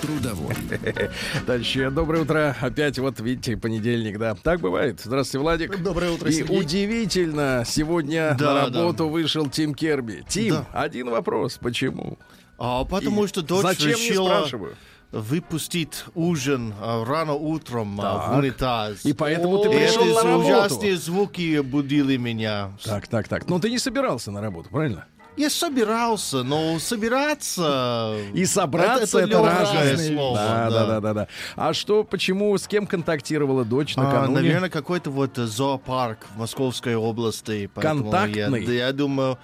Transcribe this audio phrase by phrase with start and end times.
[0.00, 0.54] Трудовой.
[1.46, 1.90] Дальше.
[1.90, 2.56] Доброе утро.
[2.60, 4.34] Опять вот, видите, понедельник, да.
[4.34, 5.00] Так бывает.
[5.04, 5.82] Здравствуйте, Владик.
[5.82, 6.58] Доброе утро, И Сергей.
[6.60, 10.24] удивительно, сегодня Да, на работу вышел Тим Керби.
[10.28, 10.66] Тим, Да.
[10.72, 11.58] один вопрос.
[11.58, 12.18] Почему?
[12.58, 14.76] А, потому И что дочь Зачем не решила спрашиваю?
[15.12, 18.28] выпустить ужин а, рано утром а, Так.
[18.34, 19.04] в унитаз.
[19.04, 20.48] И поэтому ты И пришел на работу.
[20.48, 22.72] ужасные звуки будили меня.
[22.84, 23.48] Так, так, так.
[23.48, 25.06] Ну, ты не собирался на работу, правильно?
[25.40, 28.14] Я собирался, но собираться...
[28.34, 30.36] И собраться это, лёгкое разные слово.
[30.36, 31.28] Да, да, да, да, да.
[31.56, 34.34] А что, почему, с кем контактировала дочь А, накануне?
[34.34, 37.70] наверное, какой-то вот э, зоопарк в Московской области.
[37.74, 38.64] Контактный?
[38.64, 39.38] Я, я думаю...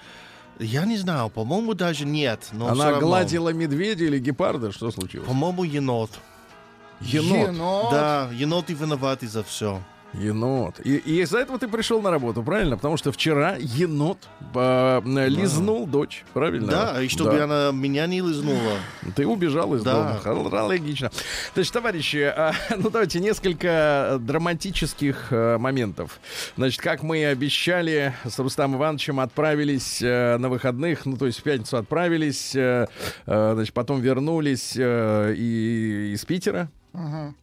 [0.59, 2.47] Я не знаю, по-моему, даже нет.
[2.51, 4.71] Но Она гладила медведя или гепарда?
[4.71, 5.27] Что случилось?
[5.27, 6.11] По-моему, енот.
[7.01, 7.91] Енот.
[7.91, 9.81] Да, енот и виноваты за все.
[10.13, 10.79] Енот.
[10.83, 12.75] И, и из-за этого ты пришел на работу, правильно?
[12.77, 14.17] Потому что вчера енот
[14.55, 16.67] э, лизнул дочь, правильно?
[16.71, 17.43] Да, и чтобы Да.
[17.43, 18.77] она меня не лизнула.
[19.15, 20.19] Ты убежал из Да.
[20.23, 20.63] дома.
[20.65, 21.11] Логично.
[21.53, 26.19] Значит, товарищи, а, ну давайте несколько драматических э, моментов.
[26.55, 31.39] Значит, как мы и обещали, с Рустам Ивановичем отправились э, на выходных, ну то есть
[31.39, 32.87] в пятницу отправились, э,
[33.25, 36.69] э, значит, потом вернулись э, и из Питера.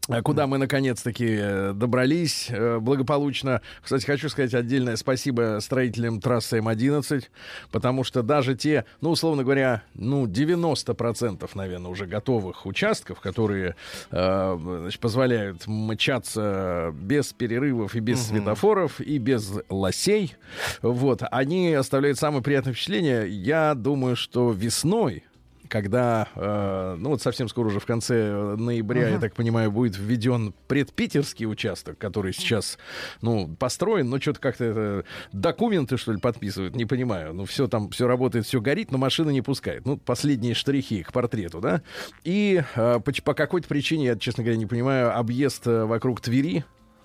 [0.09, 3.63] А Куда мы наконец-таки э, добрались э, благополучно.
[3.83, 7.25] Кстати, хочу сказать отдельное спасибо строителям трассы М11,
[7.71, 13.77] потому что даже те, ну, условно говоря, ну, 90%, наверное, уже готовых участков, которые
[14.11, 20.35] э, значит, позволяют мчаться без перерывов и без светофоров, и без лосей,
[20.83, 23.29] вот, они оставляют самое приятное впечатление.
[23.29, 25.25] Я думаю, что весной,
[25.69, 29.97] когда, э, ну вот совсем скоро уже в конце э, ноября, я так понимаю, будет
[29.97, 32.79] введен предпитерский участок, который сейчас,
[33.21, 37.35] ну, построен, но что-то как-то это, документы, что ли, подписывают, не понимаю.
[37.35, 39.87] Ну, все там, все работает, все горит, но машина не пускает.
[39.87, 41.83] Ну, последние штрихи к портрету, да.
[42.25, 46.65] И э, по, по какой-то причине, я, честно говоря, не понимаю, объезд э, вокруг Твери,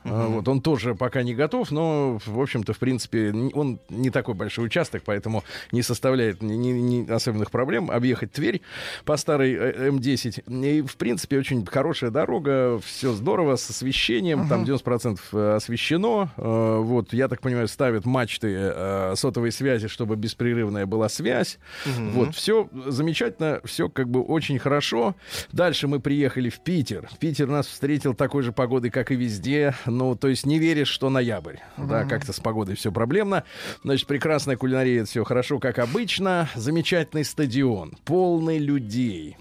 [0.09, 4.33] а, Вот, он тоже пока не готов, но, в общем-то, в принципе, он не такой
[4.35, 6.71] большой участок, поэтому не составляет ни, ни-
[7.03, 8.61] ни особенных проблем объехать Тверь
[9.05, 10.63] по старой э, М10.
[10.65, 16.29] И, в принципе, очень хорошая дорога, все здорово, с освещением, там 90% освещено.
[16.37, 21.57] Э, Вот, я так понимаю, ставят мачты э, сотовой связи, чтобы беспрерывная была связь.
[21.85, 25.15] Вот, все замечательно, все как бы очень хорошо.
[25.51, 27.09] Дальше мы приехали в Питер.
[27.19, 29.73] Питер нас встретил такой же погодой, как и везде.
[29.99, 31.57] Ну, то есть не веришь, что ноябрь.
[31.75, 33.43] Да, как-то с погодой все проблемно.
[33.83, 36.47] Значит, прекрасная кулинария, все хорошо, как обычно.
[36.55, 39.35] Замечательный стадион, полный людей.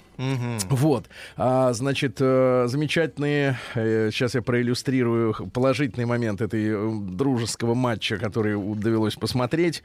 [0.68, 1.04] Вот,
[1.36, 8.60] А, значит, э, замечательные, э, сейчас я проиллюстрирую положительный момент этой э, дружеского матча, который
[8.74, 9.84] довелось посмотреть.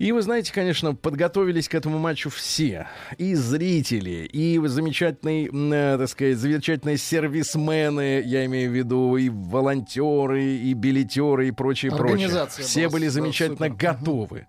[0.00, 2.88] И вы знаете, конечно, подготовились к этому матчу все.
[3.18, 10.42] И зрители, и замечательные, э, так сказать, замечательные сервисмены, я имею в виду, и волонтеры,
[10.42, 12.48] и билетеры, и прочее, прочее.
[12.48, 13.76] Все была были замечательно супер.
[13.76, 14.46] готовы.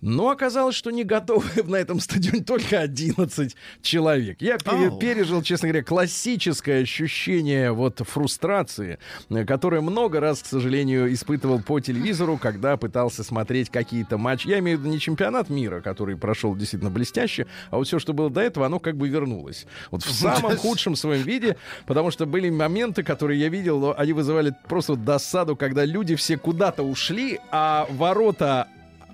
[0.00, 4.40] Но оказалось, что не готовы на этом стадионе только 11 человек.
[4.40, 4.98] Я Ау.
[4.98, 8.98] пережил, честно говоря, классическое ощущение вот фрустрации,
[9.46, 14.48] которое много раз, к сожалению, испытывал по телевизору, когда пытался смотреть какие-то матчи.
[14.48, 18.12] Я имею в виду не чемпионат мира, который прошел действительно блестяще, а вот все, что
[18.12, 19.66] было до этого, оно как бы вернулось.
[19.90, 21.56] Вот в самом худшем своем виде,
[21.86, 26.36] потому что были моменты, которые я видел, но они вызывали просто досаду, когда люди все
[26.36, 28.68] куда-то ушли, а ворота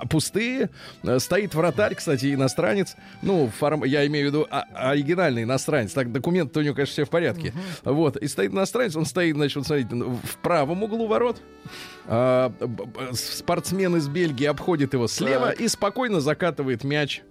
[0.08, 0.70] пустые.
[1.02, 2.96] Э, Стоит вратарь, кстати, иностранец.
[3.22, 3.84] Ну, форм...
[3.84, 5.92] я имею в виду а- оригинальный иностранец.
[5.92, 7.52] Так, документы у него, конечно, все в порядке.
[7.84, 8.16] Вот.
[8.16, 11.40] И стоит иностранец, он стоит, значит, вот смотрите, ну, в правом углу ворот.
[12.06, 12.52] А,
[13.12, 15.60] спортсмен из Бельгии обходит его слева Так.
[15.60, 17.22] и спокойно закатывает мяч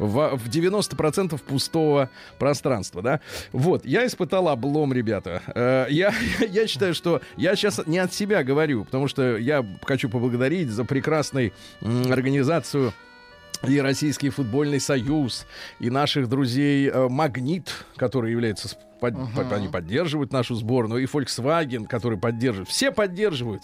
[0.00, 3.20] в, в 90% пустого пространства, да.
[3.52, 5.42] Вот, я испытал облом, ребята.
[5.54, 6.12] Э, я,
[6.48, 10.84] я считаю, что я сейчас не от себя говорю, потому что я хочу поблагодарить за
[10.84, 12.92] прекрасную организацию
[13.68, 15.46] и Российский футбольный союз,
[15.80, 18.68] и наших друзей э, «Магнит», который является
[19.00, 22.68] под- под- они поддерживают нашу сборную, и Volkswagen, который поддерживает.
[22.68, 23.62] Все поддерживают.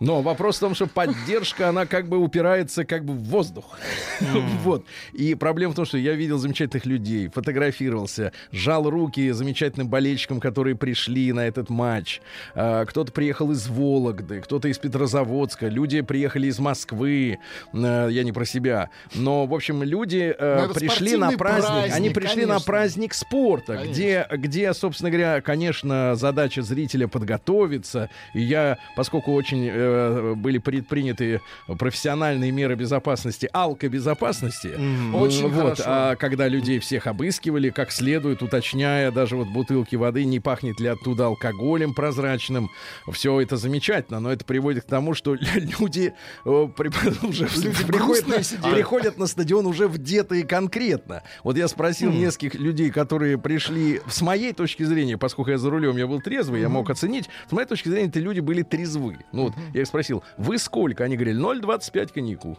[0.00, 3.78] Но вопрос в том, что поддержка, она как бы упирается как бы в воздух.
[4.64, 4.84] Вот.
[5.12, 10.76] И проблема в том, что я видел замечательных людей, фотографировался, жал руки замечательным болельщикам, которые
[10.76, 12.20] пришли на этот матч.
[12.54, 17.38] А, Кто-то приехал из Вологды, кто-то из Петрозаводска, люди приехали из Москвы.
[17.72, 18.90] Э, Я не про себя.
[19.14, 21.94] Но, в общем, люди э, Ну, пришли на праздник.
[21.94, 23.90] Они пришли на праздник спорта, Конечно.
[23.92, 24.26] где,
[24.58, 28.10] где, собственно говоря, конечно, задача зрителя подготовиться.
[28.34, 31.40] И я, поскольку очень э, были предприняты
[31.78, 34.72] профессиональные меры безопасности, алкобезопасности,
[35.14, 35.82] Очень вот, хорошо.
[35.86, 40.88] а когда людей всех обыскивали, как следует, уточняя даже вот бутылки воды, не пахнет ли
[40.88, 42.68] оттуда алкоголем прозрачным,
[43.12, 46.14] все это замечательно, но это приводит к тому, что люди
[46.44, 46.88] э, при-
[47.28, 48.72] уже Люди приходят, на, сидят.
[48.74, 51.22] приходят на стадион уже вдетые конкретно.
[51.44, 55.96] Вот я спросил нескольких людей, которые пришли, с моей точки зрения, поскольку я за рулем,
[55.96, 59.18] я был трезвый, я мог оценить, с моей точки зрения, эти люди были трезвы.
[59.32, 61.04] Ну вот, я их спросил, вы сколько?
[61.04, 62.58] Они говорили, 0,25 коньяку.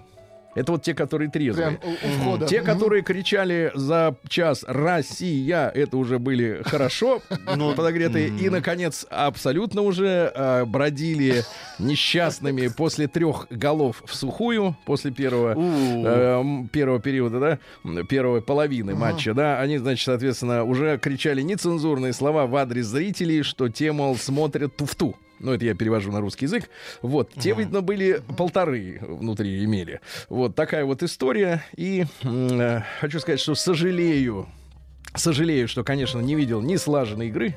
[0.55, 1.77] Это вот те, которые трезвые.
[1.77, 2.45] Прям у, у входа.
[2.47, 7.21] Те, которые кричали за час «Россия», это уже были хорошо
[7.55, 8.29] Ну, подогретые.
[8.29, 11.43] И, наконец, абсолютно уже э, бродили
[11.77, 19.33] несчастными после трех голов в сухую, после первого, э, первого периода, да, первой половины матча,
[19.33, 19.59] да.
[19.59, 25.15] Они, значит, соответственно, уже кричали нецензурные слова в адрес зрителей, что те, мол, смотрят туфту.
[25.39, 26.69] Ну, это я перевожу на русский язык.
[27.01, 27.31] Вот.
[27.33, 30.01] Те, видно, были полторы внутри имели.
[30.27, 31.63] Вот такая вот история.
[31.75, 34.47] И э, хочу сказать, что сожалею,
[35.15, 37.55] Сожалею, что, конечно, не видел ни слаженной игры,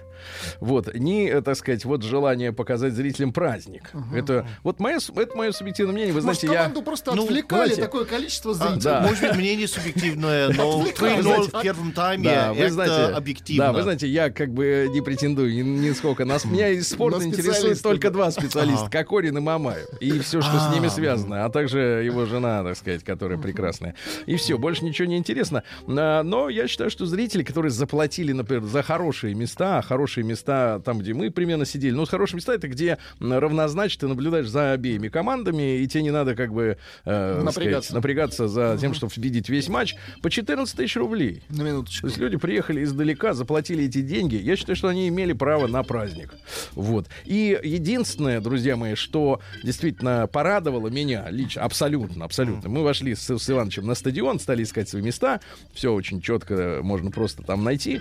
[0.61, 3.91] вот, ни, э, так сказать, вот желание показать зрителям праздник.
[4.15, 6.13] Это вот мое, это мое субъективное мнение.
[6.15, 6.63] Вы Может, знаете, я...
[6.65, 8.81] команду просто Ну, отвлекали знаете, такое количество А, зрителей.
[8.83, 9.01] да.
[9.03, 11.25] Может быть, мнение субъективное, но Отвлекает.
[11.25, 13.65] 3-0 в первом тайме Да, вы это знаете, объективно.
[13.65, 16.25] да, вы знаете, я как бы не претендую ни, нисколько.
[16.25, 18.89] Нас, меня из спорта интересует только два специалиста.
[18.91, 19.87] Кокорин и Мамаев.
[20.01, 20.75] И все, что с А.
[20.75, 21.45] ними связано.
[21.45, 23.95] А также его жена, так сказать, которая прекрасная.
[24.27, 25.63] И все, больше ничего не интересно.
[25.89, 30.81] А, Но я считаю, что зрители, которые заплатили, например, за хорошие места, а хорошие места
[30.85, 35.09] там, где мы примерно сидели, ну, хорошие места это где равнозначно ты наблюдаешь за обеими
[35.09, 37.53] командами, и тебе не надо как бы э, Напрягаться.
[37.53, 39.95] сказать, напрягаться за тем, чтобы видеть весь матч.
[40.23, 41.43] По 14 тысяч рублей.
[41.49, 42.03] На минуточку.
[42.03, 44.37] То есть люди приехали издалека, заплатили эти деньги.
[44.37, 46.35] Я считаю, что они имели право на праздник.
[46.73, 47.07] Вот.
[47.25, 52.69] И единственное, друзья мои, что действительно порадовало меня лично, абсолютно, абсолютно.
[52.69, 55.41] Мы вошли с, с Ивановичем на стадион, стали искать свои места.
[55.73, 58.01] Все очень четко можно просто там найти.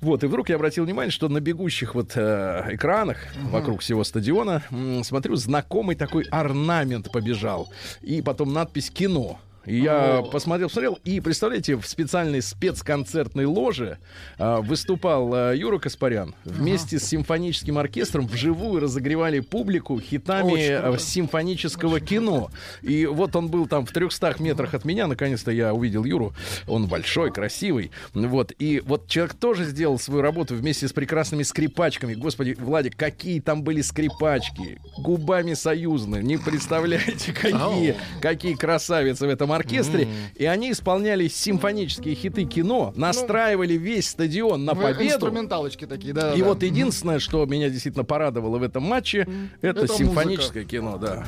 [0.00, 0.22] Вот.
[0.24, 3.16] И вдруг я обратил внимание, что на бегущих вот э, экранах
[3.50, 4.62] вокруг всего стадиона,
[5.02, 7.72] смотрю, знакомый такой орнамент побежал.
[8.02, 9.38] И потом надпись «Кино».
[9.68, 13.98] Я посмотрел, посмотрел, и представляете, в специальной спецконцертной ложе
[14.38, 20.82] а, выступал а, Юра Каспарян вместе с симфоническим оркестром вживую разогревали публику хитами Очень а,
[20.82, 20.98] круто.
[20.98, 22.50] симфонического кино.
[22.80, 26.32] И вот он был там в 300 метрах от меня, наконец-то я увидел Юру.
[26.66, 27.90] Он большой, красивый.
[28.14, 28.52] Вот.
[28.58, 32.14] И вот человек тоже сделал свою работу вместе с прекрасными скрипачками.
[32.14, 34.80] Господи, Владик, какие там были скрипачки.
[34.96, 36.22] Губами союзные.
[36.22, 40.08] Не представляете, какие, какие красавицы в этом оркестре.
[40.34, 45.14] И они исполняли симфонические хиты кино, настраивали весь стадион на победу.
[45.14, 46.34] Инструменталочки такие, да.
[46.34, 46.46] И да.
[46.46, 49.28] вот единственное, что меня действительно порадовало в этом матче,
[49.60, 51.24] это, Это симфоническое кино, да.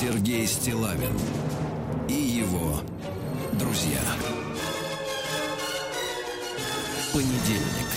[0.00, 1.16] Сергей Стилавин
[2.08, 2.80] и его
[3.52, 4.00] друзья.
[7.12, 7.88] Понедельник.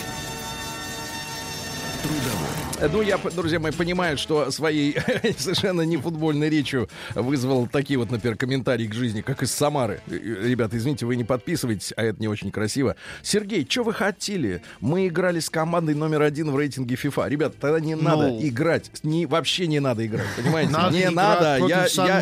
[2.03, 2.46] Трудовой.
[2.79, 4.95] Ну, я, друзья мои, понимаю, что своей
[5.37, 9.99] совершенно не футбольной речью вызвал такие вот, например, комментарии к жизни, как из Самары.
[10.07, 12.95] Э, э, Ребята, извините, вы не подписываетесь, а это не очень красиво.
[13.23, 14.61] Сергей, что вы хотели?
[14.79, 17.27] Мы играли с командой номер один в рейтинге FIFA.
[17.29, 18.39] Ребята, тогда не надо Ну.
[18.47, 18.91] играть.
[19.01, 20.71] Не, вообще не надо играть, понимаете?
[20.71, 21.57] Надо не надо.
[21.67, 22.19] Я, я,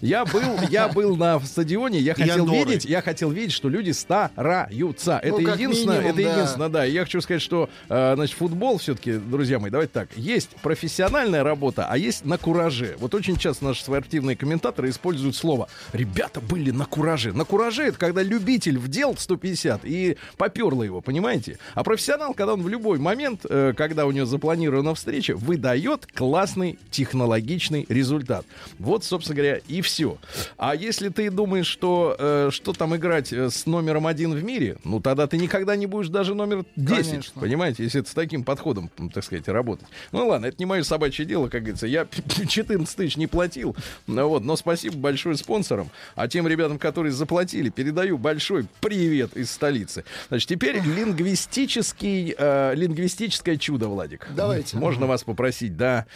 [0.00, 2.58] я был, я был на стадионе, я хотел Андорры.
[2.70, 5.18] видеть, я хотел видеть, что люди стараются.
[5.22, 6.32] Это Ну, как единственное, минимум, это да.
[6.34, 6.86] единственное, да.
[6.86, 11.42] И я хочу сказать, что, э, значит, футбол все-таки, друзья мои, давайте так, есть профессиональная
[11.42, 12.96] работа, а есть на кураже.
[12.98, 17.32] Вот очень часто наши спортивные комментаторы используют слово «ребята были на кураже».
[17.32, 21.58] На кураже это когда любитель вдел 150 и поперло его, понимаете?
[21.74, 26.78] А профессионал, когда он в любой момент, э, когда у него запланирована встреча, выдает классный
[26.90, 28.44] технологичный результат.
[28.78, 30.18] Вот, собственно говоря, и все.
[30.56, 34.76] А если ты думаешь, что э, что там играть э, с номером один в мире,
[34.84, 37.40] ну тогда ты никогда не будешь даже номер 10, Конечно.
[37.40, 39.71] понимаете, если ты с таким подходом, так сказать, работаешь.
[39.72, 39.88] Заработать.
[40.12, 41.86] Ну ладно, это не мое собачье дело, как говорится.
[41.86, 42.06] Я
[42.48, 43.76] 14 тысяч не платил.
[44.06, 45.90] Ну, вот, но спасибо большое спонсорам.
[46.14, 50.04] А тем ребятам, которые заплатили, передаю большой привет из столицы.
[50.28, 54.28] Значит, теперь лингвистический, э, лингвистическое чудо, Владик.
[54.34, 54.76] Давайте.
[54.76, 56.06] Можно вас попросить, да.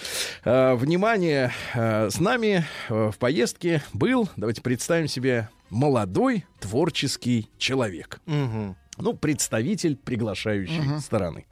[0.45, 8.21] Э, внимание, э, с нами э, в поездке был, давайте представим себе, молодой творческий человек.
[8.99, 11.47] Ну, представитель приглашающей стороны.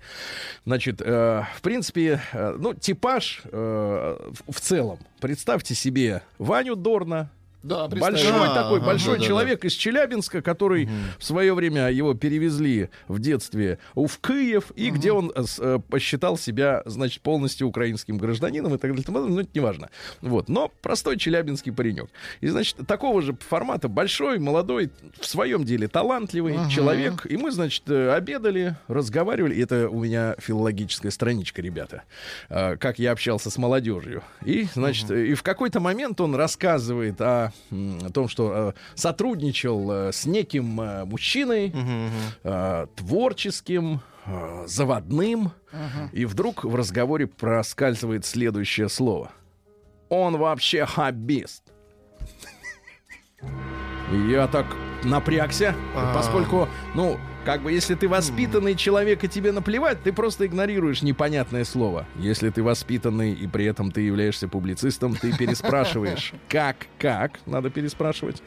[0.64, 4.98] Значит, э, в принципе, э, ну, типаж э, в, в целом.
[5.20, 7.30] Представьте себе Ваню Дорна,
[7.64, 7.88] Да.
[7.88, 9.26] Большой А, такой, ага, большой да-да-да.
[9.26, 15.12] человек из Челябинска, который в свое время его перевезли в детстве в Киев, и где
[15.12, 19.00] он э, э, посчитал себя, значит, полностью украинским гражданином и так далее.
[19.00, 19.36] и тому подобное.
[19.36, 19.88] Ну, это не важно.
[20.20, 20.48] Вот.
[20.50, 22.10] Но простой челябинский паренек.
[22.42, 27.24] И, значит, такого же формата большой, молодой, в своем деле талантливый человек.
[27.26, 29.54] И мы, значит, э, обедали, разговаривали.
[29.54, 32.02] И Это у меня филологическая страничка, ребята.
[32.50, 34.22] Э, Как я общался с молодежью.
[34.44, 39.90] И, значит, э, и в какой-то момент он рассказывает о, о том, что э, сотрудничал
[39.90, 41.72] э, с неким э, мужчиной,
[42.42, 45.52] э, творческим, э, заводным.
[46.12, 49.32] И вдруг в разговоре проскальзывает следующее слово.
[50.08, 51.64] Он вообще хоббист.
[54.28, 54.66] Я так
[55.02, 56.14] напрягся, А.
[56.14, 61.64] поскольку, ну, как бы, если ты воспитанный человек и тебе наплевать, ты просто игнорируешь непонятное
[61.64, 62.06] слово.
[62.18, 66.32] Если ты воспитанный и при этом ты являешься публицистом, ты переспрашиваешь.
[66.48, 68.42] Как, как, надо переспрашивать.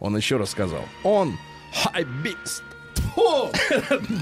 [0.00, 0.84] Он еще раз сказал.
[1.02, 1.36] Он
[1.72, 2.62] хоббист.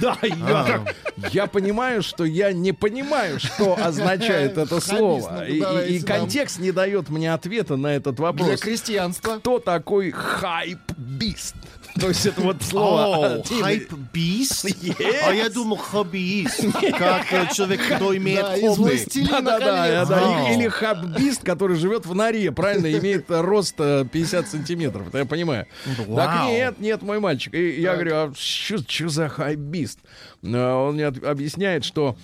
[0.01, 0.95] Да, я, как-
[1.33, 5.47] я понимаю, что я не понимаю, что означает это слово.
[5.47, 5.59] И-
[5.93, 8.61] И, и контекст не дает мне ответа на этот Для вопрос.
[8.61, 9.37] крестьянства.
[9.39, 11.55] Кто такой хайп-бист?
[11.99, 13.37] То есть это вот слово...
[13.37, 14.65] О, хайп бист?
[14.65, 14.97] Yes.
[15.27, 16.65] А я думал хоббиист,
[16.97, 18.91] как э, человек, кто имеет хобби.
[18.91, 20.09] «Властелина Да, да, да, колец».
[20.09, 20.21] да.
[20.21, 20.53] Вау.
[20.55, 25.09] Или, хаббист, который живет в норе, правильно, имеет э, рост э, 50 сантиметров.
[25.09, 25.67] Это я понимаю.
[26.15, 27.55] Так нет, нет, мой мальчик.
[27.55, 29.99] И я говорю, а что за хайбист?
[30.43, 32.17] Он мне объясняет, что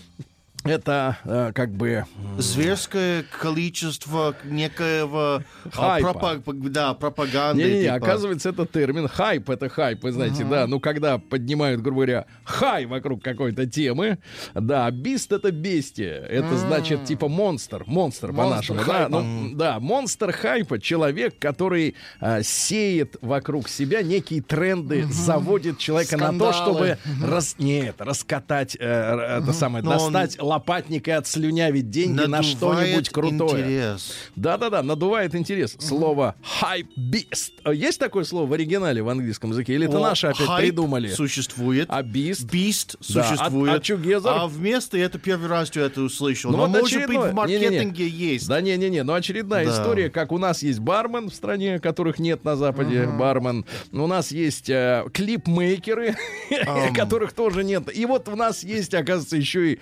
[0.68, 2.04] это э, как бы
[2.38, 6.12] Зверское количество некоего а, Хайпа.
[6.12, 7.62] пропа- да, пропаганды.
[7.62, 7.94] Не-не-не, типа.
[7.96, 9.08] оказывается, это термин.
[9.08, 10.66] Хайп— это хайп, вы знаете, да.
[10.66, 14.18] Ну, когда поднимают, грубо говоря, хай вокруг какой-то темы,
[14.54, 16.20] да, бист— это бестия.
[16.22, 19.08] Это значит, типа, монстр, монстр по-нашему, да.
[19.08, 26.28] Ну, да, монстр хайпа— человек, который а, сеет вокруг себя некие тренды, заводит человека на
[26.38, 26.52] то, Скандалы.
[26.52, 27.56] чтобы рас...
[27.58, 33.08] Нет, раскатать, э, это самое, Но он- достать лопатник и отслюнявить деньги на Надувает что-нибудь
[33.10, 33.62] крутое.
[33.62, 34.12] интерес.
[34.36, 35.76] Да-да-да, надувает интерес.
[35.78, 37.52] Слово хайп-бист.
[37.64, 39.74] А Есть такое слово в оригинале в английском языке?
[39.74, 41.08] Или это О, наши опять хайп придумали?
[41.08, 41.88] Существует.
[41.90, 42.44] А бист?
[42.50, 43.74] Бист Да, а- существует.
[43.74, 44.30] а чугезер?
[44.32, 46.50] А вместо это первый раз я это услышал.
[46.50, 47.18] Ну Но вот может очередное.
[47.24, 48.48] быть в маркетинге есть.
[48.48, 49.72] Да не-не-не, ну очередная Да.
[49.72, 53.66] история, как у нас есть бармен в стране, которых нет на Западе, бармен.
[53.92, 56.16] У нас есть э, клипмейкеры,
[56.94, 57.94] которых тоже нет.
[57.94, 59.78] И вот у нас есть, оказывается, еще и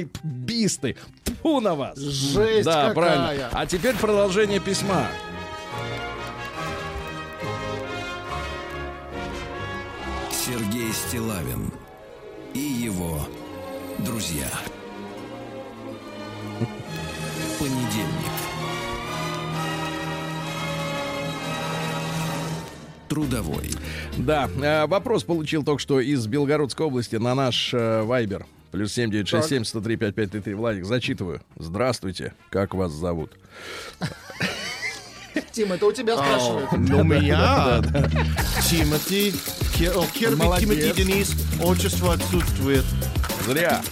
[0.00, 0.96] хайп-бисты.
[1.24, 1.98] Тьфу на вас!
[1.98, 2.94] Жесть Да, какая.
[2.94, 3.48] правильно.
[3.52, 5.06] А теперь продолжение письма.
[10.30, 11.70] Сергей Стилавин
[12.54, 13.20] и его
[13.98, 14.48] друзья.
[17.58, 18.30] Понедельник.
[23.08, 23.70] Трудовой.
[24.16, 28.46] Да, э, вопрос получил только что из Белгородской области на наш э, Вайбер.
[28.70, 30.54] Плюс 7967 103 5533.
[30.54, 31.40] Владик, зачитываю.
[31.58, 33.32] Здравствуйте, как вас зовут?
[35.52, 36.72] Тим, это у тебя спрашивают.
[36.72, 37.82] Ну, меня
[38.68, 39.32] Тимати,
[39.76, 40.68] Ке- о, Кирби, Молодец.
[40.68, 42.84] Тимати Денис, отчество отсутствует.
[43.46, 43.82] Зря.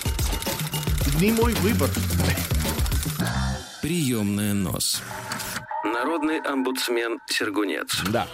[1.20, 1.90] Не мой выбор.
[3.82, 5.02] Приемная нос.
[5.92, 8.02] Народный омбудсмен Сергунец.
[8.10, 8.26] Да.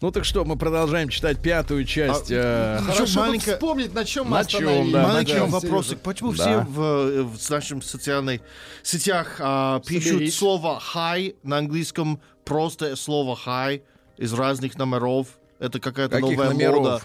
[0.00, 2.30] Ну так что, мы продолжаем читать пятую часть.
[2.30, 4.92] э, Хорошо бы маленькая- вспомнить, на чем мы На чем, остановились.
[4.92, 5.46] да, Маленький да.
[5.46, 5.98] вопросик.
[6.00, 6.36] Почему Да.
[6.42, 8.40] все в, в нашем социальных
[8.82, 10.36] сетях а, пишут Соберись.
[10.36, 13.82] слово «хай» на английском, просто слово «хай»
[14.16, 15.26] из разных номеров?
[15.58, 16.76] Это какая-то Каких новая номеров?
[16.78, 17.02] мода.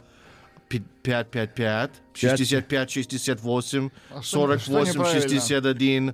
[0.70, 5.22] Пи- 555, 65, 68, А что- что 48, неправильно?
[5.22, 6.14] 61, а,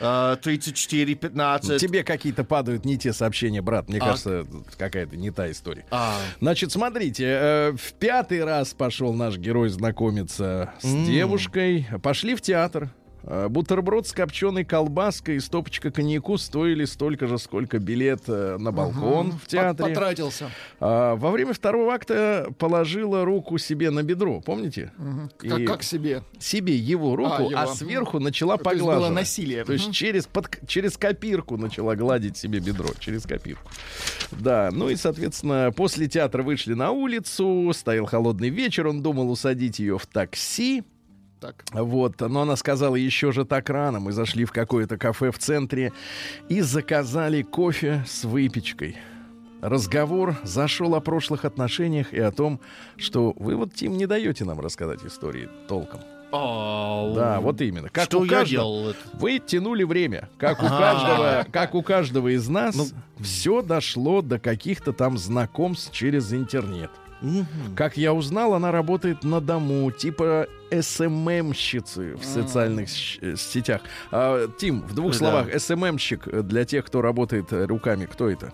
[0.00, 1.80] 34, 15.
[1.80, 3.88] Тебе какие-то падают не те сообщения, брат.
[3.88, 4.04] Мне А.
[4.06, 4.46] кажется,
[4.78, 5.84] какая-то не та история.
[5.90, 11.86] А, Значит, смотрите, э, в пятый раз пошел наш герой знакомиться с девушкой.
[12.02, 12.90] Пошли в театр.
[13.22, 18.72] Э, бутерброд с копченой колбаской и стопочка коньяку стоили столько же, сколько билет э, на
[18.72, 19.88] балкон в театре.
[19.94, 20.50] Потратился.
[20.80, 24.92] А, во время второго акта положила руку себе на бедро, помните?
[25.42, 26.22] И Как, как себе.
[26.38, 27.66] себе его руку, а, его.
[27.74, 29.14] сверху начала То есть было поглаживать.
[29.20, 29.64] насилие.
[29.64, 33.70] То есть через, под- через копирку начала гладить себе бедро, через копирку.
[34.32, 39.78] Да, ну и, соответственно, после театра вышли на улицу, стоял холодный вечер, он думал усадить
[39.78, 40.82] ее в такси.
[41.40, 41.64] Так.
[41.72, 43.98] Вот, но она сказала, еще же так рано.
[43.98, 45.92] Мы зашли в какое-то кафе в центре
[46.50, 48.96] и заказали кофе с выпечкой.
[49.62, 52.60] Разговор зашел о прошлых отношениях и о том,
[52.96, 56.00] что вы вот, Тим, не даете нам рассказать истории толком.
[56.32, 57.88] Да, вот именно.
[57.88, 60.28] Как Что у каждого, вы тянули время.
[60.38, 62.86] Как у каждого, как у каждого из нас, Ну.
[63.18, 66.90] все дошло до каких-то там знакомств через интернет.
[67.76, 73.82] Как я узнал, она работает на дому, типа СММщицы в социальных щ- э, сетях.
[74.10, 75.18] А, Тим, в двух Да.
[75.18, 78.52] словах, СММщик э, для тех, кто работает э, руками, кто это?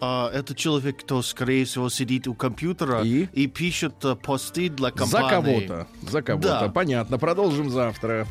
[0.00, 3.46] А, это человек, кто, скорее всего, сидит у компьютера И?
[3.48, 5.28] пишет э, посты для За компании.
[5.30, 5.86] кого-то.
[6.08, 6.48] За кого-то.
[6.48, 6.68] Да.
[6.68, 7.18] Понятно.
[7.18, 8.26] Продолжим завтра.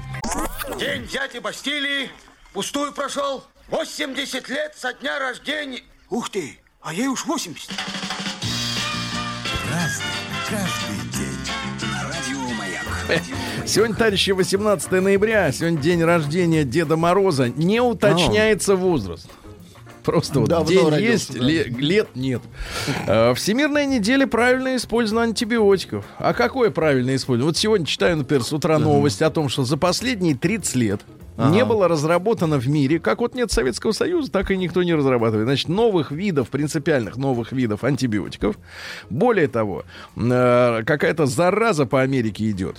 [0.79, 2.09] День дяди Бастилии
[2.53, 3.43] пустую прошел.
[3.69, 5.81] 80 лет со дня рождения.
[6.09, 7.69] Ух ты, а ей уж 80.
[13.65, 15.51] Сегодня, товарищи, 18 ноября.
[15.51, 17.49] Сегодня день рождения Деда Мороза.
[17.49, 19.29] Не уточняется возраст.
[20.03, 21.45] Просто вот Давно день родился, есть, да.
[21.45, 22.41] ле- лет нет.
[23.07, 26.05] Э, Всемирная неделя правильное использование антибиотиков.
[26.17, 27.49] А какое правильное использование?
[27.49, 31.01] Вот сегодня читаю, например, с утра новость о том, что за последние 30 лет
[31.51, 35.45] не было разработано в мире, как вот нет Советского Союза, так и никто не разрабатывает.
[35.45, 38.57] Значит, новых видов, принципиальных новых видов антибиотиков.
[39.11, 39.83] Более того,
[40.15, 42.77] э, какая-то зараза по Америке идет.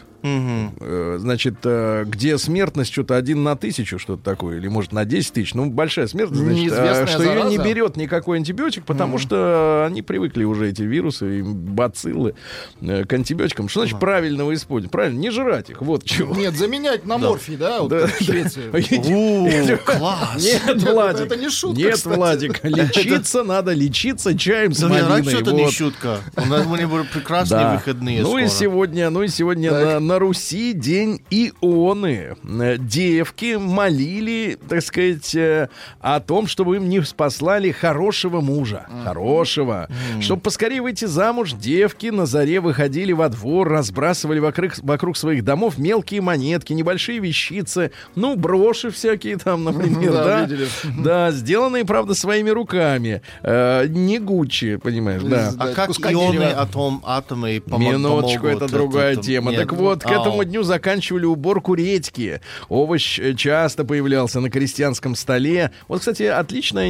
[0.81, 5.33] Э, Значит, э, где смертность что-то один на тысячу, что-то такое, или может на 10
[5.33, 5.55] тысяч.
[5.55, 7.69] Ну, большая смертность, значит, э, что ее не зараза?
[7.69, 12.35] берет никакой антибиотик, потому что они привыкли уже, эти вирусы и бациллы,
[12.81, 13.69] э, к антибиотикам.
[13.69, 14.91] Что значит правильного использования?
[14.91, 16.35] Правильно, не жрать их, вот чего.
[16.35, 17.83] Нет, заменять на морфий, да?
[17.83, 19.79] Вот в Швеции.
[19.85, 20.43] Класс!
[20.43, 22.05] Нет, Владик, это не шутка, нет.
[22.05, 25.23] Владик, лечиться надо лечиться чаем с малиной.
[25.25, 26.19] что это не шутка.
[26.37, 32.37] У нас него прекрасные выходные Ну и сегодня, ну и сегодня на Руси день Ионы.
[32.45, 35.69] Э, Девки молили, так сказать, э,
[36.01, 38.87] о том, чтобы им не спаслали хорошего мужа.
[39.05, 39.89] Хорошего.
[40.21, 45.79] Чтобы поскорее выйти замуж, девки на заре выходили во двор, разбрасывали вокруг, вокруг своих домов
[45.79, 50.41] мелкие монетки, небольшие вещицы, ну, броши всякие там, например, Да, да.
[50.45, 50.69] видели.
[51.03, 53.23] Да, сделанные, правда, своими руками.
[53.43, 55.53] Э, Не Гуччи, понимаешь, да.
[55.59, 58.63] А как ионы атом, атомы помо- Минуточку, помогут?
[58.63, 59.51] это другая тема.
[59.51, 59.61] нет.
[59.61, 60.21] Так вот, к Ау.
[60.21, 62.41] этому дню заканчивали уборку редьки.
[62.69, 65.73] Овощ э, часто появлялся на крестьянском столе.
[65.89, 66.89] Вот, кстати, отличная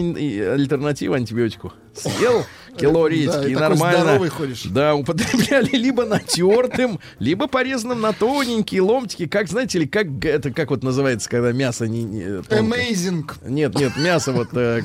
[0.54, 1.72] альтернатива антибиотику.
[1.94, 2.44] Съел
[2.78, 4.02] кило Да, редьки и и нормально.
[4.02, 4.62] здоровый ходишь.
[4.64, 9.26] Да, употребляли либо натертым, либо порезанным на тоненькие ломтики.
[9.26, 12.04] Как, знаете ли, как это как вот называется, когда мясо не...
[12.04, 12.54] не тонко?
[12.56, 13.24] Amazing.
[13.46, 14.48] Нет, нет, мясо вот...
[14.52, 14.82] э,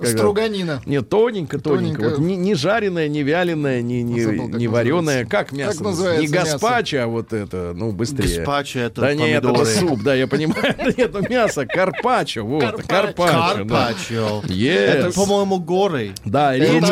[0.00, 0.18] к- к- как это?
[0.18, 0.82] Струганина.
[0.86, 2.00] Нет, тоненько, тоненько.
[2.02, 2.16] Тоненько.
[2.16, 5.24] Вот не, не жареное, не вяленое, не, не, Забыл, не вареное.
[5.26, 5.78] Как мясо?
[5.78, 6.52] Как называется не мясо?
[6.52, 8.38] гаспачо, а вот это, ну, быстрее.
[8.38, 10.60] Гаспачо это да нет, это суп, да, я понимаю.
[10.96, 12.82] Нет, это мясо, карпаччо, вот.
[12.86, 14.42] Карпаччо.
[14.46, 14.70] Yes.
[14.72, 16.12] Это, по-моему, горы.
[16.24, 16.86] Да, рыба.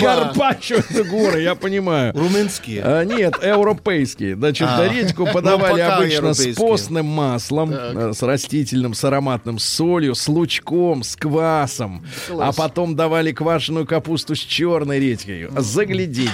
[0.00, 2.12] Карпаччо, это горы, я понимаю.
[2.16, 2.82] Румынские.
[2.84, 4.36] А, нет, европейские.
[4.36, 4.86] Значит, А.
[4.88, 10.28] редьку подавали Ну, обычно с постным маслом, э, с растительным, с ароматным, с солью, с
[10.28, 12.04] лучком, с квасом.
[12.38, 15.48] А потом давали квашеную капусту с черной редькой.
[15.56, 16.30] Загляденье.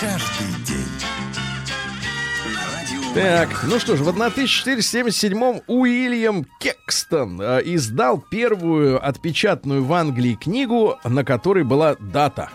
[0.00, 0.86] каждый день.
[2.54, 9.92] На радио Так, ну что ж, в 1477-м Уильям Кекстон э, издал первую отпечатанную в
[9.92, 12.50] Англии книгу, на которой была дата.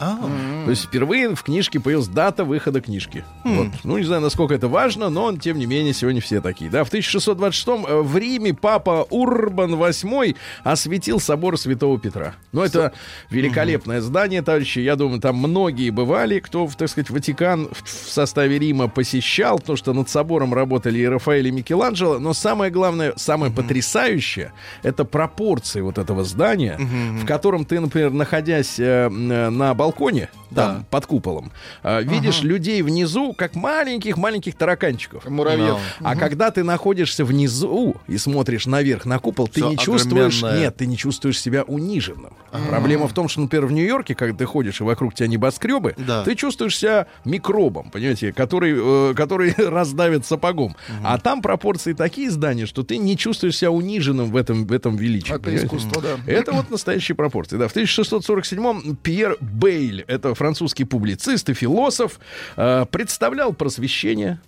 [0.00, 0.16] А,
[0.64, 3.24] То есть впервые в книжке появилась дата выхода книжки.
[3.44, 3.68] Вот.
[3.82, 6.70] Ну, не знаю, насколько это важно, но тем не менее сегодня все такие.
[6.70, 12.34] Да, в 1626-м э, в Риме папа Урбан VIII осветил собор Святого Петра.
[12.52, 12.92] Ну, это
[13.30, 14.78] великолепное здание, товарищи.
[14.78, 19.92] Я думаю, там многие бывали, кто, так сказать, Ватикан в, составе Рима посещал, потому что
[19.92, 22.18] над собором работали и Рафаэль, и Микеланджело.
[22.18, 28.78] Но самое главное, самое потрясающее, это пропорции вот этого здания, в котором ты, например, находясь
[28.78, 30.84] э, на балконе балконе, там, Да.
[30.90, 35.24] под куполом, а, видишь людей внизу, как маленьких-маленьких тараканчиков.
[35.28, 35.78] Муравьев.
[36.00, 40.64] А когда ты находишься внизу и смотришь наверх на купол, ты Всё не чувствуешь, огроменное.
[40.64, 42.32] нет, ты не чувствуешь себя униженным.
[42.68, 46.22] Проблема в том, что, например, в Нью-Йорке, когда ты ходишь и вокруг тебя небоскребы, Да.
[46.24, 48.74] ты чувствуешь себя микробом, понимаете, который,
[49.10, 50.76] э, который раздавит сапогом.
[51.04, 54.96] А там пропорции такие здания, что ты не чувствуешь себя униженным в этом, в этом
[54.96, 55.30] величии.
[55.34, 55.66] Это понимаете?
[55.66, 56.16] искусство, да.
[56.26, 57.56] Это вот настоящие пропорции.
[57.56, 59.36] Да, в 1647-м Пьер
[59.78, 62.18] Бейль, это французский публицист и философ,
[62.56, 64.40] э, представлял просвещение.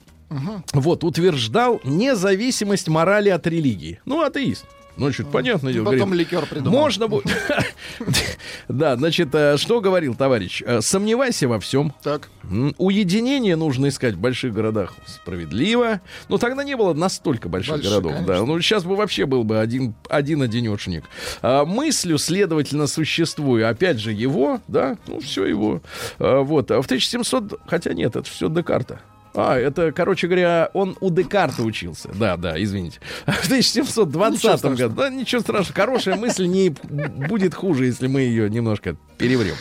[0.73, 4.01] Вот, утверждал независимость морали от религии.
[4.05, 4.65] Ну, атеист.
[4.97, 5.85] Ну, что понятное дело.
[5.85, 6.79] Потом говорит, ликер придумал.
[6.79, 7.27] Можно будет...
[8.69, 10.63] Да, значит, э, что говорил товарищ?
[10.65, 11.93] Э, Сомневайся во всем.
[12.03, 12.29] Так.
[12.79, 16.01] Уединение нужно искать в больших городах справедливо.
[16.29, 18.15] Но тогда не было настолько больших городов.
[18.27, 18.45] Да.
[18.45, 21.05] Ну, сейчас бы вообще был бы один, один одинешник.
[21.43, 25.83] А, мыслью, следовательно, существуя, опять же, его, да, ну, все его.
[26.19, 26.71] А, вот.
[26.71, 27.61] А в 1700...
[27.67, 29.01] Хотя нет, это все Декарта.
[29.35, 32.11] А, это, короче говоря, он у Декарта учился.
[32.15, 33.01] Да, да, извините.
[33.27, 34.95] В 1720 году.
[34.97, 35.75] Да, ничего страшного.
[35.75, 39.55] Хорошая мысль не будет хуже, если мы ее немножко переврем.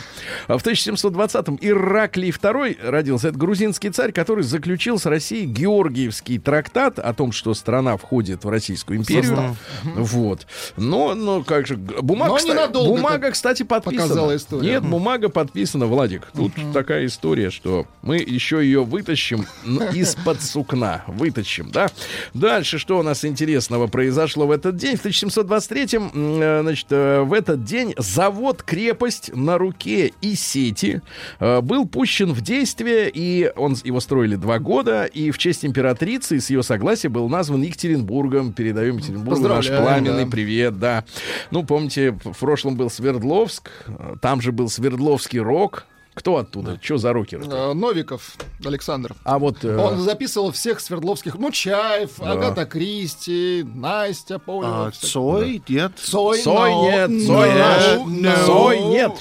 [0.48, 3.28] А в 1720-м Ираклий II родился.
[3.28, 8.48] Это грузинский царь, который заключил с Россией Георгиевский трактат о том, что страна входит в
[8.48, 9.56] Российскую империю.
[9.84, 10.46] Вот.
[10.76, 14.38] Но, но как же, бумага, Но кстати, бумага, кстати, подписана.
[14.62, 16.28] Нет, бумага подписана, Владик.
[16.34, 19.46] Тут такая история, что мы еще ее вытащим
[19.92, 21.04] из-под сукна.
[21.06, 21.90] Вытащим, да?
[22.32, 24.96] Дальше, что у нас интересного произошло в этот день?
[24.96, 31.02] В 1723-м, м, э, значит, э, в этот день завод-крепость на руке и сети
[31.38, 36.36] э, был пущен в действие, и он, его строили два года, и в честь императрицы
[36.36, 38.52] и с ее согласия был назван Екатеринбургом.
[38.52, 40.30] Передаем Екатеринбургу наш пламенный да.
[40.30, 41.04] привет, да.
[41.50, 45.86] Ну, помните, в прошлом был Свердловск, э, там же был Свердловский рок.
[46.14, 46.78] Кто оттуда?
[46.82, 47.44] Что за рокеры?
[47.46, 49.14] Э, Новиков Александр.
[49.24, 49.64] А вот...
[49.64, 54.88] э, Он записывал всех свердловских, ну, Чаев, Агата Кристи, Настя, Павлова.
[54.88, 55.92] А, Цой, нет?
[56.02, 58.46] Цой, Сой но- нет, no, нет, no.
[58.46, 59.12] Сой нет.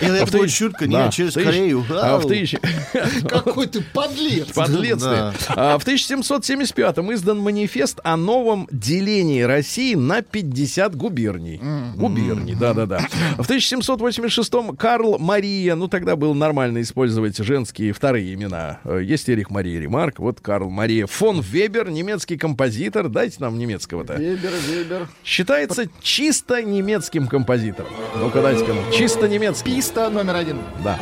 [0.00, 0.86] Или А это в будет шутка?
[0.88, 1.84] Да, Нет, через Корею.
[1.90, 2.20] А.
[3.28, 4.48] Какой ты подлец.
[4.52, 5.08] Подлец ты.
[5.08, 5.34] Да.
[5.50, 11.60] А, В 1775-м издан манифест о новом делении России на 50 губерний.
[11.94, 13.06] Губерний, да-да-да.
[13.38, 18.80] В 1786-м Карл Мария, ну тогда было нормально использовать женские вторые имена.
[18.84, 23.08] Э, Есть Эрих Мария Ремарк, вот Карл Мария фон Вебер, немецкий композитор.
[23.08, 24.14] Дайте нам немецкого-то.
[24.14, 25.08] Вебер, Вебер.
[25.24, 27.90] Считается чисто немецким композитором.
[28.16, 28.84] Ну-ка, дайте-ка нам.
[28.92, 29.74] Чисто немецкий.
[29.74, 30.58] Писта номер один.
[30.82, 30.98] Да.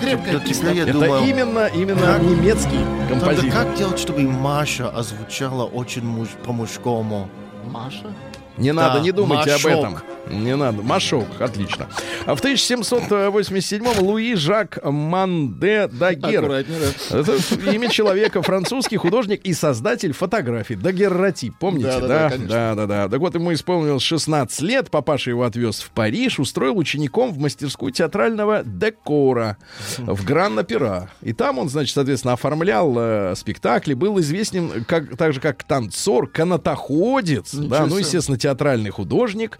[0.00, 0.70] Крепкая Да писта.
[0.72, 3.50] я Это думаю, именно, именно как- немецкий Тогда композитор.
[3.50, 7.28] как делать, чтобы Маша озвучала очень муж- по-мужскому?
[7.66, 8.12] Маша.
[8.58, 9.70] Не надо, не думайте об Машок.
[9.72, 9.98] этом.
[10.32, 10.82] Не надо.
[10.82, 11.88] Машок, отлично.
[12.26, 16.48] А в 1787-м Луи Жак Манде Дагер.
[16.48, 17.18] Да.
[17.18, 17.36] Это
[17.70, 20.74] имя человека, французский художник и создатель фотографий.
[20.74, 21.88] Дагерротип, помните?
[21.88, 22.48] Да, да, да, да, конечно.
[22.48, 23.08] да, да, да.
[23.08, 27.92] Так вот, ему исполнилось 16 лет, папаша его отвез в Париж, устроил учеником в мастерскую
[27.92, 29.58] театрального декора
[29.98, 31.10] в Гран-Опера.
[31.20, 36.26] И там он, значит, соответственно, оформлял э, спектакли, был известен как, так же, как танцор,
[36.26, 39.58] канатоходец, да, ну, естественно, театральный художник.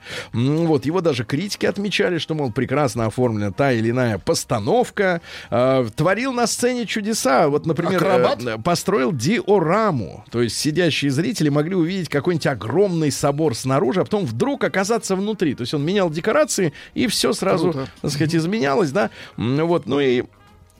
[0.66, 5.20] Вот, его даже критики отмечали, что, мол, прекрасно оформлена та или иная постановка.
[5.50, 7.48] Э, творил на сцене чудеса.
[7.48, 10.24] Вот, например, э, построил диораму.
[10.30, 15.54] То есть сидящие зрители могли увидеть какой-нибудь огромный собор снаружи, а потом вдруг оказаться внутри.
[15.54, 17.88] То есть он менял декорации, и все сразу, Круто.
[18.00, 19.10] так сказать, изменялось, да.
[19.36, 20.24] Вот, ну и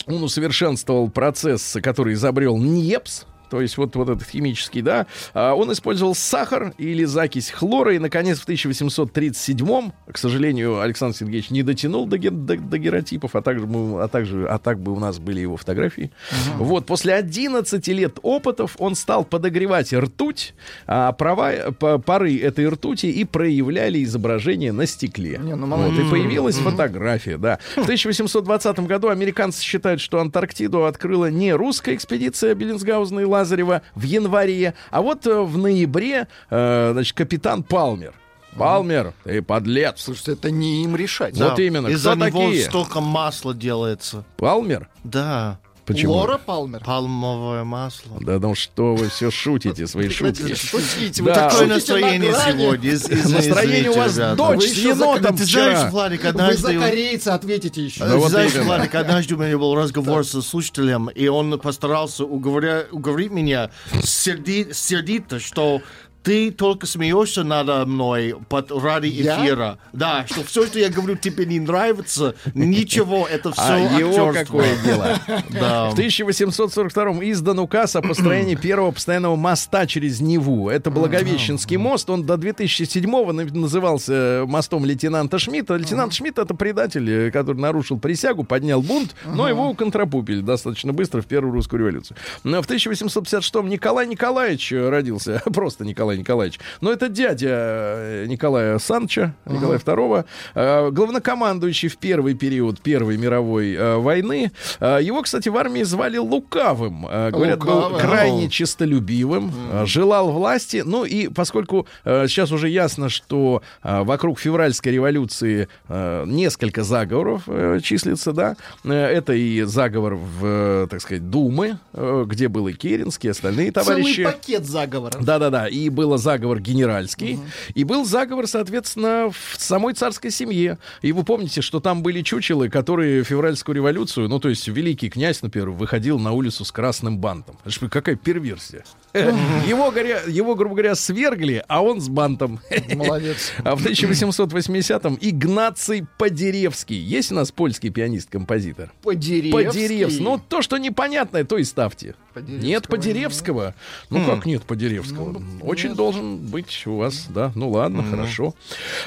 [0.06, 3.26] он усовершенствовал процесс, который изобрел Ньепс.
[3.52, 5.06] То есть вот, вот этот химический, да.
[5.34, 7.94] А, Он использовал сахар или закись хлора.
[7.94, 13.42] И, наконец, в 1837-м, к сожалению, Александр Сергеевич не дотянул до, до, до геротипов, а
[13.42, 16.12] также, мы, а, также, а так бы у нас были его фотографии.
[16.56, 20.54] Вот, после 11 лет опытов он стал подогревать ртуть,
[20.86, 25.38] а права, пары этой ртути и проявляли изображение на стекле.
[25.42, 27.58] Не, ну, Вот, и появилась фотография, да.
[27.76, 34.02] В 1820 году американцы считают, что Антарктиду открыла не русская экспедиция Беллинсгаузена и Лазарева в
[34.02, 38.14] январе, а вот э, в ноябре, э, значит, капитан Палмер.
[38.56, 40.02] Палмер, ты подлец.
[40.02, 41.36] Слушайте, это не им решать.
[41.38, 41.88] Вот именно.
[41.88, 42.64] Из-за него такие?
[42.64, 44.24] столько масла делается.
[44.36, 44.88] Палмер?
[45.04, 45.58] Да,
[45.92, 46.12] Почему?
[46.12, 46.80] Лора Палмер.
[46.84, 48.18] пальмовое масло.
[48.20, 50.54] Да ну что вы все шутите, свои шутки.
[50.54, 51.20] шутить.
[51.20, 51.34] Вы Да.
[51.34, 52.92] так Какое шутите на настроение сегодня?
[53.32, 54.36] Настроение у вас ребята.
[54.36, 55.90] дочь Вы с еще за- енотом Ты знаешь, вчера.
[55.90, 56.78] Владик, Вы за однажды...
[56.80, 58.06] корейца ответите еще.
[58.28, 58.52] Знаешь.
[58.54, 63.70] Владик, однажды у меня был разговор со слушателем, и он постарался уговорить меня
[64.02, 65.80] серди- сердито, что
[66.22, 69.44] ты только смеешься надо мной под, ради Я?
[69.44, 69.78] эфира.
[69.92, 74.32] Да, что все, что я говорю, тебе не нравится, ничего, это все А его актерство.
[74.58, 75.18] какое дело?
[75.50, 75.90] Да.
[75.90, 80.68] В 1842 издан указ о построении первого постоянного моста через Неву.
[80.70, 82.08] Это Благовещенский мост.
[82.10, 85.74] Он до 2007-го на- назывался мостом лейтенанта Шмидта.
[85.76, 91.20] Лейтенант Шмидт это предатель, э, который нарушил присягу, поднял бунт, но его контрапупили достаточно быстро
[91.22, 92.16] в Первую русскую революцию.
[92.44, 95.42] Но в 1856-м Николай Николаевич э, родился.
[95.52, 96.58] Просто Николай Николаевич.
[96.80, 103.74] Но это дядя э, Николая Санча, Николая II, э, главнокомандующий в первый период Первой мировой
[103.74, 104.52] э, войны.
[104.80, 107.02] Его, кстати, в армии звали Лукавым.
[107.02, 108.00] Говорят, был Лукавым.
[108.00, 109.52] крайне честолюбивым,
[109.86, 110.82] желал власти.
[110.84, 117.44] Ну и поскольку сейчас уже ясно, что вокруг февральской революции несколько заговоров
[117.82, 123.72] числится, да, это и заговор в, так сказать, Думы, где был и Керенский, и остальные
[123.72, 124.22] товарищи.
[124.22, 125.24] Целый пакет заговоров.
[125.24, 127.38] Да-да-да, и был заговор генеральский,
[127.74, 130.78] и был заговор, соответственно, в самой царской семье.
[131.00, 135.42] И вы помните, что там были чучелы, которые февральскую революцию, ну, то есть великий князь,
[135.42, 137.58] например, выходил на улицу с красным бантом.
[137.64, 138.84] Это ж какая перверсия.
[139.14, 139.92] Его,
[140.28, 142.60] его, грубо говоря, свергли, а он с бантом.
[142.94, 143.52] Молодец.
[143.62, 146.96] А в 1880-м Игнаций Подеревский.
[146.96, 148.92] Есть у нас польский пианист-композитор?
[149.02, 149.52] Подеревский.
[149.52, 150.22] Подеревский.
[150.24, 152.14] Ну, то, что непонятное, то и ставьте.
[152.34, 153.74] Нет Подеревского.
[154.08, 155.42] Ну, как нет Подеревского?
[155.60, 157.52] Очень должен быть у вас, да.
[157.54, 158.54] Ну, ладно, хорошо.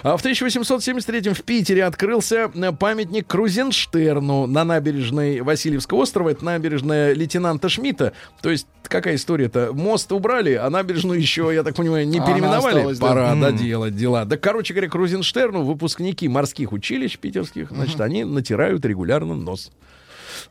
[0.04, 6.30] А в 1873 в Питере открылся э, памятник Крузенштерну на набережной Васильевского острова.
[6.30, 8.14] Это набережная лейтенанта Шмидта.
[8.42, 9.72] То есть, какая история-то?
[9.74, 12.76] Мост убрали, а набережную еще, я так понимаю, не переименовали.
[12.76, 13.08] осталась, да.
[13.08, 14.26] Пора доделать дела.
[14.26, 19.72] Да, короче говоря, Крузенштерну выпускники морских училищ питерских, значит, они натирают регулярно нос.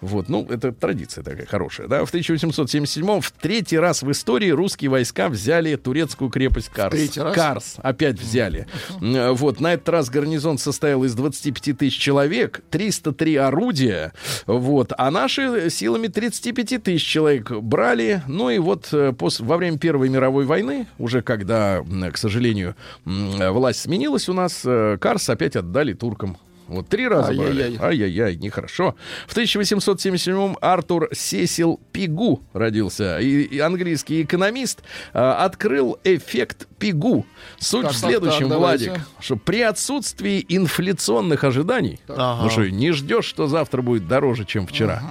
[0.01, 2.05] Вот, ну, это традиция такая хорошая, да.
[2.05, 6.93] В 1877 в третий раз в истории русские войска взяли турецкую крепость Карс.
[6.95, 7.35] третий раз?
[7.35, 8.67] Карс опять взяли.
[9.01, 14.13] Вот, на этот раз гарнизон состоял из 25 тысяч человек, 303 орудия,
[14.47, 18.23] вот, а наши силами 35 тысяч человек брали.
[18.27, 23.81] Ну и вот э, пос- во время Первой мировой войны, уже когда, к сожалению, власть
[23.81, 26.37] сменилась у нас, э, Карс опять отдали туркам.
[26.69, 27.63] Вот три раза брали.
[27.63, 27.79] Ай-яй-яй.
[27.81, 28.95] Ай-яй-яй, нехорошо.
[29.27, 33.19] В 1877 Артур Сесил Пигу родился.
[33.19, 37.27] И, и английский экономист а, открыл эффект Пигу.
[37.59, 39.07] Суть Так, в так, следующем, так, Владик, давайте.
[39.21, 42.43] что при отсутствии инфляционных ожиданий, Ага.
[42.45, 45.03] ну что, не ждешь, что завтра будет дороже, чем вчера.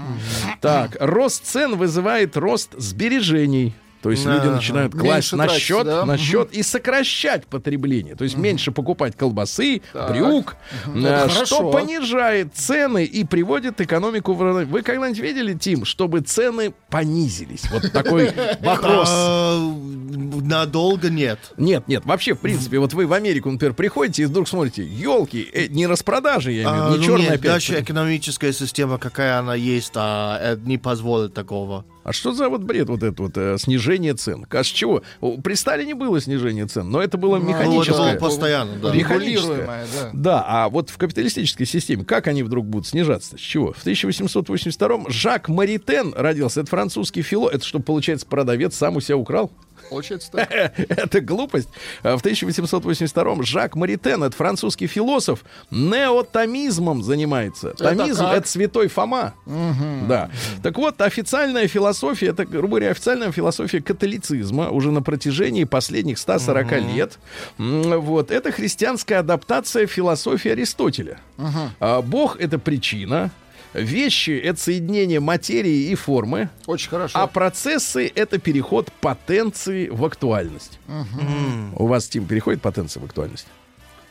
[0.62, 3.74] Так, рост цен вызывает рост сбережений.
[4.04, 6.06] То есть люди начинают класть на тратить, счет, да?
[6.06, 8.16] на счет и сокращать потребление.
[8.16, 10.12] То есть меньше покупать колбасы, Так.
[10.12, 10.58] брюк,
[10.94, 11.72] э, Это что хорошо.
[11.72, 14.66] понижает цены и приводит экономику в.
[14.66, 17.64] Вы когда-нибудь видели, Тим, чтобы цены понизились?
[17.72, 19.08] Вот такой вопрос.
[19.10, 19.58] А,
[20.42, 21.40] надолго нет.
[21.56, 25.48] Нет, нет, вообще, в принципе, вот вы в Америку, например, приходите и вдруг смотрите, елки,
[25.70, 29.56] не распродажи, я имею в А, виду, не ну черная наша экономическая система, какая она
[29.56, 31.86] есть, а, э, не позволит такого.
[32.04, 34.46] А что за вот бред вот это вот э, снижение цен?
[34.50, 35.04] А с чего?
[35.44, 38.12] При Сталине было снижение цен, но это было Ну, Ну, это механическое.
[38.14, 38.94] было постоянно, да.
[38.94, 39.48] Механическое.
[39.48, 40.10] Регулируемое, да.
[40.14, 43.38] Да, а вот в капиталистической системе как они вдруг будут снижаться?
[43.38, 43.74] С чего?
[43.74, 46.62] В 1882-м Жак Маритен родился.
[46.62, 47.50] Это французский фило.
[47.50, 49.52] Это что, получается, продавец сам у себя украл?
[49.94, 50.52] Получается так.
[50.90, 51.70] Это глупость.
[52.02, 57.74] А В 1882-м Жак Маритен, это французский философ, неотомизмом занимается.
[57.78, 59.36] Томизм это святой Фома.
[59.46, 60.32] Да.
[60.64, 66.72] Так вот, официальная философия, это, грубо говоря, официальная философия католицизма уже на протяжении последних 140
[66.96, 67.20] лет.
[67.60, 68.32] Вот.
[68.32, 71.20] Это христианская адаптация философии Аристотеля.
[71.80, 73.30] А Бог— это причина.
[73.74, 76.50] Вещи— это соединение материи и формы.
[76.68, 77.20] Очень хорошо.
[77.20, 80.80] А процессы— это переход потенции в актуальность.
[81.76, 83.48] У вас, Тим, переходит потенция в актуальность?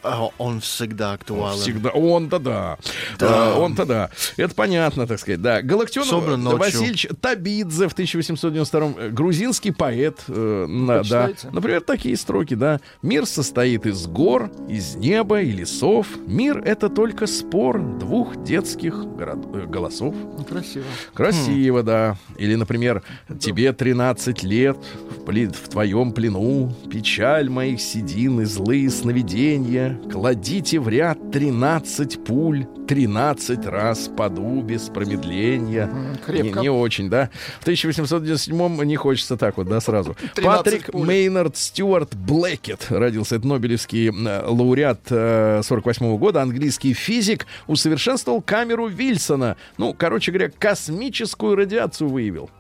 [0.03, 1.59] А, Он всегда актуален.
[1.61, 1.91] Всегда.
[1.91, 2.79] Он-то да.
[3.19, 3.57] Да.
[3.57, 4.11] Он-то да.
[4.37, 5.41] Это понятно, так сказать.
[5.41, 5.63] Да.
[5.63, 6.59] Галактионов Особенно ночью.
[6.59, 10.19] Васильевич Табидзе в 1892 э, грузинский поэт.
[10.29, 11.31] э, на- да.
[11.53, 12.81] Например, такие строки, да.
[13.03, 16.07] Мир состоит из гор, из неба и лесов.
[16.27, 20.15] Мир— это только спор двух детских город- э, голосов.
[20.49, 20.85] Красиво.
[21.15, 22.17] Красиво, да.
[22.39, 23.03] Или, например,
[23.39, 24.77] тебе 13 лет,
[25.11, 29.92] в, пли- в твоем плену, печаль моих седин и злые сновидения.
[30.11, 35.91] Кладите в ряд 13 пуль, 13 раз поду без промедления.
[36.27, 36.59] крепко.
[36.61, 37.31] Не, не очень, да.
[37.61, 40.17] В 1897 не хочется так вот, да, сразу.
[40.35, 41.07] 13 Патрик пуль.
[41.07, 43.37] Мейнард Стюарт Блэкет родился.
[43.37, 49.57] Это Нобелевский э, лауреат э, 48 года, английский физик, усовершенствовал камеру Вильсона.
[49.79, 52.51] Ну, короче говоря, космическую радиацию выявил.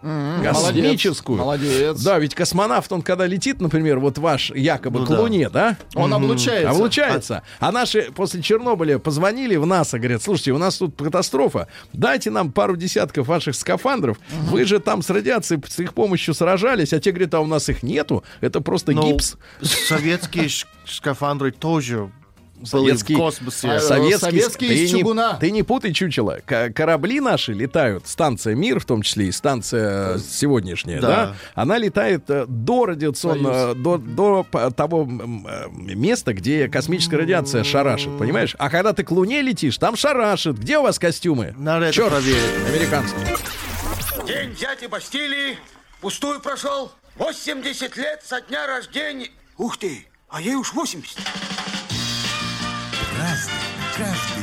[0.43, 1.39] Космическую.
[1.39, 2.03] Молодец.
[2.03, 5.21] Да, ведь космонавт, он когда летит, например, вот ваш якобы Ну к да.
[5.21, 5.77] Луне, да?
[5.95, 6.71] Он облучается.
[6.71, 7.22] Облучается.
[7.61, 12.53] А наши после Чернобыля позвонили в НАСА, говорят, слушайте, у нас тут катастрофа, дайте нам
[12.53, 14.19] пару десятков ваших скафандров,
[14.51, 17.69] вы же там с радиацией с их помощью сражались, а те говорят, а у нас
[17.69, 19.37] их нету, это просто Но гипс.
[19.61, 20.49] советские
[20.87, 22.11] скафандры тоже
[22.63, 23.69] были Советские- в космосе.
[23.69, 25.37] А, Советский, советские ты, из не, чугуна.
[25.41, 26.39] ты не путай, чучело.
[26.45, 31.37] К- корабли наши летают, станция «Мир», в том числе и станция сегодняшняя, да, Да.
[31.55, 38.17] она летает э, до радиационного, до, до п- того э, места, где космическая радиация шарашит,
[38.19, 38.55] понимаешь?
[38.59, 40.59] А когда ты к Луне летишь, там шарашит.
[40.59, 41.55] Где у вас костюмы?
[41.59, 42.39] Надо проверить.
[42.69, 43.37] американские.
[44.27, 45.59] День взятия Бастилии
[46.01, 46.93] пустую прошел.
[47.17, 49.29] 80 лет со дня рождения.
[49.59, 51.19] Ух ты, а ей уж 80.
[53.23, 53.55] Разный,
[53.97, 54.11] каждый день.
[54.17, 54.42] Радио Маяк.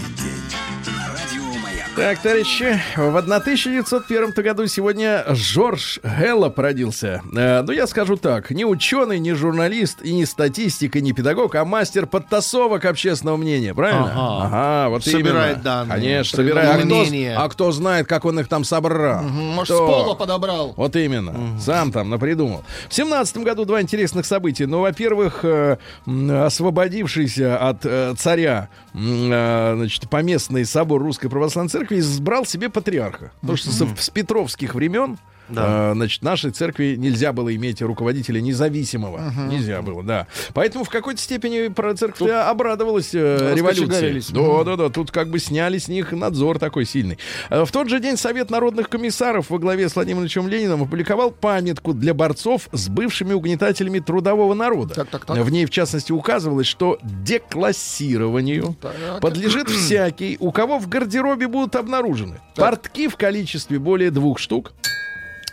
[2.00, 7.22] Так, товарищи, в 1901 году сегодня Жорж Гэллоп родился.
[7.36, 11.56] Э, ну, я скажу так, не ученый, не журналист, и не статистик, и не педагог,
[11.56, 14.14] а мастер подтасовок общественного мнения, правильно?
[14.16, 14.90] Ага.
[14.90, 15.64] вот Собирает именно.
[15.64, 15.94] данные.
[15.94, 16.70] Конечно, собирает.
[16.70, 19.22] А кто, а кто знает, как он их там собрал?
[19.24, 19.86] Может, Кто?
[19.86, 20.74] с пола подобрал.
[20.78, 21.60] Вот именно.
[21.60, 22.64] Сам там напридумал.
[22.88, 24.68] В семнадцатом году два интересных события.
[24.68, 32.46] Ну, во-первых, э, освободившийся от э, царя э, значит, поместный собор Русской Православной Церкви избрал
[32.46, 33.32] себе патриарха.
[33.42, 35.18] Потому что с, с петровских времен
[35.50, 35.92] Да.
[35.92, 39.34] э, значит, нашей церкви нельзя было иметь руководителя независимого.
[39.50, 40.28] Нельзя было, да.
[40.54, 44.22] Поэтому в какой-то степени про церковь обрадовалась э, революции.
[44.34, 44.90] Да, да, да.
[44.90, 47.18] Тут как бы сняли с них надзор такой сильный.
[47.50, 51.32] Э, В тот же день Совет народных комиссаров во главе с Владимиром Ильичем Лениным опубликовал
[51.32, 54.94] памятку для борцов с бывшими угнетателями трудового народа.
[54.94, 55.38] Так, так, так.
[55.38, 59.20] В ней, в частности, указывалось, что деклассированию Так.
[59.22, 64.74] подлежит всякий, у кого в гардеробе будут обнаружены портки в количестве более двух штук,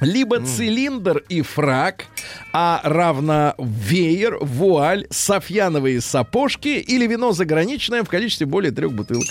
[0.01, 2.05] либо цилиндр и фрак,
[2.53, 9.27] а равно веер, вуаль, софьяновые сапожки или вино заграничное в количестве более трех бутылок.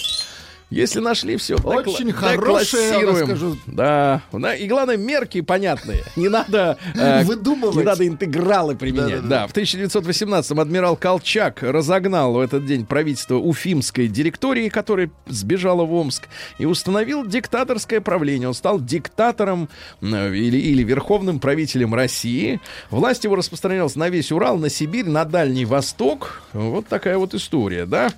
[0.72, 3.58] Если нашли все, Очень хорошее, я вам скажу.
[3.68, 4.24] Да.
[4.32, 6.04] Да, И главное, мерки понятные.
[6.16, 7.76] Не надо э, Выдумывать.
[7.76, 9.28] Не надо интегралы применять.
[9.28, 15.94] Да, в 1918-м адмирал Колчак разогнал в этот день правительство Уфимской директории, которая сбежала в
[15.94, 18.48] Омск, и установил диктаторское правление.
[18.48, 19.70] Он стал диктатором
[20.02, 22.60] э, или, или верховным правителем России.
[22.90, 26.42] Власть его распространялась на весь Урал, на Сибирь, на Дальний Восток.
[26.54, 28.10] Вот такая вот история, да.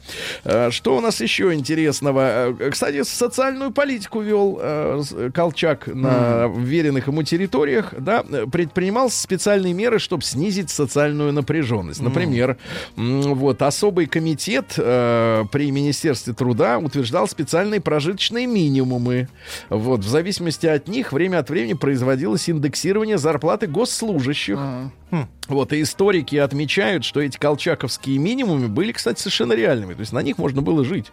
[0.46, 2.37] Э, Что у нас еще интересного?
[2.38, 10.00] Э, Кстати, социальную политику вел э, Колчак на вверенных ему территориях, да, предпринимал специальные меры,
[10.00, 12.02] чтобы снизить социальную напряженность.
[12.02, 12.58] Например,
[12.96, 19.28] вот особый комитет э, при Министерстве труда утверждал специальные прожиточные минимумы.
[19.70, 24.60] Вот, в зависимости от них время от времени производилось индексирование зарплаты госслужащих.
[25.48, 29.94] Вот, и историки отмечают, что эти колчаковские минимумы были, кстати, совершенно реальными.
[29.94, 31.06] То есть на них можно было жить.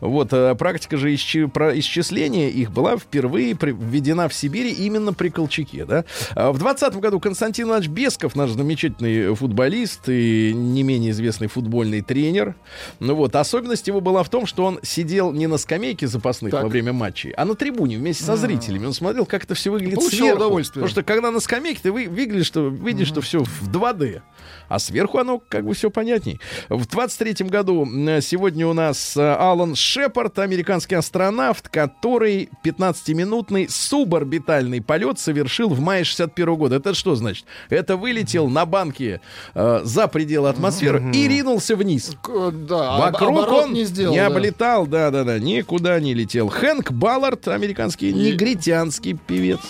[0.00, 5.14] Вот, э, практика же исчи- про- исчисления их была впервые при- введена в Сибири именно
[5.14, 6.04] при Колчаке, да.
[6.34, 12.02] А В 20 году Константин Иванович Бесков, наш замечательный футболист и не менее известный футбольный
[12.02, 12.56] тренер.
[13.00, 16.64] Ну вот, особенность его была в том, что он сидел не на скамейке запасных Так.
[16.64, 18.84] во время матчей, а на трибуне вместе со зрителями.
[18.84, 20.36] Он смотрел, как это все выглядит Получал сверху.
[20.36, 20.82] удовольствие.
[20.84, 24.22] Потому что когда на скамейке ты вы, видишь, что, видишь, что все в 2D.
[24.68, 26.40] А сверху оно как бы все понятней.
[26.68, 34.80] В 23 году э, сегодня у нас э, Алан Шепард, американский астронавт, который 15-минутный суборбитальный
[34.82, 36.76] полет совершил в мае 61 года.
[36.76, 37.46] Это что значит?
[37.70, 39.20] Это вылетел на банке
[39.54, 42.12] э, за пределы атмосферы и ринулся вниз.
[42.22, 44.12] К- Да, об- Вокруг он не сделал.
[44.12, 46.48] не облетал, да-да-да, никуда не летел.
[46.48, 49.60] Хэнк Баллард, американский Не- негритянский певец.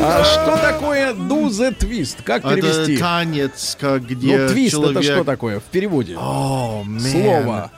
[0.00, 2.18] А что такое do the twist?
[2.22, 2.96] Как Это перевести?
[2.98, 4.96] танец, как где Ну, твист человек...
[4.98, 6.14] это что такое в переводе?
[6.14, 7.00] Man.
[7.00, 7.70] Слово.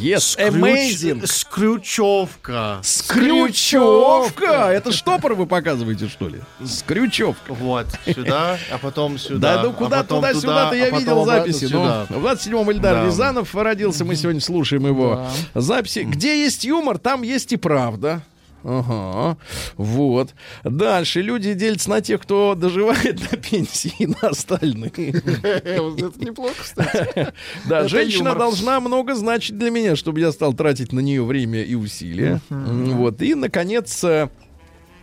[0.00, 1.26] Yes, Скрюч- amazing.
[1.26, 2.80] Скрючевка.
[2.82, 4.70] Скрючевка!
[4.72, 6.40] Это штопор вы показываете, что ли?
[6.64, 7.52] Скрючевка.
[7.54, 9.56] Вот, сюда, а потом сюда.
[9.56, 11.66] Да, ну а куда потом туда, сюда, то я а видел записи.
[11.66, 12.06] Сюда.
[12.08, 13.04] Ну, в 27-м Эльдар Да.
[13.06, 15.24] Рязанов родился, мы сегодня слушаем его
[15.54, 16.00] записи.
[16.00, 18.22] Где есть юмор, там есть и правда.
[18.68, 19.38] Ага.
[19.76, 20.34] Вот.
[20.64, 21.22] Дальше.
[21.22, 24.98] Люди делятся на тех, кто доживает до пенсии, и на остальных.
[24.98, 27.32] Это неплохо, кстати.
[27.68, 31.74] Да, женщина должна много значить для меня, чтобы я стал тратить на нее время и
[31.74, 32.40] усилия.
[32.50, 33.22] Вот.
[33.22, 34.28] И, наконец, э,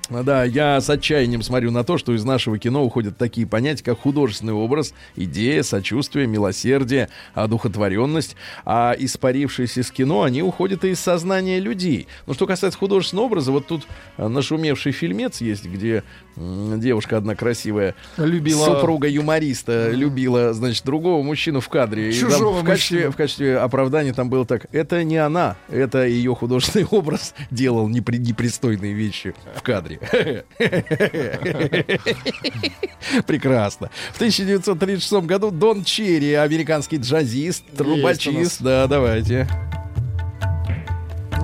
[0.10, 4.00] да, я с отчаянием смотрю на то, что из нашего кино уходят такие понятия, как
[4.00, 8.36] художественный образ, идея, сочувствие, милосердие, одухотворенность.
[8.66, 12.08] А испарившись из кино, они уходят и из сознания людей.
[12.28, 13.88] Но что касается художественного образа, вот тут
[14.18, 16.04] э, нашумевший фильмец есть, где
[16.36, 22.10] девушка одна красивая, Любила- супруга юмориста, любила, значит, другого мужчину в кадре.
[22.10, 23.12] И там Чужого в, качестве, мужчину.
[23.12, 24.66] в качестве оправдания там было так.
[24.72, 30.00] Это не она, это ее художественный образ делал непри- непристойные вещи в кадре.
[33.28, 33.90] Прекрасно.
[34.12, 38.62] В 1936 году Дон Черри, американский джазист, трубачист.
[38.62, 39.48] Да, давайте.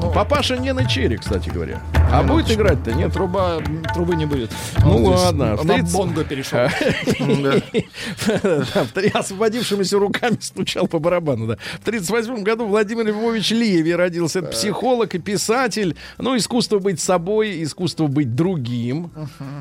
[0.02, 1.82] Ну, Папаша Нена Черри, кстати говоря.
[2.12, 2.54] А будет минуточку.
[2.54, 3.14] играть-то, нет?
[3.14, 3.58] Труба,
[3.94, 4.52] трубы не будет.
[4.80, 6.68] Ну Он ладно, в На 30 Бонго перешел.
[9.14, 11.48] Освободившимися руками стучал по барабану.
[11.48, 11.56] Да.
[11.56, 14.42] В 1938 году Владимир Львович Леви родился.
[14.42, 15.96] Психолог и писатель.
[16.18, 19.12] Ну, искусство быть собой, искусство быть другим.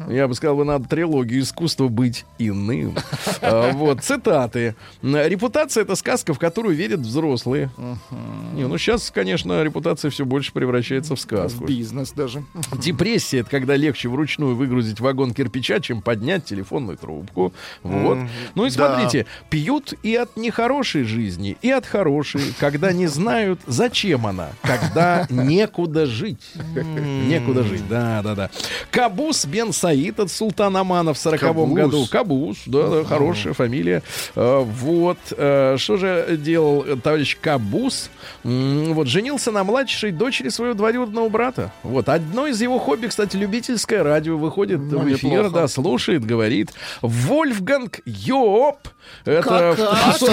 [0.09, 2.97] Я бы сказал, бы надо трилогию «Искусство быть иным».
[3.41, 4.75] А, Вот, цитаты.
[5.03, 7.71] Репутация— это сказка, в которую верят взрослые.
[8.55, 11.65] Не, ну сейчас, конечно, репутация все больше превращается в сказку.
[11.65, 12.45] В бизнес даже.
[12.79, 17.53] Депрессия это когда легче вручную выгрузить вагон кирпича, чем поднять телефонную трубку.
[17.83, 18.19] Вот.
[18.55, 18.75] Ну и да.
[18.75, 25.27] смотрите, пьют и от нехорошей жизни, и от хорошей, когда не знают, зачем она, когда
[25.31, 26.53] некуда жить.
[27.27, 28.51] Некуда жить, да, да, да.
[28.91, 31.73] Кабус бен Саид от Султан Амана в 40 Кабус.
[31.73, 32.07] году.
[32.11, 34.03] Кабус, да, да, хорошая фамилия.
[34.35, 35.19] Э, Вот.
[35.31, 38.11] э, Что же делал товарищ Кабус?
[38.45, 41.73] Вот, женился на младшей дочери своего двоюродного брата.
[41.83, 42.09] Вот.
[42.09, 44.37] Одно из его хобби, кстати, любительское радио.
[44.37, 45.51] Выходит Ну, в эфир, неплохо.
[45.51, 46.71] да, слушает, говорит.
[47.01, 48.77] Вольфганг Йоп.
[49.25, 50.27] Это, это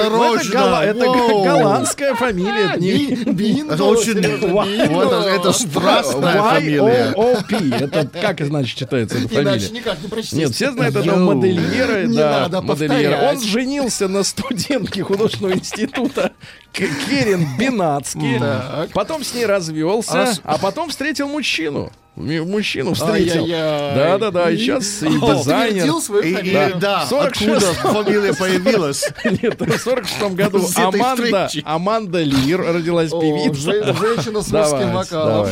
[0.52, 2.72] гола- это голландская фамилия.
[2.72, 4.18] это не- Би- Бинго, Это очень...
[4.20, 7.14] Это, это страстная фамилия.
[7.16, 7.56] Y-O-O-P.
[7.80, 9.52] Это как, значит, читается эта фамилия?
[9.52, 10.34] Иначе никак не прочтись.
[10.34, 12.50] Нет, все знают этого модельера.
[12.50, 13.30] Да, модельера.
[13.32, 16.34] Он женился на студентке художественного института
[16.76, 18.38] Керен Бенацки.
[18.40, 18.92] Так.
[18.94, 21.92] Потом с ней развелся, А а потом встретил мужчину.
[22.16, 23.46] Мужчину встретил.
[23.46, 25.84] Да-да-да, и сейчас и дизайнер.
[25.86, 26.78] И- и- фамилию.
[26.80, 29.04] да, В 46 откуда фамилия появилась?
[29.26, 31.50] Нет, в 46 году Аманда.
[31.66, 33.60] Аманда Лир родилась певица.
[33.60, 35.48] же- женщина с русским вокалом.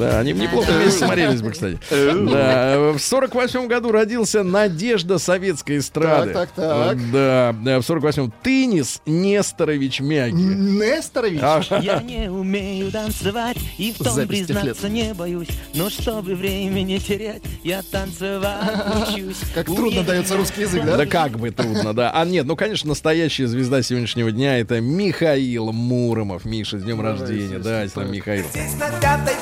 [0.00, 1.78] Да, они бы неплохо вместе смотрелись бы, кстати.
[1.90, 6.32] Да, в сорок восьмом году родился Надежда советской эстрады.
[6.32, 7.10] Так, так, так.
[7.12, 10.34] Да, да, в сорок восьмом Тынис Несторович Мяги.
[10.34, 11.40] Несторович.
[11.82, 15.48] Я не умею танцевать и в том признаться не боюсь.
[15.74, 18.70] Но чтобы время не терять, я танцевать
[19.08, 19.40] учусь.
[19.54, 20.96] Как трудно дается русский язык, да?
[20.96, 22.10] Да как бы трудно, да.
[22.14, 26.44] А нет, ну, конечно, настоящая звезда сегодняшнего дня это Михаил Муромов.
[26.44, 27.58] Миша, с днем рождения.
[27.58, 28.46] Да, Михаил.
[28.50, 29.34] Здесь на пятой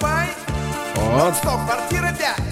[0.00, 0.28] парковой
[0.96, 2.42] Вот, Что, квартира 5?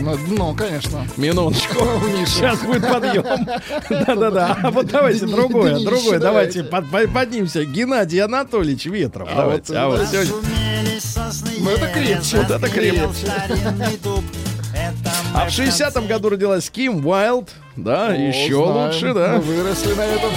[0.00, 1.04] Ну, ну, конечно.
[1.16, 1.74] минуточку.
[2.26, 3.24] Сейчас будет подъем.
[4.06, 4.56] Да-да-да.
[4.62, 6.20] А вот давайте другое, другое.
[6.20, 7.64] Давайте под- под- поднимемся.
[7.64, 9.28] Геннадий Анатольевич Ветров.
[9.34, 9.76] Давайте.
[9.76, 10.32] А вот сегодня-
[11.60, 12.36] Ну, это крепче.
[12.38, 13.32] Вот это крепче.
[15.34, 17.50] А в 60-м году родилась Ким Уайлд.
[17.76, 19.38] Да, еще лучше, да.
[19.38, 20.30] Выросли на этом.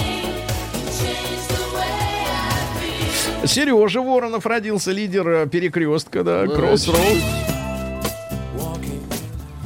[3.46, 7.20] Сережа Воронов родился, лидер э, перекрестка, да, Crossroads.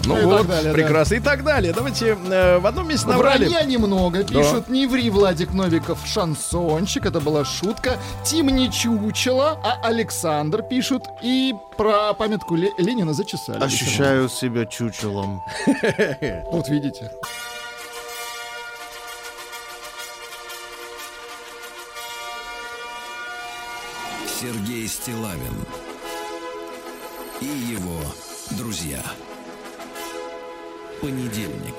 [0.07, 0.73] Ну Ну и вот, так далее, да.
[0.73, 1.15] прекрасно.
[1.17, 1.73] И так далее.
[1.73, 3.49] Давайте э, в одном месте набрали.
[3.49, 4.23] Вранья немного.
[4.23, 7.07] Пишут, не ври, Владик Новиков, шансончик.
[7.07, 7.97] Это была шутка.
[8.25, 11.03] Тим не чучело, а Александр пишут.
[11.25, 13.63] И про памятку Ле- Ленина зачесали.
[13.63, 15.43] Ощущаю себя чучелом.
[16.53, 17.11] Вот видите.
[24.39, 25.55] Сергей Стилавин
[27.41, 27.99] и его
[28.51, 29.03] друзья.
[31.01, 31.75] Понедельник.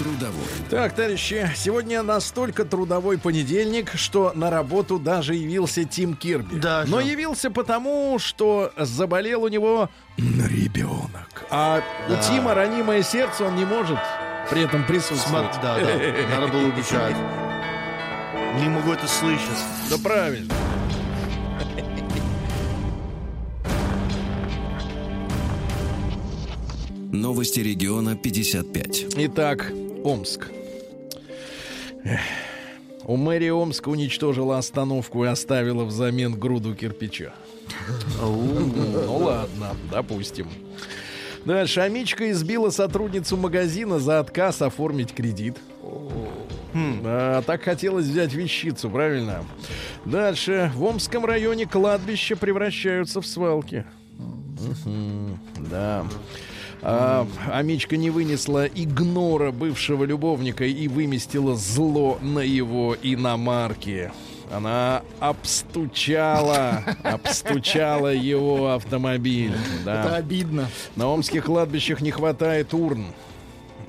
[0.00, 0.34] Трудовой.
[0.68, 6.56] Так, товарищи, сегодня настолько трудовой понедельник, что на работу даже явился Тим Кирби.
[6.56, 6.90] Даже.
[6.90, 11.44] Но явился потому, что заболел у него ребенок.
[11.50, 13.98] А у Тима ранимое сердце, он не может
[14.50, 15.52] при этом присутствовать.
[15.62, 17.14] Да, да, надо было убежать.
[18.56, 19.58] Не могу это слышать.
[19.90, 20.54] Да правильно.
[27.12, 29.06] Новости региона 55.
[29.16, 29.72] Итак,
[30.04, 30.48] Омск.
[33.04, 37.32] У мэрии Омска уничтожила остановку и оставила взамен груду кирпича.
[38.20, 40.48] Ну ладно, допустим.
[41.44, 41.80] Дальше.
[41.80, 45.56] Амичка избила сотрудницу магазина за отказ оформить кредит.
[46.74, 49.44] А, так хотелось взять вещицу, правильно?
[50.04, 50.70] Дальше.
[50.74, 53.84] В Омском районе кладбища превращаются в свалки.
[54.18, 55.38] Мгм,
[55.70, 56.04] Да.
[56.80, 64.12] А, Амичка не вынесла игнора бывшего любовника и выместила зло на его иномарке.
[64.50, 69.54] Она обстучала, обстучала его автомобиль.
[69.84, 70.04] Да.
[70.04, 70.68] Это обидно.
[70.96, 73.06] На омских кладбищах не хватает урн.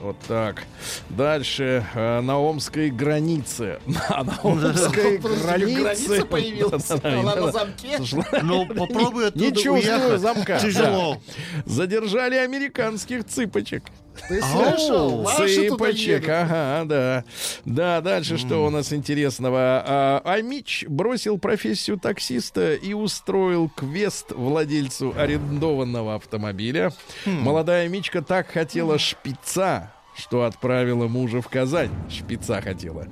[0.02, 0.64] Вот так.
[1.10, 3.80] Дальше э, на омской границе.
[3.86, 5.82] На, на омской границе.
[5.82, 6.92] граница появилась?
[6.92, 7.42] Она да.
[7.42, 8.00] на замке?
[8.42, 10.60] Ну, попробуй оттуда Не чувствую замка.
[10.60, 11.22] Тяжело.
[11.66, 13.84] Задержали американских цыпочек.
[14.28, 15.26] Ты слышал?
[15.26, 17.24] Цыпочек, ага, да.
[17.66, 19.84] Да, дальше что у нас интересного?
[19.86, 26.92] А, Амич бросил профессию таксиста и устроил квест владельцу арендованного автомобиля.
[27.26, 31.90] Молодая Мичка так хотела шпица, что отправила мужа в Казань.
[32.10, 33.08] Шпица хотела.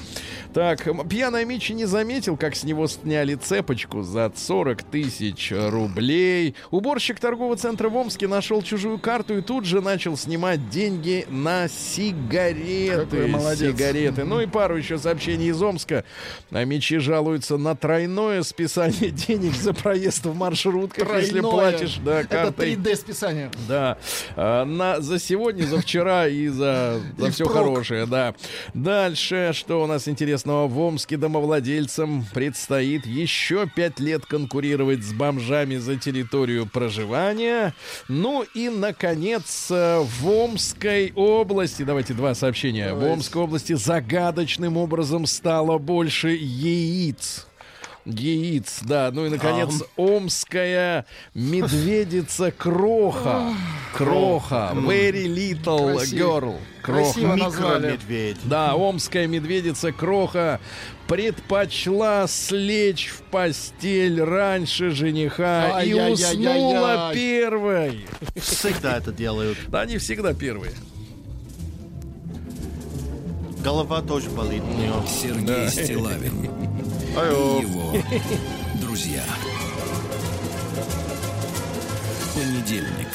[0.53, 6.55] Так, м, пьяная Мичи не заметил, как с него сняли цепочку за 40 тысяч рублей.
[6.71, 11.67] Уборщик торгового центра в Омске нашел чужую карту и тут же начал снимать деньги на
[11.67, 13.27] сигареты.
[13.27, 13.75] Молодец.
[13.75, 14.23] Сигареты.
[14.23, 16.03] Ну и пару еще сообщений из Омска.
[16.51, 21.51] А Мичи жалуются на тройное списание денег за проезд в маршрутках, если Тройное.
[21.51, 22.73] платишь да, Это картой.
[22.75, 23.51] 3D списание.
[23.67, 23.97] Да,
[24.35, 28.35] А, на, за сегодня, за вчера и за, за все хорошее, да.
[28.73, 30.67] Дальше, что у нас интересного?
[30.67, 37.73] В Омске домовладельцам предстоит еще пять лет конкурировать с бомжами за территорию проживания.
[38.07, 42.93] Ну и, наконец, э, в Омской области, давайте два сообщения.
[42.93, 47.46] В Омской области загадочным образом стало больше яиц.
[48.07, 49.11] Яиц, да.
[49.11, 53.53] Ну и, наконец, омская медведица Кроха.
[53.93, 54.71] Кроха.
[54.73, 56.39] Very little Красиво.
[56.39, 56.59] girl.
[56.81, 57.03] Кроха.
[57.13, 57.91] Красиво назвали.
[57.91, 58.37] Микромедведь.
[58.45, 60.59] Да, омская медведица Кроха
[61.07, 68.05] предпочла слечь в постель раньше жениха и уснула первой.
[68.35, 69.57] Всегда это делают.
[69.67, 70.73] Да, они всегда первые.
[73.67, 74.93] Голова тоже болит у нее.
[75.05, 78.01] Сергей Стилавин и его
[78.79, 79.25] друзья.
[82.33, 83.09] Понедельник.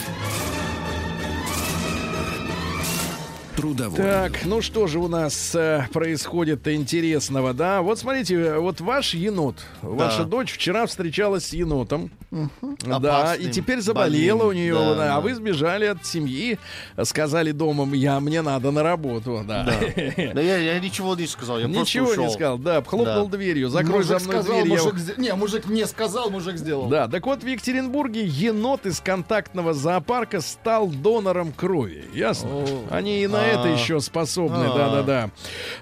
[3.56, 3.96] Трудовой.
[3.96, 7.82] Так, ну что же у нас э, происходит интересного, да?
[7.82, 13.52] Вот смотрите, э, вот ваш енот, ваша дочь вчера встречалась с енотом, да, Опасным, и
[13.52, 15.16] теперь заболела больным, у нее, да, да, да.
[15.16, 16.58] а вы сбежали от семьи,
[17.04, 19.64] сказали домом, я мне надо на работу, да.
[19.66, 22.34] Да я, я ничего не сказал, я Ничего просто не ушел.
[22.34, 23.36] сказал, да, хлопнул Да.
[23.36, 24.72] дверью, закрой Мужик за мной сказал, дверь.
[24.72, 24.94] я мужик...
[24.98, 26.88] сде- Не, мужик не сказал, мужик сделал.
[26.88, 32.06] Да, так вот в Екатеринбурге енот из контактного зоопарка стал донором крови.
[32.14, 32.64] Ясно?
[32.90, 34.74] Они и на это еще способны, А.
[34.74, 35.30] да-да-да.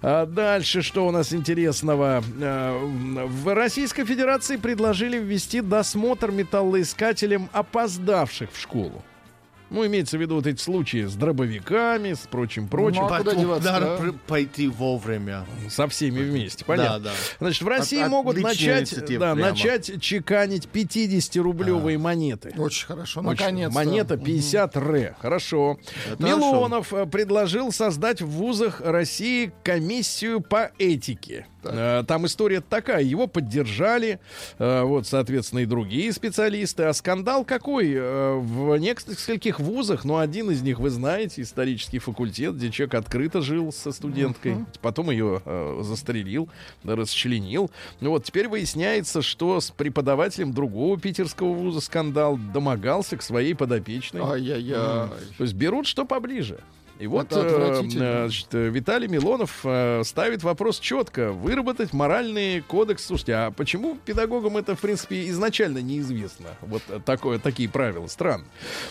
[0.02, 2.22] А дальше что у нас интересного?
[2.40, 9.02] А, В Российской Федерации предложили ввести досмотр металлоискателям опоздавших в школу.
[9.70, 13.02] Ну, имеется в виду вот эти случаи с дробовиками, с прочим, прочим.
[13.02, 14.12] Ну, а куда деваться, надо да?
[14.26, 15.46] пойти вовремя.
[15.68, 16.98] Со всеми вместе, понятно.
[16.98, 17.14] Да, да.
[17.38, 19.34] Значит, в России От- могут начать, да, прямо.
[19.36, 22.52] начать чеканить 50-рублевые монеты.
[22.58, 23.74] Очень хорошо, наконец-то.
[23.74, 25.16] Монета 50 ре.
[25.20, 25.78] Хорошо.
[26.10, 31.46] Это Милонов э, предложил создать в вузах России комиссию по этике.
[31.62, 33.02] Э, Там история такая.
[33.02, 34.18] Его поддержали,
[34.58, 36.84] э, вот, соответственно, и другие специалисты.
[36.84, 37.94] А скандал какой?
[38.00, 43.72] В нескольких вузах, ну, один из них, вы знаете, исторический факультет, где человек открыто жил
[43.72, 44.64] со студенткой.
[44.80, 46.48] Потом ее э, застрелил,
[46.84, 47.70] расчленил.
[48.00, 54.22] Ну Вот теперь выясняется, что с преподавателем другого питерского вуза скандал домогался к своей подопечной.
[54.22, 55.08] Ай-яй-яй.
[55.38, 56.60] То есть берут что поближе.
[57.00, 59.64] И вот э, э, значит, э, Виталий Милонов
[60.06, 61.32] ставит вопрос четко.
[61.32, 63.06] Выработать моральный кодекс.
[63.06, 66.48] Слушайте, а почему педагогам это, в принципе, изначально неизвестно?
[66.60, 68.06] Вот такое, такие правила.
[68.06, 68.44] Странно.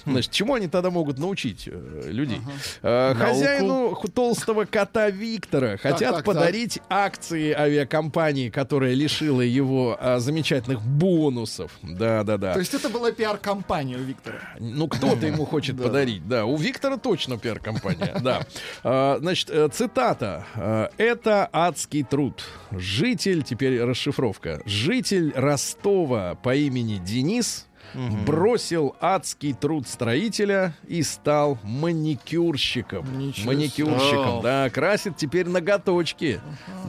[0.07, 2.39] Значит, чему они тогда могут научить людей?
[2.81, 3.19] Науку.
[3.19, 6.25] хозяину толстого кота Виктора хотят так, так.
[6.25, 11.71] подарить акции авиакомпании, которая лишила его а, замечательных бонусов.
[11.83, 12.53] Да-да-да.
[12.53, 14.39] То есть это была пиар-компания у Виктора.
[14.59, 16.45] Ну, кто-то ему хочет подарить, да.
[16.45, 18.45] У Виктора точно пиар-компания, да.
[18.83, 20.45] А, Значит, э, цитата.
[20.55, 22.43] Э, «Это адский труд.
[22.71, 27.65] Житель, теперь расшифровка, житель Ростова по имени Денис
[28.25, 33.17] бросил адский труд строителя и стал маникюрщиком.
[33.17, 34.41] Ничего Маникюрщиком, себе.
[34.43, 36.39] да, красит теперь ноготочки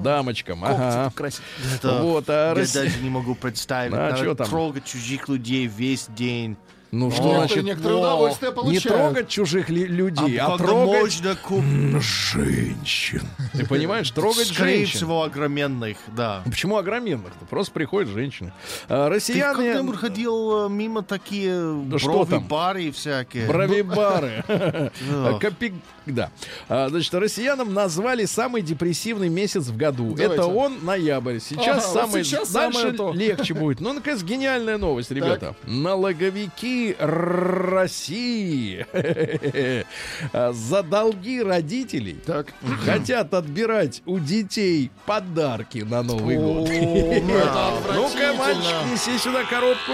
[0.02, 0.62] дамочкам.
[0.64, 1.10] Ага.
[1.14, 1.42] Красиво.
[1.74, 3.92] Это Вот, а я Рос- даже не могу представить.
[3.94, 4.46] А, Надо чё там?
[4.46, 6.56] трогать чужих людей весь день.
[6.92, 7.64] Ну что Некоторые, значит?
[7.64, 8.84] некоторые во, удовольствия Не получают.
[8.84, 13.22] трогать чужих ли- людей, а, когда трогать можно женщин.
[13.52, 14.96] Ты понимаешь, трогать скорее женщин.
[14.98, 16.42] всего, огроменных, да.
[16.44, 17.44] Ну, Почему огроменных-то?
[17.46, 18.52] Просто приходят женщины.
[18.88, 19.54] А, Ты россияне...
[19.72, 21.52] когда-нибудь ходил э, мимо такие
[21.98, 22.44] что брови, там?
[22.48, 23.46] бары всякие?
[23.46, 24.44] Бровибары.
[25.10, 25.38] Да.
[25.38, 25.74] Копи...
[26.06, 26.30] Да.
[26.68, 30.16] А, Значит, россиянам назвали самый депрессивный месяц в году.
[30.16, 31.38] Это он, ноябрь.
[31.38, 32.24] Сейчас самый...
[32.52, 33.80] Дальше легче будет.
[33.80, 35.54] Ну, наконец, гениальная новость, ребята.
[35.64, 38.86] Налоговики России
[40.32, 42.52] за долги родителей Так.
[42.84, 46.68] хотят отбирать у детей подарки на Новый год.
[47.94, 49.92] Ну-ка, мальчик, неси сюда коробку.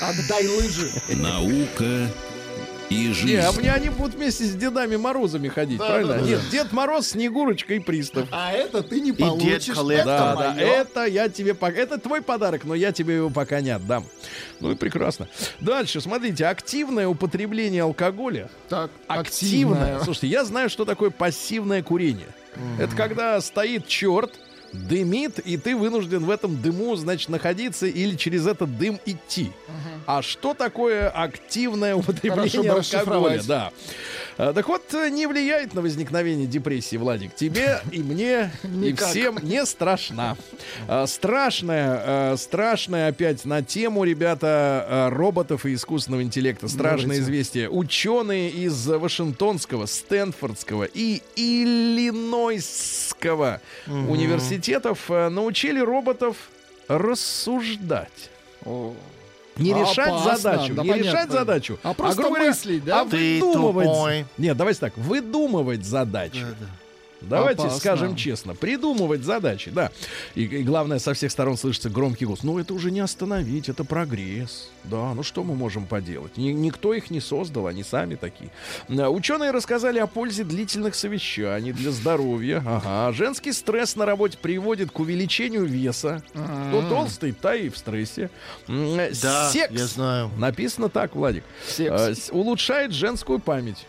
[0.00, 0.88] Отдай лыжи.
[1.16, 2.08] Наука
[2.90, 3.36] и Не, жизнь.
[3.38, 6.14] а мне они будут вместе с Дедами Морозами ходить, Да, правильно?
[6.14, 6.26] да, да.
[6.26, 8.26] Нет, Дед Мороз, Снегурочка и Пристав.
[8.32, 9.74] А это ты не дед получишь.
[9.74, 10.06] коллектор.
[10.06, 11.78] Да, это да, это я тебе пока...
[11.78, 14.04] Это твой подарок, но я тебе его пока не отдам.
[14.60, 15.28] Ну и прекрасно.
[15.60, 18.50] Дальше, смотрите, активное употребление алкоголя.
[18.68, 19.80] Так, Активное.
[19.82, 20.04] активное.
[20.04, 22.26] Слушайте, я знаю, что такое пассивное курение.
[22.78, 24.34] Это когда стоит черт,
[24.72, 29.50] дымит, и ты вынужден в этом дыму, значит, находиться или через этот дым идти.
[30.06, 33.42] А что такое активное употребление алкоголя?
[33.46, 33.70] Да.
[34.38, 37.34] А, Так вот, э, не влияет на возникновение депрессии, Владик.
[37.34, 40.36] Тебе и мне, и всем не страшна.
[40.88, 46.68] А, Страшная, э, страшная опять на тему, ребята, э, роботов и искусственного интеллекта.
[46.68, 47.68] Страшное известие.
[47.70, 51.22] Ученые из Вашингтонского, Стэнфордского и
[52.30, 53.60] Иллинойского
[54.60, 56.36] университетов э, научили роботов
[56.88, 58.30] рассуждать.
[58.64, 58.94] О.
[59.56, 61.32] Не решать Опасно, задачу, да, не решать понятно.
[61.34, 63.00] задачу, А просто грубо говоря, мыслить, да?
[63.02, 63.86] а Ты выдумывать.
[63.88, 64.26] тупой.
[64.38, 66.40] Нет, давайте так, выдумывать задачи.
[66.40, 66.66] Да-да.
[67.20, 67.78] Давайте Опасно.
[67.78, 69.90] скажем честно, придумывать задачи, да.
[70.34, 72.42] И, и главное, со всех сторон слышится громкий голос.
[72.42, 74.70] Ну, это уже не остановить, это прогресс.
[74.84, 76.36] Да, ну что мы можем поделать?
[76.38, 78.50] Ни- никто их не создал, они сами такие.
[78.88, 82.62] А, Ученые рассказали о пользе длительных совещаний для здоровья.
[82.66, 83.12] Ага.
[83.12, 86.22] Женский стресс на работе приводит к увеличению веса.
[86.32, 88.30] Кто толстый, та и в стрессе.
[88.68, 89.72] М, Да, Секс.
[89.72, 90.30] я знаю.
[90.38, 91.44] Написано так, Владик.
[91.66, 92.26] Секс.
[92.26, 93.86] С- улучшает женскую память.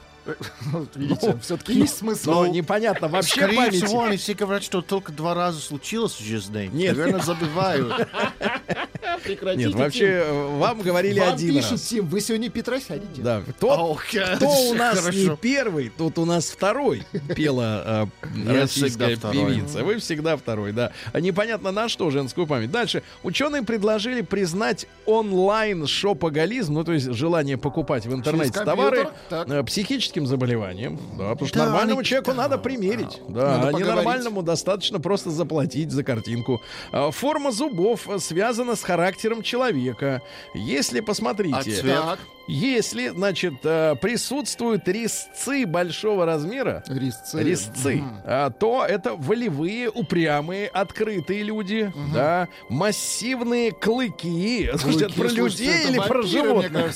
[0.65, 2.31] Вот видите, все-таки есть смысл.
[2.31, 3.83] Но непонятно, вообще Скорее память.
[3.83, 6.69] всего, они все говорят, что только два раза случилось в жизни.
[6.71, 6.95] Нет.
[6.95, 8.07] Наверное, забивают.
[9.23, 11.19] Прекратите, Нет, вообще э, вам говорили.
[11.19, 11.81] Вам один пишут, раз.
[11.81, 13.21] Тим, вы сегодня Петра сядете.
[13.21, 15.37] Да, тот, Ох, кто у нас не хорошо.
[15.39, 17.03] первый, тут у нас второй
[17.35, 19.55] пела э, российская всегда второй.
[19.55, 19.83] певица.
[19.83, 20.91] Вы всегда второй, да.
[21.13, 22.71] А непонятно на что женскую память.
[22.71, 23.03] Дальше.
[23.23, 29.63] Ученые предложили признать онлайн шопоголизм, ну то есть желание покупать в интернете товары, э,
[30.11, 30.97] психическим заболеванием.
[31.17, 33.21] Да, потому что Да, нормальному они- человеку надо примерить.
[33.29, 33.87] Да, Надо а поговорить.
[33.87, 36.61] ненормальному достаточно просто заплатить за картинку.
[36.91, 40.21] А, Форма зубов связана с характером человека.
[40.53, 42.19] Если посмотрите, А цвет?
[42.51, 47.41] Если, значит, э, присутствуют резцы большого размера, резцы.
[47.41, 54.69] резцы, а, то это волевые, упрямые, открытые люди, да, массивные клыки.
[54.75, 56.95] Слушайте, это про Клыки, слушайте, людей это или про вампиры, мне животных?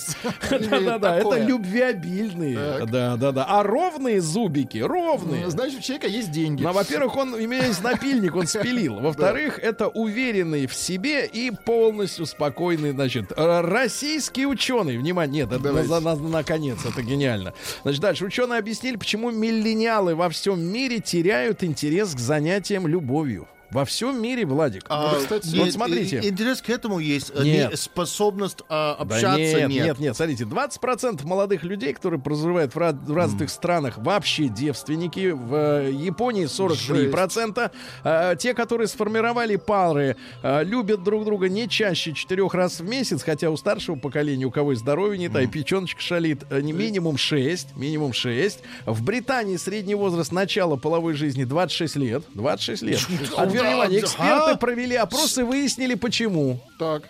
[0.69, 2.85] Да-да-да, это любвеобильные.
[2.85, 3.45] Да-да-да.
[3.47, 5.45] А ровные зубики, ровные.
[5.45, 6.63] Ну, Значит, у человека есть деньги.
[6.63, 8.99] Ну, во-первых, он, имеет напильник, он спилил.
[8.99, 14.97] Во-вторых, это уверенный в себе и полностью спокойный, значит, российский ученый.
[14.97, 15.89] Внимание, нет, это Давайте.
[15.89, 17.53] на- на- наконец, это гениально.
[17.83, 23.47] Значит, дальше ученые объяснили, почему миллениалы во всем мире теряют интерес к занятиям любовью.
[23.75, 24.85] Во всем мире, Владик.
[24.87, 26.21] А, кстати, нет, вот смотрите.
[26.23, 27.33] Интерес к этому есть.
[27.35, 27.71] а Нет.
[27.71, 29.85] не способность а, Да общаться нет, нет.
[29.85, 35.31] нет, нет, смотрите, 20% молодых людей, которые проживают в, раз- в развитых странах, вообще девственники.
[35.31, 37.69] В э, Японии 43%.
[38.05, 43.23] А, те, которые сформировали пары, а, любят друг друга не чаще четырех раз в месяц,
[43.23, 46.71] хотя у старшего поколения, у кого и здоровье не та, и печеночка шалит, э, не
[46.71, 48.59] минимум 6, минимум 6.
[48.85, 52.23] В Британии средний возраст начала половой жизни 26 лет.
[52.35, 52.99] 26 лет.
[52.99, 56.59] Теперь, внимание, эксперты провели опрос и выяснили, почему.
[56.79, 57.03] Так.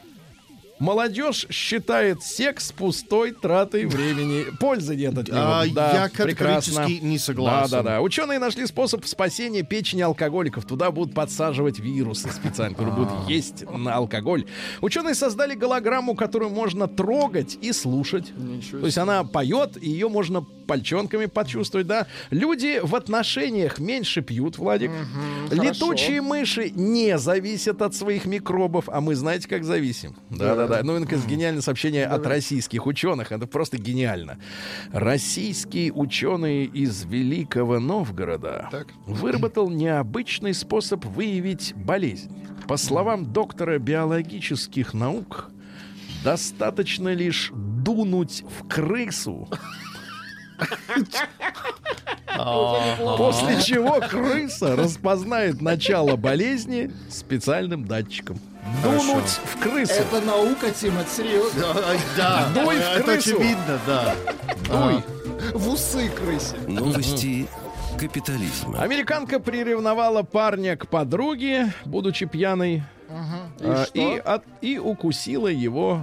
[0.80, 4.46] Молодежь считает секс пустой тратой времени.
[4.60, 5.38] Пользы нет от него.
[5.40, 7.08] А, да, я категорически прекрасно.
[7.08, 7.72] не согласен.
[7.72, 8.02] Да, да, да.
[8.02, 10.66] Ученые нашли способ спасения печени алкоголиков.
[10.66, 13.32] Туда будут подсаживать вирусы специально, которые будут А.
[13.32, 14.46] есть на алкоголь.
[14.82, 18.34] Ученые создали голограмму, которую можно трогать и слушать.
[18.36, 22.08] Ничего То есть она поет, и ее можно пальчонками почувствовать, да.
[22.32, 24.92] Люди в отношениях меньше пьют, Владик.
[25.52, 30.16] Летучие мыши не зависят от своих микробов, а мы знаете, как зависим.
[30.68, 30.84] Да-да-да.
[30.84, 33.32] Ну, и, наконец, гениальное сообщение от российских ученых.
[33.32, 34.38] Это просто гениально.
[34.92, 38.88] Российский ученый из Великого Новгорода Так.
[39.06, 42.32] выработал необычный способ выявить болезнь.
[42.68, 45.52] По словам доктора биологических наук,
[46.24, 49.48] достаточно лишь дунуть в крысу,
[53.18, 58.40] после чего крыса распознает начало болезни специальным датчиком.
[58.84, 59.94] Дунуть в крысу.
[59.94, 61.66] Это наука, Тим, это серьезно.
[62.18, 63.36] Да, Дуй в это крысу.
[63.38, 64.16] очевидно, да.
[64.68, 65.04] Дуй.
[65.54, 66.56] В усы крысе.
[66.68, 67.48] Новости
[68.00, 68.82] капитализма.
[68.82, 73.98] Американка приревновала парня к подруге, будучи пьяной, а, что?
[74.00, 76.02] и, от- и укусила его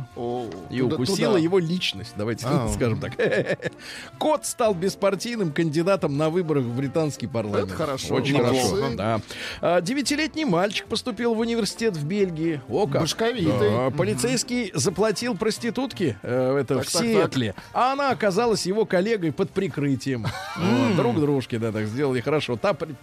[0.70, 1.38] и туда- укусила туда.
[1.38, 2.12] его личность.
[2.16, 2.68] Давайте А.
[2.74, 3.12] скажем так.
[4.18, 7.68] Кот стал беспартийным кандидатом на выборах в британский парламент.
[7.68, 8.14] Это хорошо.
[8.14, 8.68] Очень Молодцы.
[8.68, 8.96] хорошо.
[8.96, 9.20] Да.
[9.60, 12.60] А, Девятилетний мальчик поступил в университет в Бельгии.
[12.68, 13.02] О как.
[13.02, 13.70] Башковитый.
[13.70, 17.10] Да, Полицейский заплатил проститутке э, это Так, в так, так.
[17.10, 20.26] Сиэтле, а она оказалась его коллегой под прикрытием.
[20.56, 22.56] Вот, Друг дружки, да, так сделали хорошо.
[22.56, 22.94] Та при-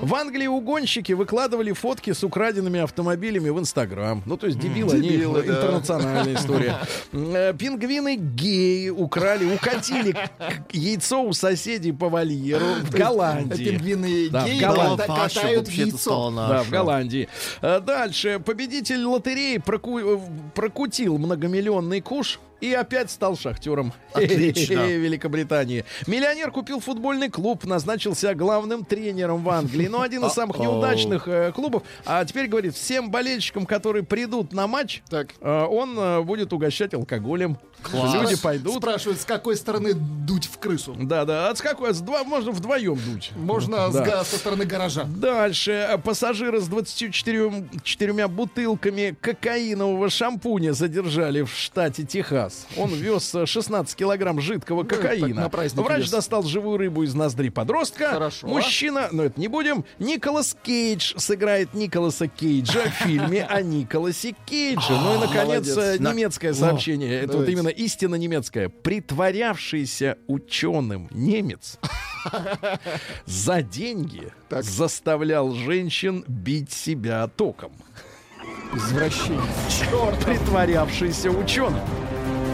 [0.00, 4.22] В Англии угонщики выкладывали фотки с украденными автомобилями в Инстаграм.
[4.24, 5.52] Ну, то есть дебилы, они Дебилы, да.
[5.54, 6.78] интернациональная история.
[7.12, 13.64] Э, Пингвины геи украли, укатили к- яйцо у соседей по вольеру в Голландии.
[13.64, 15.02] Пингвины Да, в геи Голландии.
[15.04, 16.30] ката- Паша катают вообще-то яйцо.
[16.34, 17.28] Да, в Голландии.
[17.60, 18.40] Э, Дальше.
[18.44, 20.18] Победитель лотереи проку- э,
[20.54, 24.86] прокутил многомиллионный куш и опять стал шахтером Отлично.
[24.86, 25.84] Великобритании.
[26.06, 29.86] Миллионер купил футбольный клуб, назначился главным тренером в Англии.
[29.86, 31.82] Но один из самых неудачных э, клубов.
[32.04, 35.28] А теперь говорит, всем болельщикам, которые придут на матч, Так.
[35.40, 37.58] э, он э, будет угощать алкоголем.
[37.82, 38.14] Класс.
[38.14, 38.76] Люди пойдут.
[38.76, 40.94] Спрашивают, с какой стороны дуть в крысу.
[40.98, 41.48] Да, да.
[41.50, 41.94] А с какой?
[41.94, 43.30] С два, можно вдвоем дуть.
[43.36, 44.04] Можно с Да.
[44.04, 45.04] га- со стороны гаража.
[45.04, 46.00] Дальше.
[46.04, 52.66] Пассажира с 24 четырьмя бутылками кокаинового шампуня задержали в штате Техас.
[52.76, 55.42] Он вез э, 16 килограмм жидкого так, кокаина.
[55.42, 56.10] на праздник Врач вез.
[56.10, 58.10] достал живую рыбу из ноздри подростка.
[58.10, 58.46] Хорошо.
[58.46, 64.90] Мужчина, но это не будем, Николас Кейдж сыграет Николаса Кейджа в фильме о Николасе Кейдже.
[64.92, 65.66] Ну и, наконец,
[65.98, 67.20] немецкое сообщение.
[67.20, 67.67] Это вот давайте.
[67.68, 68.68] Именно истинно немецкое.
[68.68, 71.78] Притворявшийся ученым немец
[73.26, 74.64] за деньги Так.
[74.64, 77.72] заставлял женщин бить себя током.
[78.74, 79.40] Извращение.
[79.68, 80.24] Черт.
[80.24, 81.80] Притворявшийся ученым.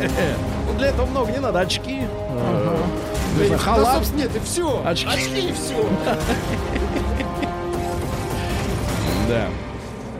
[0.67, 1.61] Ну, для этого много не надо.
[1.61, 2.01] Очки.
[2.01, 2.77] э,
[3.39, 3.95] не знаю, Да, халат.
[3.99, 4.83] собственно, нет, и все.
[4.85, 5.49] Очки.
[5.49, 5.89] и все.
[9.29, 9.49] Да.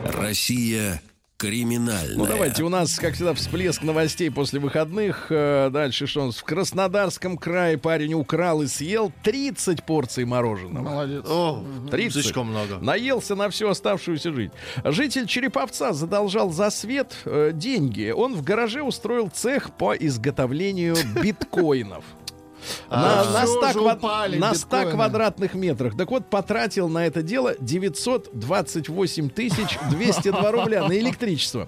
[0.05, 1.01] Россия
[1.37, 2.17] криминальная.
[2.17, 5.27] Ну давайте, у нас, как всегда, всплеск новостей после выходных.
[5.29, 6.37] Э, Дальше что у нас?
[6.37, 10.83] В Краснодарском крае парень украл и съел 30 порций мороженого.
[10.83, 11.25] Молодец.
[11.27, 12.23] О, 30.
[12.23, 12.77] слишком много.
[12.79, 14.51] Наелся на всю оставшуюся жизнь.
[14.83, 18.11] Житель Череповца задолжал за свет э, деньги.
[18.15, 22.03] Он в гараже устроил цех по изготовлению биткоинов.
[22.89, 24.91] На, А, на всё 100 же квад- упали на 100 биткоины.
[24.91, 25.97] квадратных метрах.
[25.97, 31.67] Так вот, потратил на это дело 928 тысяч 202 рубля на электричество.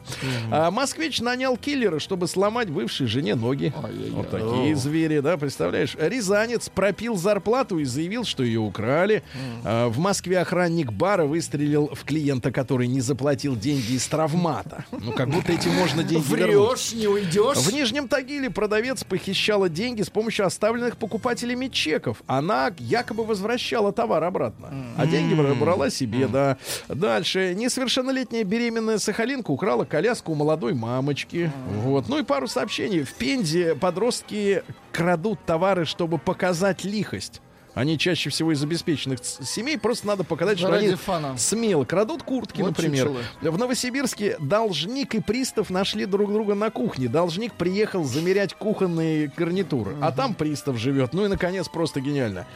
[0.51, 3.73] А москвич нанял киллера, чтобы сломать бывшей жене ноги.
[4.11, 5.95] Вот такие звери, да, представляешь?
[5.99, 9.23] Рязанец пропил зарплату и заявил, что ее украли.
[9.63, 14.85] А, В Москве охранник бара выстрелил в клиента, который не заплатил деньги из травмата.
[14.91, 16.69] Ну, как будто этим можно деньги вернуть.
[16.69, 17.57] Врешь, не уйдешь.
[17.57, 20.45] В Нижнем Тагиле продавец похищала деньги с помощью
[20.87, 22.23] оставленных покупателями чеков.
[22.27, 24.69] Она якобы возвращала товар обратно.
[24.97, 26.57] А деньги бра- брала себе, да.
[26.87, 27.53] Дальше.
[27.55, 31.51] Несовершеннолетняя беременная Сахалинка украла коляску у молодой мамочки.
[31.83, 32.09] Вот.
[32.09, 33.03] Ну и пару сообщений.
[33.03, 37.41] В Пензе подростки крадут товары, чтобы показать лихость.
[37.77, 39.77] Они чаще всего из обеспеченных семей.
[39.77, 41.37] Просто надо показать, что Ради они фана.
[41.37, 43.05] смело крадут куртки, Вот например.
[43.07, 43.51] чучело.
[43.51, 47.07] В Новосибирске должник и пристав нашли друг друга на кухне.
[47.07, 51.13] Должник приехал замерять кухонные гарнитуры, а там пристав живет.
[51.13, 52.47] Ну и, наконец, просто гениально.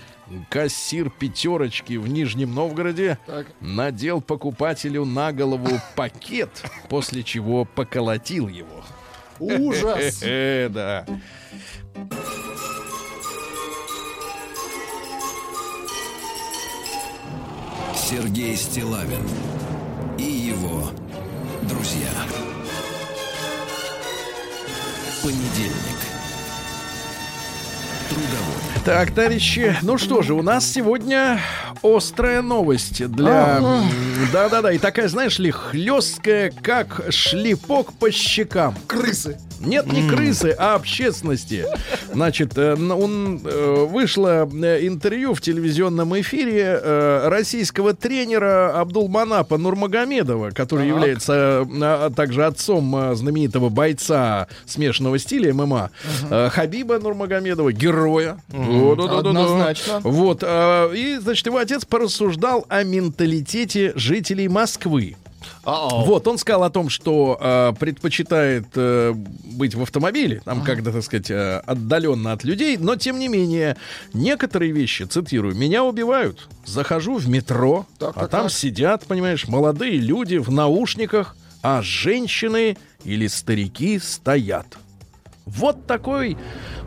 [0.49, 3.45] Кассир пятерочки в Нижнем Новгороде Так.
[3.59, 8.83] надел покупателю на голову пакет, после чего поколотил его.
[9.39, 10.21] Ужас.
[10.23, 11.05] Э, да.
[18.11, 19.25] Сергей Стилавин
[20.17, 20.89] и его
[21.61, 22.09] друзья.
[25.23, 25.71] Понедельник.
[28.09, 28.83] Трудовой.
[28.83, 31.39] Так, товарищи, ну что же, у нас сегодня
[31.81, 33.59] острая новость для...
[33.59, 33.89] м,
[34.33, 38.75] Да-да-да, и такая, знаешь ли, хлесткая, как шлепок по щекам.
[38.87, 39.39] Крысы.
[39.65, 41.65] Нет, не крысы, а общественности.
[42.13, 46.79] Значит, э, он э, вышло э, интервью в телевизионном эфире
[47.25, 55.91] российского тренера Абдулманапа Нурмагомедова, который является э, также отцом знаменитого бойца смешанного стиля ММА
[56.29, 58.37] э, Хабиба Нурмагомедова, героя.
[58.49, 59.29] Да-да-да-да-да.
[59.29, 59.99] Однозначно.
[60.03, 60.43] Вот.
[60.43, 65.15] э, И, значит, его отец порассуждал о менталитете жителей Москвы.
[65.63, 66.05] Uh-oh.
[66.05, 71.03] Вот, он сказал о том, что э, предпочитает э, быть в автомобиле, там как-то, так
[71.03, 73.77] сказать, э, отдаленно от людей, но тем не менее,
[74.13, 76.47] некоторые вещи, цитирую, меня убивают.
[76.65, 78.51] Захожу в метро, Так, а так, там так.
[78.51, 84.65] сидят, понимаешь, молодые люди в наушниках, а женщины или старики стоят.
[85.45, 86.37] Вот такой,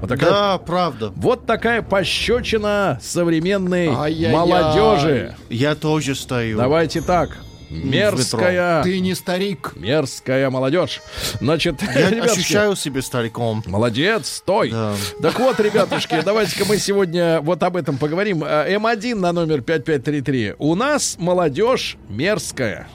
[0.00, 1.12] вот такая, Да, правда.
[1.16, 4.32] вот такая пощечина современной Ай-яй-яй.
[4.32, 5.36] молодежи.
[5.50, 6.56] Я тоже стою.
[6.56, 7.36] Давайте так.
[7.82, 8.82] Мерзкая.
[8.82, 9.72] Ты не старик.
[9.76, 11.00] Мерзкая молодежь.
[11.40, 13.62] Значит, Я ребятушки, ощущаю себя стариком.
[13.66, 14.70] Молодец, стой.
[14.70, 14.94] Да.
[15.22, 18.44] Так вот, ребятушки, давайте-ка мы сегодня вот об этом поговорим.
[18.44, 20.54] Э, М1 на номер 5533.
[20.58, 22.88] У нас молодежь мерзкая.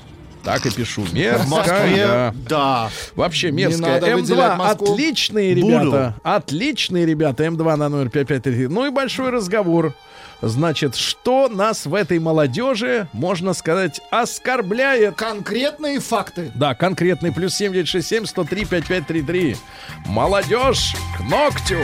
[0.44, 1.02] Так и пишу.
[1.02, 1.26] В Москве,
[1.90, 2.36] Мерзкая.
[2.48, 2.90] да.
[3.16, 4.00] Вообще мерзкая.
[4.00, 4.94] надо выделять М2 Москву.
[4.94, 5.68] отличные Буду.
[5.68, 6.16] ребята.
[6.24, 7.44] Отличные ребята.
[7.44, 8.68] М2 на номер 5533.
[8.68, 9.94] Ну и большой разговор.
[10.42, 15.16] Значит, что нас в этой молодежи, можно сказать, оскорбляет?
[15.16, 16.52] Конкретные факты.
[16.56, 19.58] Да, конкретный плюс 7967 103 5533.
[20.06, 21.80] Молодежь к ногтю.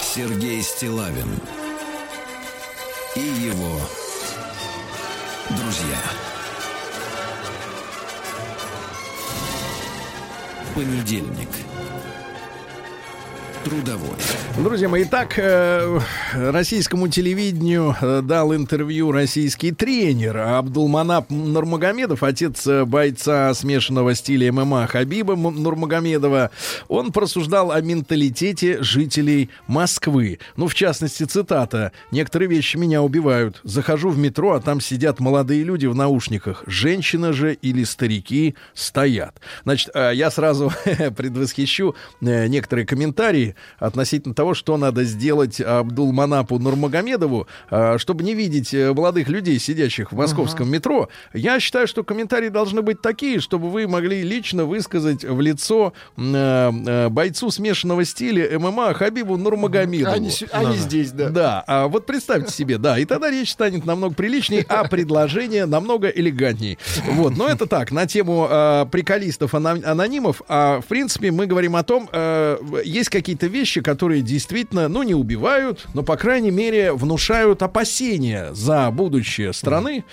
[0.00, 1.40] Сергей Стилавин
[3.16, 3.80] и его
[5.50, 5.98] друзья.
[10.76, 11.63] Понедельник.
[13.64, 14.18] Трудовой.
[14.58, 15.98] Друзья мои, итак, э,
[16.34, 24.86] российскому телевидению э, дал интервью российский тренер Абдулманап Нурмагомедов, отец э, бойца смешанного стиля ММА
[24.86, 26.50] Хабиба Нурмагомедова.
[26.88, 30.40] Он просуждал о менталитете жителей Москвы.
[30.56, 31.92] Ну, в частности, цитата.
[32.10, 33.60] «Некоторые вещи меня убивают.
[33.64, 36.62] Захожу в метро, а там сидят молодые люди в наушниках.
[36.66, 39.40] Женщина же или старики стоят».
[39.64, 40.70] Значит, я сразу
[41.16, 48.92] предвосхищу некоторые комментарии относительно того, что надо сделать Абдулманапу Нурмагомедову, э, чтобы не видеть э,
[48.92, 51.08] молодых людей, сидящих в московском метро.
[51.32, 56.22] Я считаю, что комментарии должны быть такие, чтобы вы могли лично высказать в лицо э,
[56.86, 60.14] э, бойцу смешанного стиля ММА Хабибу Нурмагомедову.
[60.14, 61.28] Они, они здесь, да.
[61.28, 66.08] Да, а вот представьте себе, да, и тогда речь станет намного приличней, а предложение намного
[66.08, 66.78] элегантней.
[67.12, 71.76] Вот, но это так, на тему э, приколистов, ана- анонимов, а в принципе мы говорим
[71.76, 72.08] о том,
[72.84, 78.90] есть какие-то вещи, которые действительно, ну, не убивают, но, по крайней мере, внушают опасения за
[78.90, 80.04] будущее страны,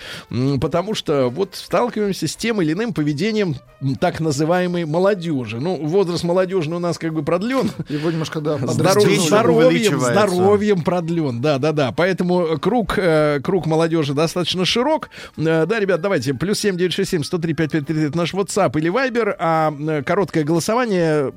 [0.60, 3.56] потому что вот сталкиваемся с тем или иным поведением
[4.00, 5.60] так называемой молодежи.
[5.60, 10.12] Ну, возраст молодежи у нас как бы продлен, Его немножко, да, здоровьем, увеличивается.
[10.12, 11.92] здоровьем продлен, да, да, да.
[11.92, 15.10] Поэтому круг, э, круг молодежи достаточно широк.
[15.38, 18.18] Э, да, ребят, давайте, плюс семь девять шесть семь сто три пять пять три, это
[18.18, 21.34] наш WhatsApp или Viber, а э, короткое голосование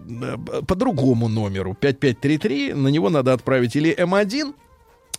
[0.66, 4.54] по другому номеру 5533, на него надо отправить или М1,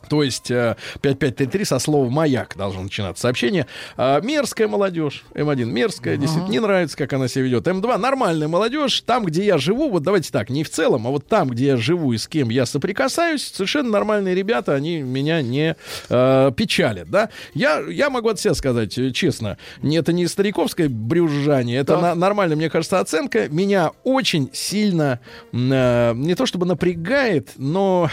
[0.09, 3.67] то есть э, 5533 со слова «маяк» должно начинаться сообщение.
[3.97, 5.23] А, мерзкая молодежь.
[5.33, 7.67] М1 мерзкая, действительно, не нравится, как она себя ведет.
[7.67, 9.01] М2 нормальная молодежь.
[9.01, 11.77] Там, где я живу, вот давайте так, не в целом, а вот там, где я
[11.77, 15.75] живу и с кем я соприкасаюсь, совершенно нормальные ребята, они меня не
[16.09, 17.29] э, печалят, да.
[17.53, 22.01] Я, я могу от себя сказать, э, честно, это не стариковское брюзжание, это Так.
[22.01, 23.47] на- нормальная, мне кажется, оценка.
[23.49, 25.19] Меня очень сильно,
[25.51, 28.09] э, не то чтобы напрягает, но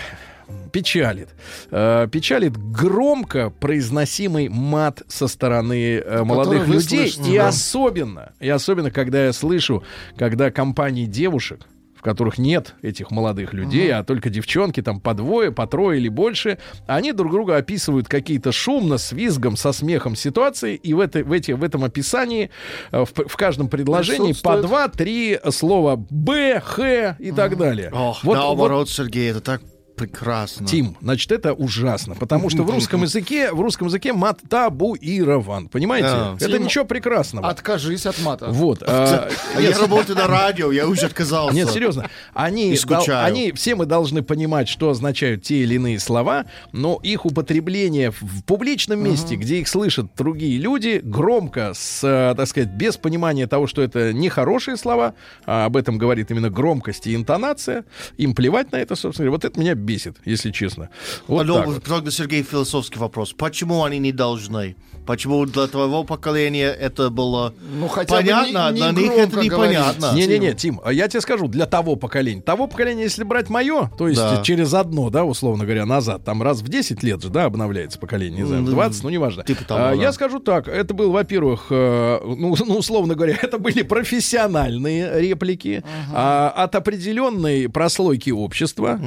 [0.73, 1.29] печалит.
[1.71, 7.09] Э, печалит громко произносимый мат со стороны э, молодых людей.
[7.11, 7.49] слышите, И да.
[7.49, 9.83] особенно, и особенно, когда я слышу,
[10.17, 15.53] когда компании девушек, в которых нет этих молодых людей, а только девчонки там по двое,
[15.53, 20.75] по трое или больше, они друг друга описывают какие-то шумно, с визгом, со смехом ситуации,
[20.75, 22.51] и в, этой, в, эти, в этом описании
[22.91, 27.91] э, в, в каждом предложении по два-три слова «б», «х» и так далее.
[27.93, 29.63] Ох, Вот- наоборот, Сергей, это так
[30.07, 30.67] прекрасно.
[30.67, 36.09] Тим, значит, это ужасно, потому что в русском языке, в русском языке мат табуирован, понимаете?
[36.09, 36.37] Да.
[36.39, 37.49] Это Тим, ничего прекрасного.
[37.49, 38.47] Откажись от мата.
[38.49, 38.83] Вот.
[38.87, 39.29] а,
[39.59, 41.55] я работаю на радио, я уже отказался.
[41.55, 42.09] Нет, серьезно.
[42.35, 47.27] Они, дол- они, все мы должны понимать, что означают те или иные слова, но их
[47.27, 52.97] употребление в, публичном месте, где их слышат другие люди, громко, с, э, так сказать, без
[52.97, 55.15] понимания того, что это нехорошие слова,
[55.47, 57.85] а об этом говорит именно громкость и интонация,
[58.17, 59.33] им плевать на это, собственно говоря.
[59.33, 59.92] Вот это меня бесит,
[60.25, 60.89] если честно.
[61.27, 61.83] Вот Но так вот.
[61.85, 63.33] тогда, Сергей, философский вопрос.
[63.33, 64.77] Почему они не должны?
[65.05, 69.41] Почему для твоего поколения это было Ну, хотя бы понятно, не- не для них это
[69.41, 70.13] непонятно.
[70.15, 72.41] Не-не-не, Тим, а я тебе скажу, для того поколения.
[72.41, 74.43] Того поколения, если брать мое, то есть Да.
[74.45, 78.43] через одно, да, условно говоря, назад, там раз в 10 лет же, да, обновляется поколение,
[78.43, 79.43] не знаю, в 20, ну, неважно.
[79.43, 80.01] типа того, А, да.
[80.01, 85.83] Я скажу так, это был, во-первых, э, ну, ну, условно говоря, это были профессиональные реплики
[86.13, 89.01] а, от определенной прослойки общества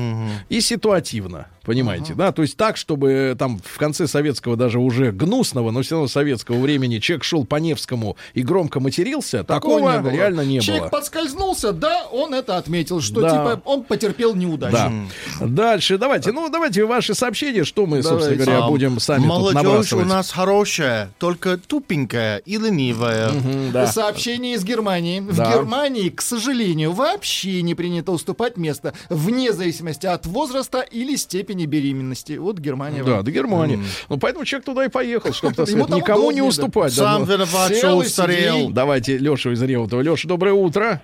[0.49, 1.47] и ситуативно.
[1.65, 2.31] Понимаете, да?
[2.31, 6.59] То есть так, чтобы там в конце советского, даже уже гнусного, но все равно советского
[6.59, 10.09] времени человек шел по Невскому и громко матерился, такого, не было.
[10.11, 10.89] реально не Человек было.
[10.89, 13.29] подскользнулся, да, он это отметил, что Да.
[13.29, 14.75] типа он потерпел неудачу.
[14.77, 14.91] Да.
[15.41, 18.43] Дальше, давайте, ну давайте ваши сообщения, что мы, собственно Давайте.
[18.45, 20.07] говоря, А, будем сами тут Молодежь у набрасывать.
[20.07, 23.29] нас хорошая, только тупенькая и ленивая.
[23.29, 23.87] М, да.
[23.87, 25.19] Сообщение из Германии.
[25.19, 25.51] В Да.
[25.53, 32.33] Германии, к сожалению, вообще не принято уступать место вне зависимости от возраста или степени беременности.
[32.33, 33.03] Вот Германия.
[33.03, 33.79] Да, до Германии.
[34.09, 36.93] Ну, поэтому человек туда и поехал, чтобы, так сказать, никому не уступать.
[36.93, 37.27] Сам ну.
[37.27, 38.59] виноват, устарел.
[38.59, 38.73] сидей.
[38.73, 40.01] Давайте Лешу из Реутова.
[40.01, 41.01] Леша, доброе утро.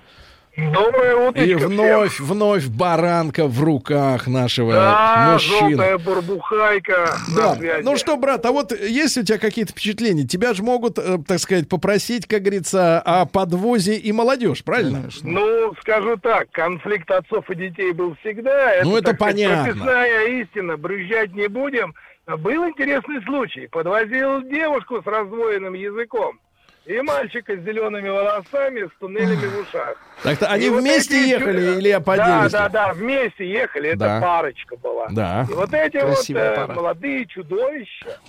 [0.57, 1.43] Доброе утро.
[1.43, 5.69] И вновь, вновь баранка в руках нашего Да, мужчины.
[5.69, 7.15] желтая бурбухайка.
[7.35, 7.57] Да.
[7.83, 10.27] Ну что, брат, а вот есть у тебя какие-то впечатления?
[10.27, 15.09] Тебя же могут, э, так сказать, попросить, как говорится, о подвозе и молодежь, правильно?
[15.23, 18.73] Ну, скажу так, конфликт отцов и детей был всегда.
[18.83, 19.63] Ну, это так сказать, понятно.
[19.63, 21.95] прописная истина, брюзжать не будем.
[22.27, 23.67] Был интересный случай.
[23.67, 26.39] Подвозил девушку с раздвоенным языком
[26.85, 29.95] и мальчика с зелеными волосами, с туннелями в ушах.
[30.23, 33.89] Так-то они И вот вместе эти ехали или по Да, да, да, вместе ехали.
[33.89, 34.21] Это Да.
[34.21, 35.07] парочка была.
[35.11, 35.45] Да.
[35.49, 36.73] И вот эти Красивая вот э, пара.
[36.73, 38.19] молодые чудовища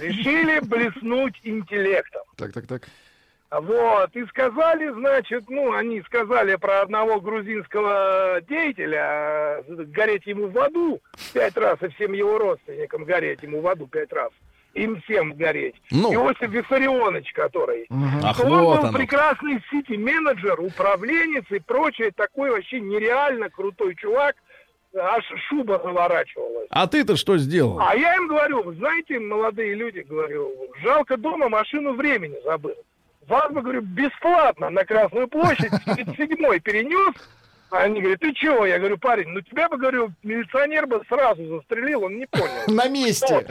[0.00, 2.22] решили блеснуть интеллектом.
[2.36, 2.82] Так, так, так.
[3.50, 10.58] Вот, и сказали, значит, ну, они сказали про одного грузинского деятеля, э, гореть ему в
[10.58, 11.00] аду
[11.32, 14.30] пять раз, и всем его родственникам гореть ему в аду пять раз.
[14.78, 15.74] Им всем гореть.
[15.90, 16.12] Ну.
[16.14, 17.86] Иосиф Виссарионович, который.
[18.22, 18.98] Ах, он вот был оно.
[18.98, 24.36] прекрасный сити-менеджер, управленец и прочее, такой вообще нереально крутой чувак,
[24.96, 26.68] аж шуба заворачивалась.
[26.70, 27.80] А ты-то что сделал?
[27.80, 30.52] А я им говорю, вы знаете, молодые люди, говорю,
[30.82, 32.74] жалко дома машину времени забыл.
[33.26, 37.14] Вас бы, говорю, бесплатно на Красную площадь в 37-й перенес.
[37.70, 38.64] Они говорят, ты чего?
[38.64, 42.46] Я говорю, парень, ну тебя бы, говорю, милиционер бы сразу застрелил, он не понял.
[42.66, 43.46] На месте.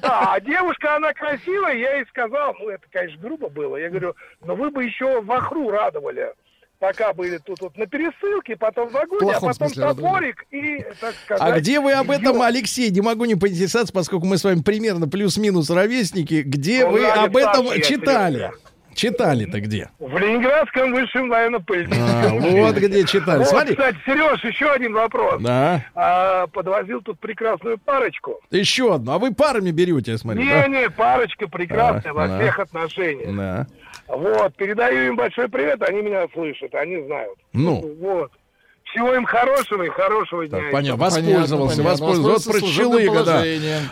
[0.00, 3.76] Да, а девушка, она красивая, я ей сказал, ну это, конечно, грубо было.
[3.76, 6.32] Я говорю, но вы бы еще вахру радовали.
[6.78, 11.42] Пока были тут вот на пересылке, потом в вагоне, а потом топорик и, так сказать...
[11.42, 15.08] А где вы об этом, Алексей, не могу не поинтересоваться, поскольку мы с вами примерно
[15.08, 18.36] плюс-минус ровесники, где Ну, вы об этом читали?
[18.36, 18.58] Серёга.
[18.98, 19.90] Читали-то где?
[20.00, 22.02] В Ленинградском высшем военно-политехнике.
[22.02, 23.38] А, вот где читали.
[23.38, 23.76] Вот, Смотри.
[23.76, 25.40] кстати, Сереж, еще один вопрос.
[25.40, 25.84] Да.
[25.94, 28.40] А, подвозил тут прекрасную парочку.
[28.50, 29.12] Еще одно.
[29.12, 30.66] А вы парами берете, я смотрю, да?
[30.66, 32.40] Не-не, парочка прекрасная Так, во да.
[32.40, 33.36] всех отношениях.
[33.36, 33.66] Да.
[34.08, 37.38] Вот, передаю им большой привет, они меня слышат, они знают.
[37.52, 37.94] Ну.
[38.00, 38.32] Вот.
[38.90, 40.58] Всего им хорошего и хорошего дня.
[40.60, 41.04] Так, понятно.
[41.04, 41.82] Воспользовался, понятно.
[41.82, 41.82] воспользовался.
[41.82, 43.24] Вот Воспользовался про служебным Челыга,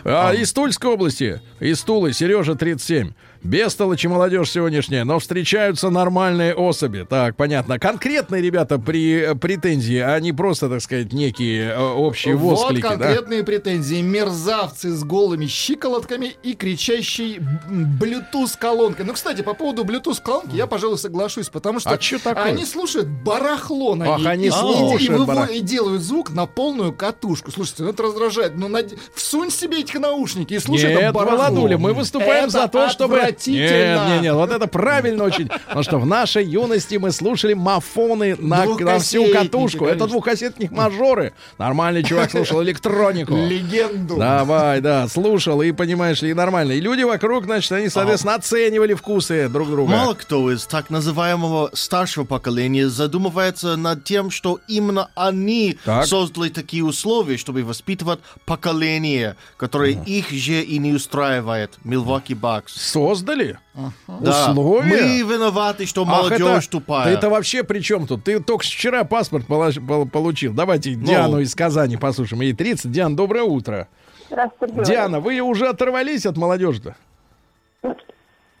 [0.03, 0.29] да.
[0.29, 3.11] А, из Тульской области, из Тулы, Сережа 37.
[3.43, 7.05] Бестолочи молодежь сегодняшняя, но встречаются нормальные особи.
[7.09, 7.79] Так, понятно.
[7.79, 12.81] Конкретные ребята при э, претензии, а не просто, так сказать, некие э, общие Вот восклики.
[12.83, 12.89] да?
[12.89, 14.01] конкретные претензии.
[14.01, 17.37] Мерзавцы с голыми щиколотками и кричащей
[17.69, 19.05] м, Bluetooth-колонкой.
[19.05, 22.43] Ну, кстати, по поводу Bluetooth-колонки я, пожалуй, соглашусь, потому что А чё такое?
[22.45, 24.27] они слушают барахло на Ах, ней.
[24.27, 27.51] они и, слушают и, и барах- и делают звук на полную катушку.
[27.51, 28.55] Слушайте, ну это раздражает.
[28.55, 31.37] Ну, наде- всунь себе этих наушники и слушай это Нет, барахло.
[31.37, 33.19] Володуля, мы выступаем Это за то, чтобы...
[33.27, 34.13] Нет, отвратительно.
[34.13, 35.47] нет, нет, вот это правильно очень.
[35.47, 39.85] Потому что в нашей юности мы слушали мафоны на, на всю катушку.
[39.85, 40.07] Это конечно.
[40.07, 41.33] двухкассетник мажоры.
[41.57, 43.35] Нормальный чувак слушал электронику.
[43.35, 44.17] Легенду.
[44.17, 46.73] Давай, да, слушал, и понимаешь ли, и нормально.
[46.73, 49.91] И люди вокруг, значит, они, соответственно, оценивали вкусы друг друга.
[49.91, 56.05] Мало кто из так называемого старшего поколения задумывается над тем, что именно они Так.
[56.05, 61.71] создали такие условия, чтобы воспитывать поколение, которое их же и не устраивает.
[61.83, 62.73] Милвоки Бакс.
[63.17, 63.57] Создали
[64.05, 64.49] Да.
[64.51, 65.01] условия.
[65.01, 67.05] Мы виноваты, что Ах, молодежь это- тупая.
[67.05, 68.23] Да это вообще при чем тут?
[68.23, 70.53] Ты только вчера паспорт получил.
[70.53, 72.41] Давайте Диану из Казани послушаем.
[72.41, 72.91] Ей 30.
[72.91, 73.87] Диан, доброе утро.
[74.29, 74.83] Здравствуйте.
[74.83, 76.95] Диана, вы уже оторвались от молодежи-то?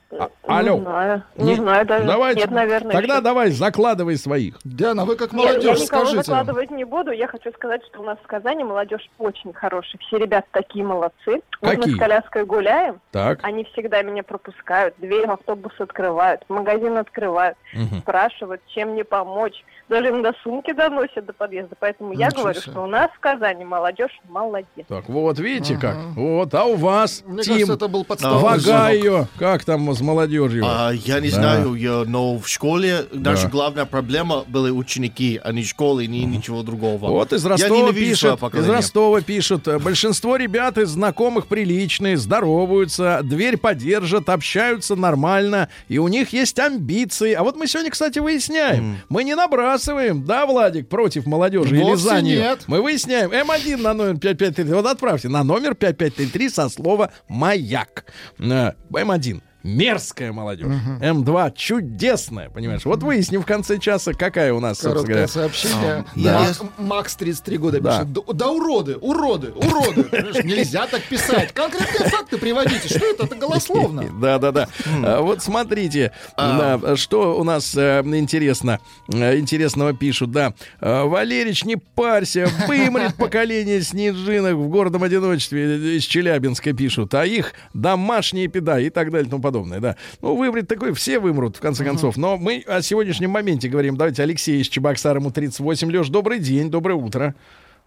[0.09, 0.75] А- алло.
[0.77, 1.23] Не знаю.
[1.35, 2.07] Не, Не- знаю даже.
[2.07, 2.39] Давайте.
[2.41, 2.93] Нет, наверное.
[2.93, 3.23] Тогда еще.
[3.23, 4.57] давай, закладывай своих.
[4.63, 6.23] Диана, вы как Нет, я молодежь, никого скажите.
[6.23, 7.11] закладывать не буду.
[7.11, 9.99] Я хочу сказать, что у нас в Казани молодежь очень хорошая.
[10.07, 11.41] Все ребята такие молодцы.
[11.61, 11.91] Вот Какие?
[11.91, 13.39] мы с коляской гуляем, Так.
[13.43, 17.99] они всегда меня пропускают, дверь в автобус открывают, магазин открывают, Мгм.
[18.01, 19.63] спрашивают, чем мне помочь.
[19.89, 21.75] Даже иногда сумки доносят до подъезда.
[21.79, 22.71] Поэтому я Ничего говорю, себе.
[22.73, 24.67] что у нас в Казани молодежь молодец.
[24.89, 25.81] Так, вот, видите Ага.
[25.93, 25.97] как?
[26.17, 28.57] Вот, а у вас, Мне Тим, кажется, это был А, подставный вага.
[28.57, 30.65] Вагаю, как там с молодежью?
[30.67, 31.35] А, я не Да.
[31.35, 33.49] знаю, я, но в школе наша Да.
[33.49, 37.07] главная проблема были ученики, а не школы, ни ничего другого.
[37.07, 38.67] Вот из Я Ростова пишут, из.
[38.69, 46.09] Ростова пишут, э, большинство ребят из знакомых приличные, здороваются, дверь поддержат, общаются нормально, и у
[46.09, 47.31] них есть амбиции.
[47.33, 49.76] А вот мы сегодня, кстати, выясняем, мы не набрасываем,
[50.25, 52.39] да, Владик, против молодежи или Вовсе за нее.
[52.39, 52.63] нет.
[52.67, 58.05] Мы выясняем, М1 на номер 5533, вот отправьте на номер 5533 со слова «Маяк».
[58.39, 60.67] Э, М1 мерзкая молодежь.
[61.01, 62.85] М2 чудесная, понимаешь?
[62.85, 65.27] Вот выясним в конце часа, какая у нас, собственно говоря.
[65.27, 66.05] Короткое сообщение.
[66.15, 67.91] я- Мак- Макс 33 года Да.
[67.99, 68.13] пишет.
[68.13, 70.05] Да, да уроды, уроды, уроды.
[70.43, 71.51] Нельзя так писать.
[71.53, 72.87] Конкретные факты приводите.
[72.87, 73.25] Что это?
[73.25, 74.03] Это голословно.
[74.21, 74.67] Да, да, да.
[75.03, 78.79] А, Вот смотрите, да, что у нас э, интересно,
[79.11, 80.53] э, интересного пишут, да.
[80.79, 87.25] А, Валерич, не парься, вымрет поколение снежинок в гордом одиночестве э, из Челябинска пишут, а
[87.25, 89.95] их домашние педа и так далее подобное, да.
[90.21, 92.17] Ну, вымрет такой, все вымрут, в конце концов.
[92.17, 93.95] Но мы о сегодняшнем моменте говорим.
[93.95, 95.89] Давайте Алексей из Чебоксара, ему 38.
[95.89, 97.33] Леш, добрый день, доброе утро.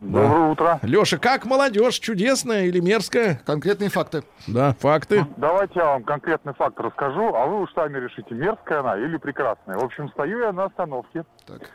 [0.01, 0.81] Доброе утро.
[0.83, 1.99] Леша, как молодежь?
[1.99, 3.43] Чудесная или мерзкая?
[3.45, 4.23] Конкретные факты.
[4.47, 5.27] Да, факты.
[5.37, 9.77] Давайте я вам конкретный факт расскажу, а вы уж сами решите, мерзкая она или прекрасная.
[9.77, 11.25] В общем, стою я на остановке.
[11.47, 11.69] Так.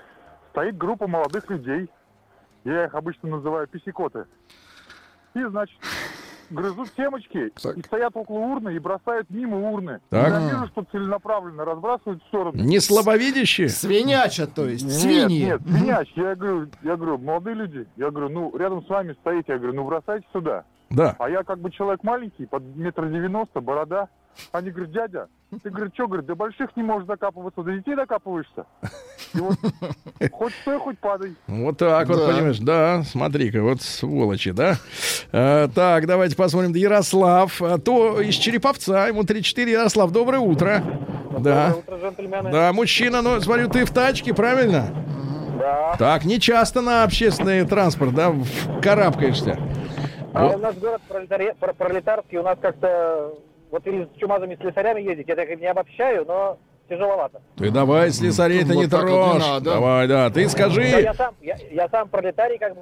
[0.50, 1.88] Стоит группа молодых людей.
[2.64, 4.26] Я их обычно называю писикоты.
[5.36, 5.78] И, значит,
[6.50, 7.78] грызут семечки Так.
[7.78, 10.00] и стоят около урны и бросают мимо урны.
[10.10, 10.30] Так.
[10.30, 12.64] Я вижу, что целенаправленно разбрасывают в сторону.
[12.64, 13.70] Не слабовидящие?
[13.70, 14.84] Свинячат, то есть.
[14.84, 15.46] Нет, Свиньи.
[15.46, 16.12] Нет, свиняч.
[16.16, 19.74] Я говорю, я говорю, молодые люди, я говорю, ну, рядом с вами стоите, я говорю,
[19.74, 20.64] ну, бросайте сюда.
[20.96, 21.16] Да.
[21.20, 24.08] А я как бы человек маленький, под метр девяносто, борода.
[24.52, 25.28] Они говорят, дядя,
[25.64, 28.66] ты, говорит, что, говорит, до больших не можешь закапываться, до детей докапываешься.
[29.34, 29.56] И вот
[30.32, 31.36] хоть стой, хоть падай.
[31.48, 34.76] Вот так вот, понимаешь, да, смотри-ка, вот сволочи, да.
[35.32, 36.74] А, так, давайте посмотрим.
[36.74, 39.72] Ярослав, а то из Череповца, ему 34.
[39.72, 40.84] Ярослав, доброе утро.
[41.40, 41.76] Да.
[42.52, 44.88] Да, мужчина, ну, смотрю, ты в тачке, правильно?
[45.58, 45.96] Да.
[45.98, 49.58] Так, не часто на общественный транспорт, да, в- карабкаешься.
[50.36, 50.56] А Вот.
[50.56, 53.34] у нас город пролетари- пролетарский, у нас как-то
[53.72, 56.58] вот или с чумазами слесарями ездить, я так не обобщаю, но
[56.90, 57.42] тяжеловато.
[57.58, 59.40] Ты давай, слесарей-то Вот не вот трожь.
[59.48, 59.66] надо.
[59.72, 62.82] Давай, да, ты скажи, я сам, я, я сам пролетарий, как бы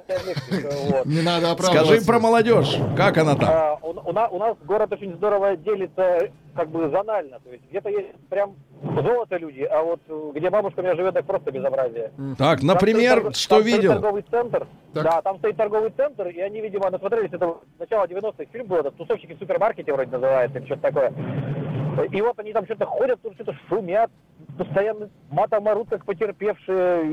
[0.90, 1.06] вот.
[1.06, 1.86] Не надо оправдываться.
[1.94, 3.48] скажи про молодежь, как она там?
[3.50, 7.64] А, у, у на- у нас город очень здорово делится как бы зонально, то есть
[7.68, 11.50] где-то есть прям золото люди, а вот э, где бабушка у меня живет, так просто
[11.50, 12.12] безобразие.
[12.38, 13.92] Так, Там например, стоит что там стоит видел?
[13.92, 14.66] торговый центр.
[14.92, 15.04] Так.
[15.04, 18.96] Да, там стоит торговый центр, и они, видимо, насмотрелись это начало 90-х фильм был, этот
[18.96, 21.12] «Тусовщики в супермаркете» вроде называется, или что-то такое.
[22.10, 24.10] И вот они там что-то ходят, тут что-то шумят,
[24.58, 27.04] постоянно матом орут, как потерпевшие.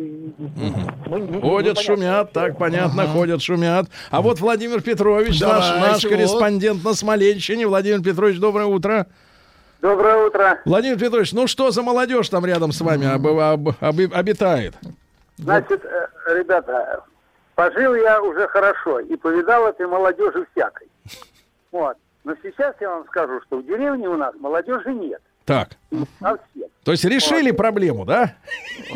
[1.06, 2.34] Ну, не- не- Ходят, непонятно шумят, вообще.
[2.34, 3.88] так понятно, ходят, шумят.
[4.10, 6.10] А вот Владимир Петрович, наш, Давайте, наш вот.
[6.12, 7.68] корреспондент на Смоленщине.
[7.68, 9.06] Владимир Петрович, доброе утро.
[9.82, 10.60] Доброе утро.
[10.66, 14.76] Владимир Петрович, ну что за молодежь там рядом с вами об- об- об- обитает?
[15.38, 17.04] Значит, э, ребята,
[17.56, 20.88] пожил я уже хорошо и повидал этой молодежи всякой.
[21.72, 21.98] Вот.
[22.24, 25.20] Но сейчас я вам скажу, что в деревне у нас молодежи нет.
[25.46, 25.70] Так,
[26.20, 26.70] Совсем.
[26.84, 28.36] то есть решили проблему, да?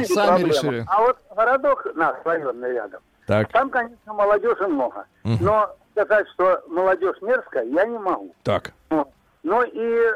[0.05, 0.47] Сами Проблема.
[0.53, 0.85] решили.
[0.87, 5.05] А вот городок наш районный рядом, Так, там, конечно, молодежи много.
[5.23, 8.35] Но сказать, что молодежь мерзкая, я не могу.
[8.43, 8.71] так.
[8.91, 9.09] Вот.
[9.41, 10.11] Но и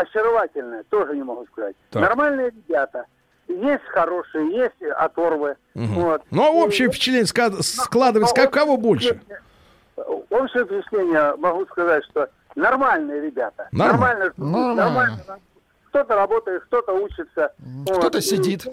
[0.00, 1.76] очаровательная тоже не могу сказать.
[1.90, 2.02] Так.
[2.02, 3.04] Нормальные ребята.
[3.48, 5.56] Есть хорошие, есть оторвы.
[5.74, 6.22] Вот.
[6.30, 9.20] Ну, а И- общее впечатление ска- складывается, как кого больше?
[10.30, 13.68] Общее впечатление могу сказать, что нормальные ребята.
[13.72, 14.32] Нормально.
[14.36, 14.74] Нормально.
[14.74, 15.16] нормально.
[15.88, 17.52] Кто-то работает, кто-то учится.
[17.58, 17.98] Вот.
[17.98, 18.66] Кто-то И- сидит.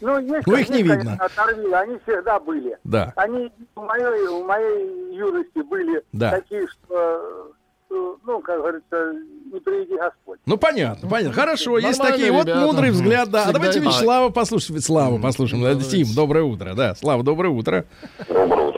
[0.00, 1.16] Ну, есть, Ну, их не видно.
[1.18, 2.76] оторви, они всегда были.
[2.84, 3.12] Да.
[3.16, 6.30] Они в моей, в моей юности были Да.
[6.32, 7.52] такие, что,
[7.90, 9.14] э, ну, как говорится,
[9.48, 10.38] приведи Господь.
[10.46, 11.32] Ну, понятно, понятно.
[11.32, 12.32] Хорошо, есть Нормальные такие.
[12.32, 12.66] Вот ребята.
[12.66, 13.44] мудрый взгляд, да.
[13.46, 13.88] А давайте есть.
[13.90, 14.80] Вячеслава послушаем.
[14.80, 15.62] Славу послушаем.
[15.62, 15.90] Да, давайте.
[15.90, 16.74] Тим, доброе утро.
[16.74, 17.84] Да, Слава, доброе утро.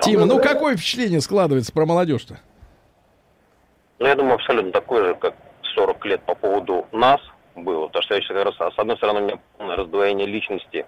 [0.03, 2.39] Тима, ну какое впечатление складывается про молодежь-то?
[3.99, 5.35] Ну, я думаю, абсолютно такой же, как
[5.75, 7.21] 40 лет по поводу нас
[7.55, 7.87] было.
[7.87, 10.87] Потому что я сейчас как раз, с одной стороны, у меня полное раздвоение личности.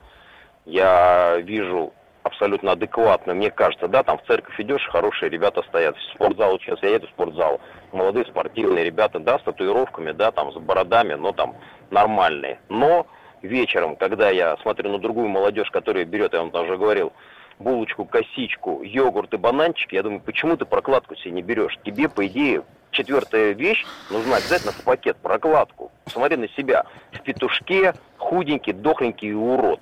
[0.64, 1.93] Я вижу
[2.23, 6.83] абсолютно адекватную, мне кажется, да, там в церковь идешь, хорошие ребята стоят, в спортзал сейчас
[6.83, 7.61] я еду в спортзал,
[7.93, 11.57] молодые спортивные ребята, да, с татуировками, да, там, с бородами, но там
[11.91, 12.61] нормальные.
[12.68, 13.07] Но
[13.43, 17.12] вечером, когда я смотрю на другую молодежь, которая берет, я вам там говорил,
[17.59, 21.79] булочку, косичку, йогурт и бананчик, я думаю, почему ты прокладку себе не берешь?
[21.85, 25.91] Тебе, по идее, четвертая вещь нужна обязательно в пакет, прокладку.
[26.05, 26.85] Посмотри на себя.
[27.12, 29.81] В петушке, худенький, дохленький урод.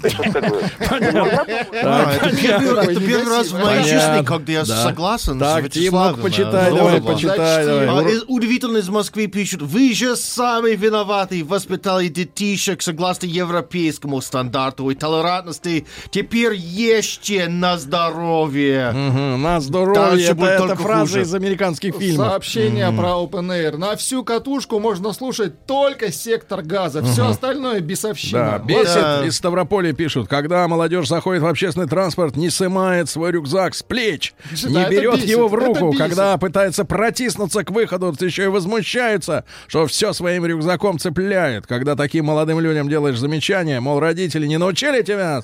[0.00, 0.62] Вот как бы,
[1.82, 6.20] А, это первый, раз в моей жизни, когда я согласен Так, с Тим, Вячеславом.
[6.20, 7.86] почитай, давай, почитай.
[7.88, 14.94] А, Удивительно из Москвы пишут, вы же сами виноваты, воспитали детишек согласно европейскому стандарту и
[14.94, 15.86] толерантности.
[16.10, 18.92] Теперь ешьте на здоровье.
[18.92, 20.28] На здоровье.
[20.28, 22.28] Это, фраза из американских фильмов.
[22.28, 23.76] Сообщение про Open Air.
[23.76, 27.02] На всю катушку можно слушать только сектор газа.
[27.02, 28.38] Все остальное бесовщина.
[28.38, 33.74] Да, бесит из Ставрополя пишут, когда молодежь заходит в общественный транспорт, не сымает свой рюкзак
[33.74, 38.44] с плеч, Да, не берет бесит, его в руку, когда пытается протиснуться к выходу, еще
[38.44, 41.66] и возмущаются, что все своим рюкзаком цепляет.
[41.66, 45.42] Когда таким молодым людям делаешь замечание, мол, родители не научили тебя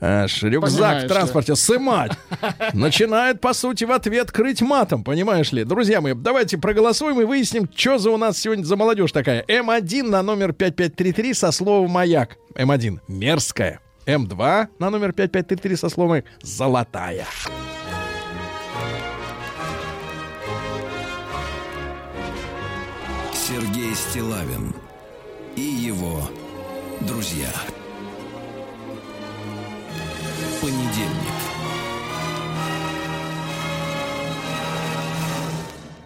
[0.00, 2.12] аж, рюкзак Понимаешь, в транспорте сымать,
[2.72, 5.64] начинает, по сути, в ответ крыть матом, понимаешь ли?
[5.64, 9.44] Друзья мои, давайте проголосуем и выясним, что за у нас сегодня за молодежь такая.
[9.46, 12.36] М1 на номер 5533 со словом «Маяк».
[12.54, 13.80] М1— мерзкая.
[14.06, 17.26] М2 на номер 5533 со словом «Золотая».
[23.50, 24.72] Сергей Стилавин
[25.56, 26.22] и его
[27.00, 27.50] друзья.
[30.60, 31.19] Понедельник.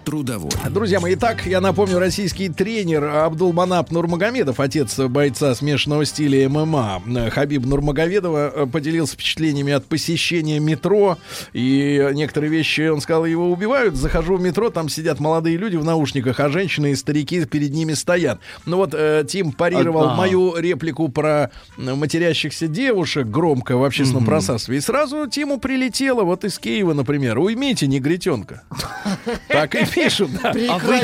[0.04, 0.50] Трудовой.
[0.70, 7.64] Друзья мои, итак, я напомню, российский тренер Абдулманап Нурмагомедов, отец бойца смешанного стиля ММА, Хабиб
[7.64, 11.16] Нурмагомедова, э, поделился впечатлениями от посещения метро.
[11.52, 13.96] И некоторые вещи, он сказал, его убивают.
[13.96, 17.94] Захожу в метро, там сидят молодые люди в наушниках, а женщины и старики перед ними
[17.94, 18.40] стоят.
[18.66, 24.30] Ну вот, э, Тим парировал А, мою реплику про матерящихся девушек громко в общественном Мгм.
[24.32, 24.76] пространстве.
[24.76, 28.62] И сразу Тиму прилетело, вот из Киева, например, уймите, негритенка.
[29.48, 30.50] Так и пишут, да.
[30.50, 31.00] А вы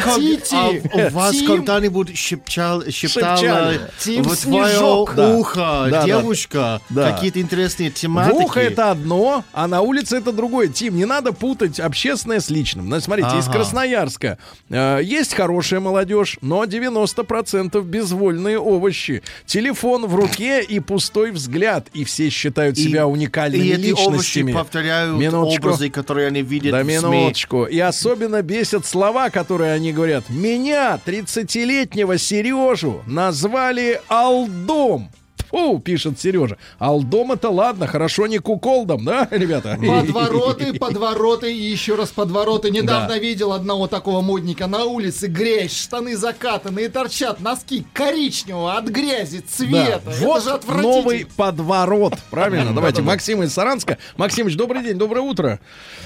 [0.52, 3.80] а у вас когда-нибудь шепчал, шептала Шепчали.
[4.22, 5.14] в твое Снежок.
[5.14, 5.34] Да.
[5.36, 7.12] ухо Да, девушка Да.
[7.12, 8.34] какие-то интересные В тематики?
[8.34, 10.68] ухо это одно, а на улице это другое.
[10.68, 12.86] Тим, не надо путать общественное с личным.
[12.86, 13.52] Значит, смотрите, из Ага.
[13.58, 14.38] Красноярска
[14.68, 19.22] э, есть хорошая молодежь, но 90% безвольные овощи.
[19.46, 21.88] Телефон в руке и пустой взгляд.
[21.92, 24.08] И все считают И- себя уникальными И эти овощи
[24.38, 24.52] личностями.
[24.52, 25.66] повторяют Минуточку.
[25.68, 27.64] образы, которые они видят Да в минуточку.
[27.64, 28.42] И особенно
[28.80, 30.24] бесят слова, которые они говорят.
[30.28, 35.10] Меня, 30-летнего Сережу, назвали Алдом.
[35.50, 36.56] Фу, пишет Сережа.
[36.78, 39.78] Алдом это ладно, хорошо не куколдом, да, ребята?
[39.80, 42.70] Подвороты, подвороты и еще раз подвороты.
[42.70, 43.18] Недавно Да.
[43.18, 45.26] видел одного такого модника на улице.
[45.26, 49.44] Грязь, штаны закатанные, торчат носки коричневого от грязи, Да.
[49.48, 50.02] цвета.
[50.06, 50.94] Это Вот же отвратительно.
[50.96, 52.14] новый подворот.
[52.30, 52.72] Правильно?
[52.74, 53.02] Давайте.
[53.02, 53.98] Максим из Саранска.
[54.16, 55.60] Максимыч, добрый день, доброе утро.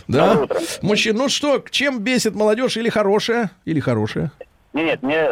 [0.09, 0.35] Да?
[0.35, 0.61] Доброе утро.
[0.83, 2.77] Мужчина, ну что, чем бесит молодежь?
[2.77, 4.33] Или хорошая, или хорошая?
[4.75, 5.29] Нет, нет, мне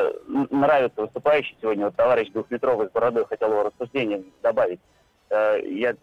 [0.51, 4.81] нравится выступающий сегодня, вот товарищ двухметровый с бородой, хотел его рассуждение добавить.
[5.31, 5.95] Э, Я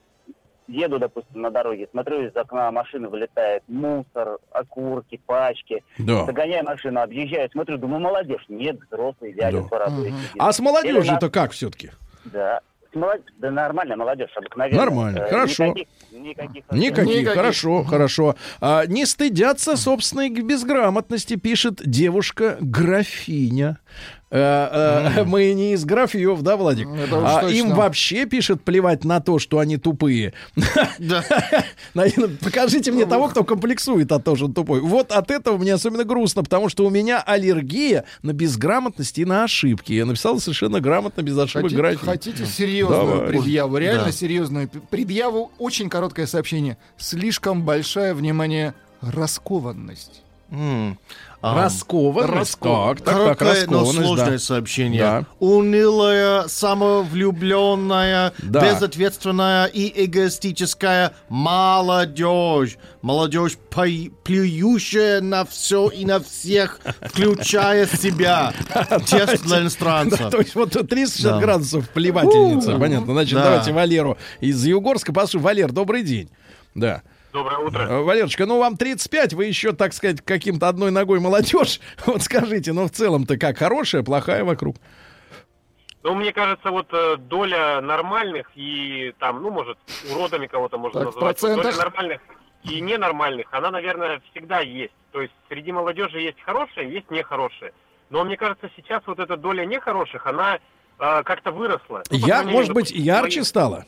[0.68, 5.84] еду, допустим, на дороге, смотрю, из окна машины вылетает мусор, окурки, пачки.
[5.98, 6.26] Да.
[6.26, 8.46] Догоняю машину, объезжаю, смотрю, думаю, молодежь.
[8.50, 9.64] Нет, взрослый дядя Да.
[9.64, 10.10] с бородой.
[10.12, 10.32] сидит.
[10.38, 11.90] А с молодежью-то как все-таки?
[12.26, 12.60] Да.
[12.94, 14.80] Молод- Да нормальная молодежь, обыкновенная.
[14.86, 15.66] Нормально, Э, хорошо.
[15.66, 18.36] Никаких, никаких, Никаких, хорошо, хорошо.
[18.62, 23.78] А, не стыдятся собственной безграмотности, пишет девушка-графиня.
[24.32, 26.88] Э, э, Мы не из графьев, да, Владик?
[26.88, 30.34] Уж А им вообще пишет плевать на то, что они тупые.
[31.94, 34.82] Наверное, Покажите мне того, кто комплексует от того, что он тупой.
[34.82, 39.44] Вот от этого мне особенно грустно, потому что у меня аллергия на безграмотность и на
[39.44, 39.94] ошибки.
[39.94, 43.78] Я написал совершенно грамотно, без ошибок Хотите, серьезную предъяву?
[43.78, 45.52] Реально серьезную предъяву.
[45.58, 46.78] Очень короткое сообщение.
[46.98, 50.22] Слишком большая, внимание, раскованность.
[50.52, 52.60] А, Раскованность.
[52.60, 54.40] Так, так, так, Короткое, но раскованность, сложное да.
[54.40, 55.02] сообщение.
[55.02, 55.26] Да.
[55.40, 58.62] Унылая, самовлюбленная, Да.
[58.74, 62.78] безответственная и эгоистическая молодежь.
[63.02, 63.58] Молодежь,
[64.24, 68.52] плюющая на все и на всех, включая себя.
[69.10, 70.30] Тест для иностранца.
[70.30, 71.40] то есть вот 360 Да.
[71.40, 73.14] градусов плевательница, понятно.
[73.14, 73.44] Значит, Да.
[73.46, 75.44] давайте Валеру из Югорска послушаем.
[75.44, 76.30] Валер, добрый день.
[76.76, 77.02] Да.
[77.32, 77.82] Доброе утро.
[77.84, 81.80] Э, Валерочка, ну вам 35, вы еще, так сказать, каким-то одной ногой молодежь.
[82.06, 84.78] Вот скажите, ну в целом-то как, хорошая, плохая вокруг?
[86.02, 89.78] Но мне кажется, вот э, доля нормальных и там, ну, может,
[90.12, 91.42] уродами кого-то можно Так, называть.
[91.42, 91.86] Вот доля процентах?
[91.94, 92.22] нормальных
[92.64, 94.94] и ненормальных, она, наверное, всегда есть.
[95.12, 97.74] То есть среди молодежи есть хорошие, есть нехорошие.
[98.10, 100.56] Но мне кажется, сейчас вот эта доля нехороших, она
[101.00, 102.02] э, как-то выросла.
[102.10, 103.86] Ну, Я, может быть, ярче моей- стало?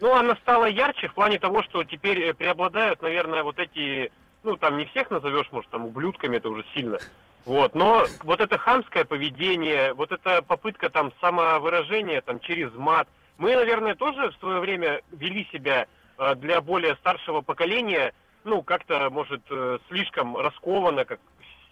[0.00, 4.12] Ну, она стала ярче в плане того, что теперь э, преобладают, наверное, вот эти,
[4.42, 6.98] ну, там не всех назовешь, может, там, ублюдками, это уже сильно.
[7.44, 13.08] Вот, но вот это хамское поведение, вот эта попытка там самовыражения там через мат,
[13.38, 15.86] мы, наверное, тоже в свое время вели себя
[16.18, 18.12] э, для более старшего поколения,
[18.44, 21.20] ну, как-то, может, э, слишком раскованно, как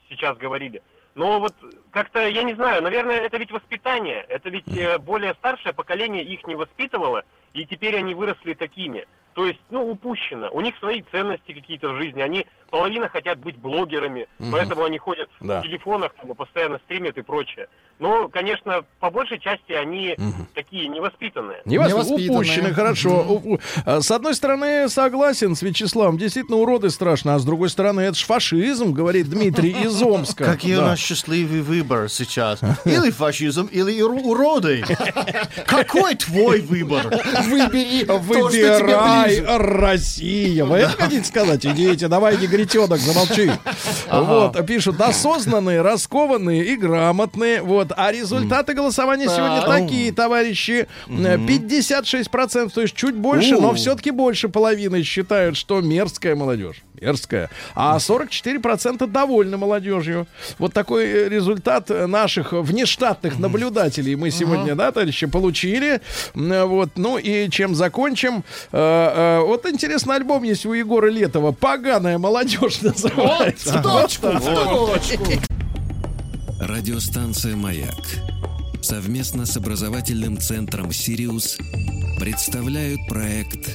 [0.09, 0.83] сейчас говорили.
[1.15, 1.55] Но вот
[1.91, 4.25] как-то, я не знаю, наверное, это ведь воспитание.
[4.29, 4.67] Это ведь
[5.03, 7.23] более старшее поколение их не воспитывало,
[7.55, 9.07] и теперь они выросли такими.
[9.35, 10.49] То есть, ну, упущено.
[10.53, 12.21] У них свои ценности какие-то в жизни.
[12.21, 14.53] Они половина хотят быть блогерами, Мгм.
[14.53, 15.61] поэтому они ходят Да.
[15.61, 17.67] в телефонах, там, постоянно стримят и прочее.
[18.01, 20.17] Но, конечно, по большей части они
[20.55, 21.63] такие невоспитанные.
[21.65, 23.23] Не вас упущены, хорошо.
[23.29, 26.17] У- у- а, С одной стороны, согласен с Вячеславом.
[26.19, 27.35] Действительно, уроды страшно.
[27.35, 30.45] А с другой стороны, это ж фашизм, говорит Дмитрий из Омска.
[30.45, 30.87] Какие у Да.
[30.91, 32.61] нас счастливый выбор сейчас.
[32.85, 34.85] Или фашизм, или уроды.
[35.67, 37.07] Какой твой выбор?
[37.49, 39.43] Выбери Выбирай.
[39.47, 40.65] Россия.
[40.65, 41.65] Вы это хотите сказать?
[41.67, 43.51] Идите, давай, негритенок, замолчи.
[44.11, 47.63] Вот, пишут, осознанные, раскованные и грамотные.
[47.63, 49.81] Вот, а результаты голосования сегодня Так.
[49.81, 50.87] такие, товарищи.
[51.09, 56.83] Э, 56%, то есть чуть больше, но все-таки больше половины считают, что мерзкая молодежь.
[57.01, 57.51] Мерзкая.
[57.75, 60.27] А 44% довольны молодежью.
[60.59, 66.01] Вот такой э, результат э, наших внештатных наблюдателей мы сегодня, да, товарищи, получили.
[66.35, 68.45] Э, Вот, ну и чем закончим?
[68.71, 71.53] Вот интересный альбом есть у Егора Летова.
[71.53, 73.79] «Поганая молодежь» называется.
[73.79, 74.95] в точку, в Вот.
[75.03, 75.25] точку.
[76.61, 77.95] Радиостанция «Маяк»
[78.83, 81.59] совместно с образовательным центром «Сириус»
[82.21, 83.71] представляют проект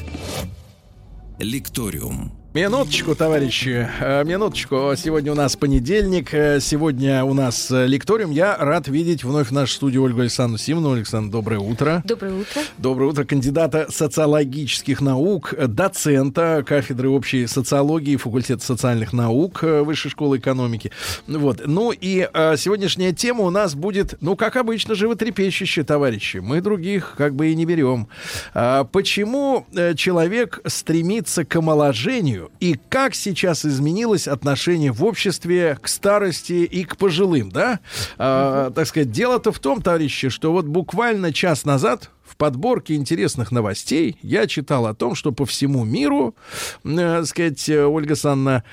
[1.40, 2.39] «Лекториум».
[2.60, 4.92] Минуточку, товарищи, э, минуточку.
[4.98, 8.32] Сегодня у нас понедельник, э, сегодня у нас э, лекториум.
[8.32, 10.96] Я рад видеть вновь в нашей студии Ольгу Александровну Симонову.
[10.96, 12.02] Александр, доброе утро.
[12.04, 12.62] Доброе утро.
[12.78, 13.24] Доброе утро.
[13.24, 20.92] Кандидата социологических наук, доцента кафедры общей социологии факультета социальных наук Высшей школы экономики.
[21.28, 21.62] Вот.
[21.66, 22.28] Ну и
[22.58, 26.38] сегодняшняя тема у нас будет, ну, как обычно, животрепещущая, товарищи.
[26.38, 28.10] Мы других как бы и не берем.
[28.54, 29.66] А, почему
[29.96, 36.98] человек стремится к омоложению и как сейчас изменилось отношение в обществе к старости и к
[36.98, 37.80] пожилым, да?
[38.18, 43.52] А, так сказать, дело-то в том, товарищи, что вот буквально час назад в подборке интересных
[43.52, 46.36] новостей я читал о том, что по всему миру,
[46.84, 48.64] э, сказать, э, Ольга Санна,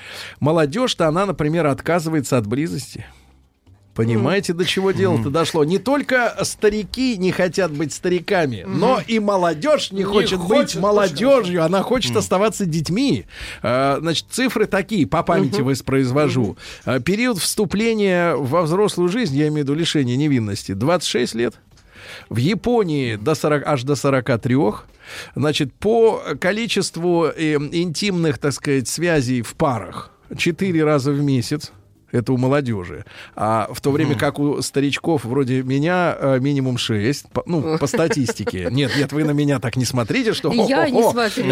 [0.40, 3.07] молодежь-то она, например, отказывается от близости.
[3.97, 5.64] Понимаете, до чего дело-то дошло?
[5.64, 10.82] Не только старики не хотят быть стариками, но и молодежь не, Не хочет, быть хочет,
[10.82, 13.24] молодежью, она хочет оставаться детьми.
[13.62, 16.59] А, Значит, цифры такие, по памяти воспроизвожу.
[16.85, 21.55] А, Период вступления во взрослую жизнь, я имею в виду лишение невинности, 26 лет.
[22.28, 24.56] В Японии до 40, аж до 43.
[25.35, 31.73] Значит, по количеству э, интимных, так сказать, связей в парах 4 раза в месяц.
[32.16, 33.05] Это у молодежи.
[33.34, 37.86] А в то время как у старичков вроде меня э, минимум 6, по- ну, по
[37.86, 38.68] статистике.
[38.76, 40.52] Нет, нет, вы на меня так не смотрите, что...
[40.52, 41.44] Я не смотрю.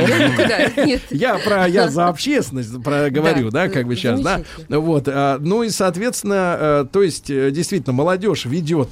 [1.11, 4.43] Я про я за общественность про говорю, да, как бы сейчас, да.
[4.69, 8.89] Вот, а, ну и соответственно, э, то есть э, действительно молодежь ведет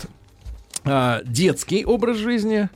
[0.84, 2.68] а, детский образ жизни,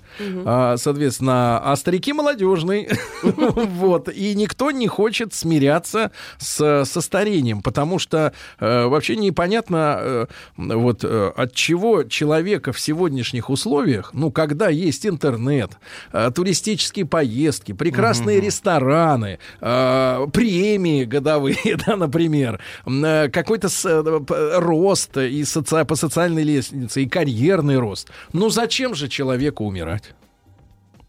[0.47, 2.89] а, соответственно, а старики молодежный,
[3.23, 10.27] вот, и никто не хочет смиряться с, со старением, потому что э, вообще непонятно, э,
[10.57, 15.73] вот, э, от чего человека в сегодняшних условиях, ну, когда есть интернет,
[16.13, 25.17] э, туристические поездки, прекрасные рестораны, э, премии годовые, да, например, э, какой-то с- э, рост
[25.17, 27.96] и соци- по социальной лестнице, и карьерный рост.
[28.33, 30.15] Ну, зачем же человеку умирать?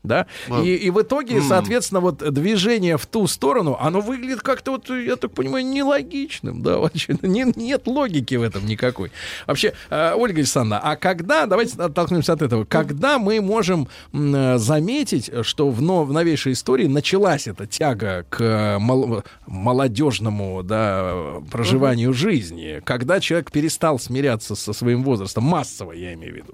[0.04, 0.26] Да?
[0.64, 5.18] И, и в итоге, соответственно, вот движение в ту сторону, оно выглядит как-то, вот, я
[5.18, 6.64] так понимаю, нелогичным.
[6.64, 9.12] Да, вообще, не- нет логики в этом никакой.
[9.48, 15.30] Вообще, э, Ольга Александровна, а когда, давайте оттолкнемся от этого, когда мы можем э, заметить,
[15.42, 22.14] что в, но- в новейшей истории началась эта тяга к э, мол- молодежному да, проживанию
[22.14, 26.54] жизни, когда человек перестал смиряться со своим возрастом, массово, я имею в виду?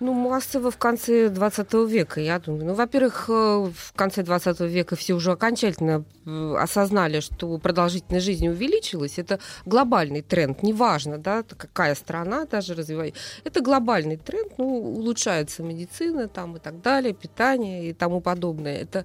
[0.00, 2.64] Ну, массово в конце 20 века, я думаю.
[2.64, 8.48] Ну, во-первых, э, в конце 20 века все уже окончательно э, осознали, что продолжительность жизни
[8.48, 9.18] увеличилась.
[9.18, 10.62] Это глобальный тренд.
[10.62, 13.14] Неважно, да, какая страна даже развивает.
[13.44, 14.52] Это глобальный тренд.
[14.56, 18.80] Ну, улучшается медицина там и так далее, питание и тому подобное.
[18.80, 19.04] Это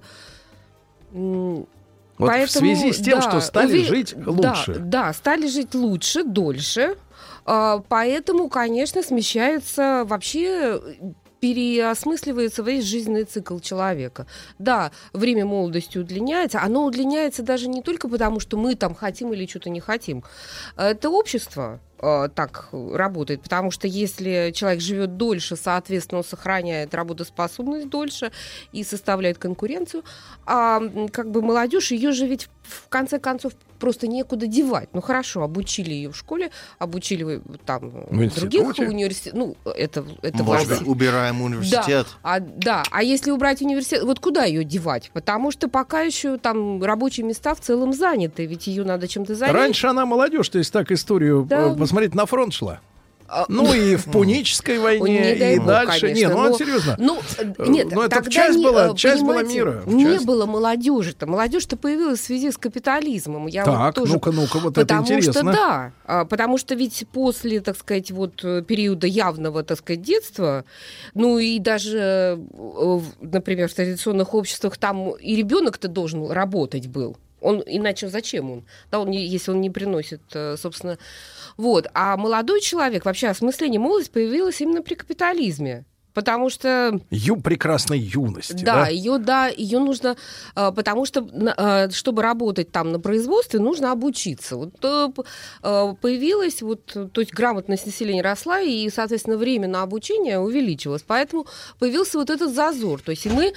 [1.12, 4.74] Вот в связи с тем, что стали уве- жить да, лучше.
[4.78, 6.96] Да, стали жить лучше, дольше.
[7.46, 10.80] А, Поэтому, конечно, смещается вообще
[11.40, 14.26] переосмысливается весь жизненный цикл человека.
[14.58, 16.60] Да, время молодости удлиняется.
[16.60, 20.24] Оно удлиняется даже не только потому, что мы там хотим или что-то не хотим.
[20.76, 27.90] Это общество э, так работает, потому что если человек живет дольше, соответственно, он сохраняет работоспособность
[27.90, 28.32] дольше
[28.72, 30.04] и составляет конкуренцию.
[30.46, 30.80] А
[31.12, 34.88] как бы молодежь, ее же ведь в конце концов просто некуда девать.
[34.92, 39.38] Ну хорошо, обучили ее в школе, обучили э, там В других университетах.
[39.38, 41.86] Ну, это, это Может быть, убираем университет?
[41.86, 45.10] Да, а, да, а если убрать университет, вот куда ее девать?
[45.12, 49.54] Потому что пока еще там рабочие места в целом заняты, ведь ее надо чем-то занять.
[49.54, 51.72] Раньше она молодежь, то есть так историю Да.
[51.72, 52.80] э, посмотреть на фронт шла.
[53.28, 56.00] А, Ну и в Пунической Ой, войне, не дай и бог, дальше.
[56.00, 56.96] конечно, Не, ну но- а серьезно.
[56.98, 60.04] Ну, э, Э, нет, ну, это тогда часть не, была- э, часть была мира, Не
[60.04, 60.24] часть.
[60.26, 61.26] было молодежи-то.
[61.26, 63.46] Молодежь-то появилась в связи с капитализмом.
[63.48, 64.12] Я Так, вот тоже...
[64.12, 65.32] ну-ка, ну-ка, вот это потому интересно.
[65.32, 70.02] что да, а, потому что ведь после, так сказать, вот э, периода явного, так сказать,
[70.02, 70.64] детства,
[71.14, 77.16] ну и даже, э, например, в традиционных обществах там и ребенок-то должен работать был.
[77.40, 78.64] Он иначе зачем он?
[78.90, 80.98] Да, он если он не приносит, э, собственно,
[81.56, 81.88] вот.
[81.94, 85.84] А молодой человек, вообще осмысление молодости появилось именно при капитализме.
[86.14, 88.64] Потому что Ю прекрасной юности.
[88.64, 90.16] да, Да, ее, да, ее нужно,
[90.54, 94.56] э, потому что, э, чтобы работать там на производстве, нужно обучиться.
[94.56, 95.08] Вот э,
[96.00, 101.04] появилась, вот, то есть грамотность населения росла, и, соответственно, время на обучение увеличилось.
[101.06, 101.46] Поэтому
[101.78, 103.02] появился вот этот зазор.
[103.02, 103.52] То есть и мы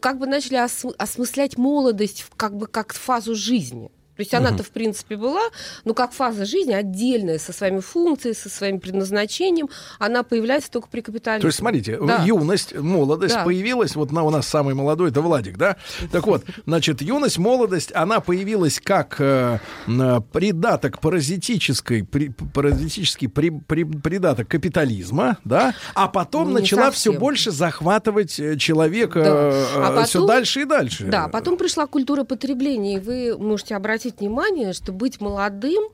[0.00, 3.92] как бы начали ос- осмыслять молодость как бы как фазу жизни.
[4.20, 5.40] То есть она-то, в принципе, была,
[5.86, 9.68] но как фаза жизни отдельная, со своими функциями, со своим предназначением,
[9.98, 11.40] она появляется только при капитализме.
[11.40, 12.22] То есть, смотрите, Да.
[12.24, 13.44] юность, молодость Да.
[13.44, 15.76] появилась, вот на, у нас самый молодой, это Владик, да?
[16.12, 19.58] Так вот, значит, юность, молодость, она появилась как э,
[20.32, 25.74] придаток паразитической, при- паразитический при- при- придаток капитализма, да?
[25.94, 27.20] А потом Ну, не начала все совсем.
[27.20, 30.00] больше захватывать э, человека Да.
[30.00, 31.04] А все потом- дальше и дальше.
[31.04, 35.84] Да, потом пришла культура потребления, и вы можете обратить внимание, что быть молодым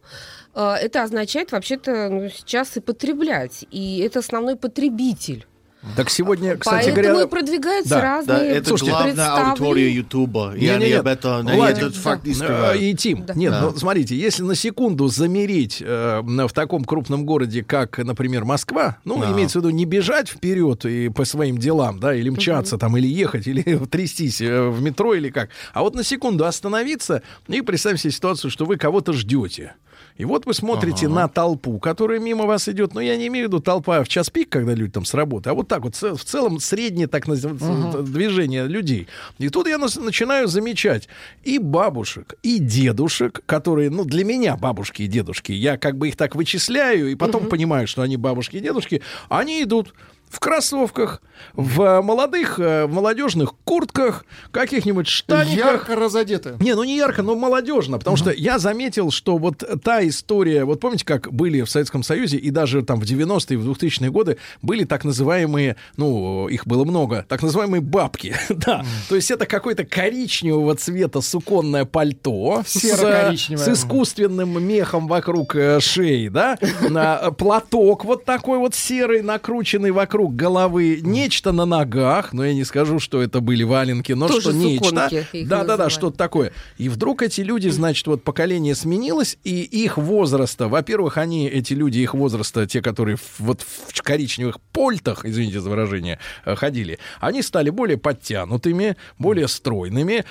[0.54, 3.64] э, это означает вообще-то ну, сейчас и потреблять.
[3.70, 5.46] И это основной потребитель.
[5.94, 7.22] Так сегодня, кстати Поэтому говоря...
[7.22, 8.00] и продвигаются Да.
[8.00, 10.54] разные Да, это Слушайте, главная аудитория Ютуба.
[10.56, 11.00] И Не, они не, нет.
[11.00, 12.82] об этом, Владик, этот факт скрывают.
[12.82, 13.60] И Тим, нет, Да.
[13.62, 19.20] ну смотрите, если на секунду замереть э, в таком крупном городе, как, например, Москва, ну,
[19.20, 19.30] Да.
[19.32, 23.06] имеется в виду не бежать вперед и по своим делам, да, или мчаться там, или
[23.06, 28.02] ехать, или трястись э, в метро, или как, а вот на секунду остановиться и представьте
[28.02, 29.74] себе ситуацию, что вы кого-то ждете.
[30.18, 31.14] И вот вы смотрите Ага.
[31.14, 32.94] на толпу, которая мимо вас идет.
[32.94, 35.50] Но я не имею в виду толпа в час пик, когда люди там с работы,
[35.50, 39.08] а вот так вот в целом среднее так называемое движение людей.
[39.38, 41.08] И тут я начинаю замечать
[41.44, 46.16] и бабушек, и дедушек, которые, ну, для меня бабушки и дедушки, я как бы их
[46.16, 49.94] так вычисляю, и потом понимаю, что они бабушки и дедушки, они идут
[50.36, 51.22] в кроссовках,
[51.54, 55.56] в молодых, э, в молодежных куртках, каких-нибудь штаниках.
[55.56, 56.56] Ярко разодеты.
[56.60, 60.80] Не, ну не ярко, но молодежно, потому что я заметил, что вот та история, вот
[60.80, 64.84] помните, как были в Советском Союзе и даже там в 90-е, в 2000-е годы были
[64.84, 70.74] так называемые, ну, их было много, так называемые бабки, да, то есть это какое-то коричневого
[70.74, 73.64] цвета суконное пальто с, Серо-коричневое.
[73.64, 80.25] с искусственным мехом вокруг э, шеи, да, э, платок вот такой вот серый, накрученный вокруг
[80.28, 84.52] головы, нечто на ногах, но я не скажу, что это были валенки, но Тоже что
[84.52, 84.84] нечто.
[84.88, 85.92] суконки их Да, да, да, называют.
[85.92, 86.52] что-то такое.
[86.78, 91.98] И вдруг эти люди, значит, вот поколение сменилось, и их возраста, во-первых, они, эти люди,
[91.98, 97.70] их возраста, те, которые вот в коричневых польтах, извините за выражение, э, ходили, они стали
[97.70, 100.24] более подтянутыми, более стройными.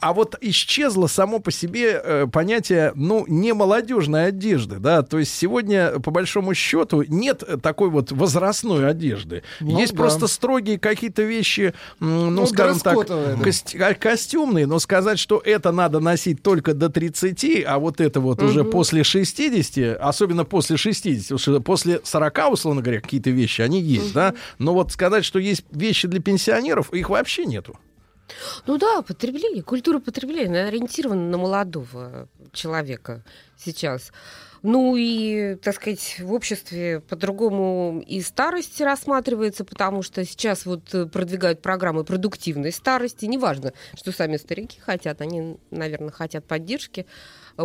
[0.00, 5.34] А- вот исчезло само по себе э, понятие, ну, не молодежной одежды, да, то есть
[5.34, 9.27] сегодня, по большому счету, нет такой вот возрастной одежды.
[9.60, 9.98] Ну Есть да.
[9.98, 13.36] просто строгие какие-то вещи, ну, Ну, скажем так, да.
[13.36, 18.42] ко- костюмные, но сказать, что это надо носить только до 30, а вот это вот
[18.42, 18.70] уже Мгм.
[18.72, 24.12] после 60, особенно после 60, потому что после 40, условно говоря, какие-то вещи, они есть,
[24.12, 27.78] да, но вот сказать, что есть вещи для пенсионеров, их вообще нету.
[28.66, 33.24] Ну да, потребление, культура потребления ориентирована на молодого человека
[33.56, 34.12] сейчас.
[34.62, 41.06] Ну и, так сказать, в обществе по-другому и старость рассматривается, потому что сейчас вот э,
[41.06, 43.26] продвигают программы продуктивной старости.
[43.26, 47.06] Неважно, что сами старики хотят, они, наверное, хотят поддержки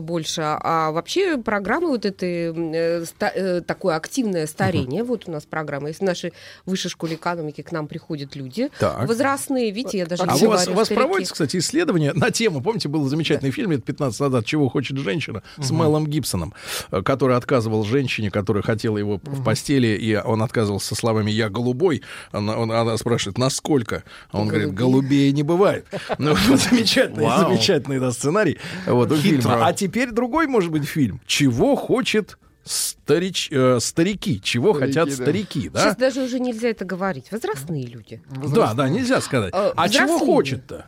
[0.01, 0.41] больше.
[0.43, 5.03] А вообще программы вот этой э, ста- э, такое активное старение.
[5.03, 5.89] Вот у нас программа.
[5.89, 6.33] Если в нашей
[6.65, 9.07] высшей школе экономики к нам приходят люди Так.
[9.07, 11.03] возрастные, видите, я даже А у говорю, вас, у вас старики.
[11.03, 15.43] проводятся, кстати, исследования на тему, помните, был замечательный фильм лет 15 назад «Чего хочет женщина»
[15.59, 15.79] с Мгм.
[15.81, 16.53] Мелом Гибсоном,
[16.91, 21.49] э, который отказывал женщине, которая хотела его в постели, и он отказывался со словами «я
[21.49, 22.01] голубой».
[22.31, 25.85] Она, он- она спрашивает «насколько?» А он говорит «голубее не бывает».
[26.17, 28.57] Ну, замечательный, замечательный да, сценарий
[28.87, 29.21] вот, у Хитро.
[29.41, 29.67] фильма.
[29.67, 35.15] А теперь другой, может быть, фильм «Чего хочет старич, э, старики?» Чего Старики, хотят да.
[35.23, 35.80] старики, да?
[35.81, 37.31] Сейчас даже уже нельзя это говорить.
[37.31, 38.22] Возрастные люди.
[38.53, 39.53] Да, да, нельзя сказать.
[39.53, 40.88] Э, А чего хочет-то?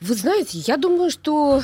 [0.00, 1.62] Вы знаете, я думаю, что...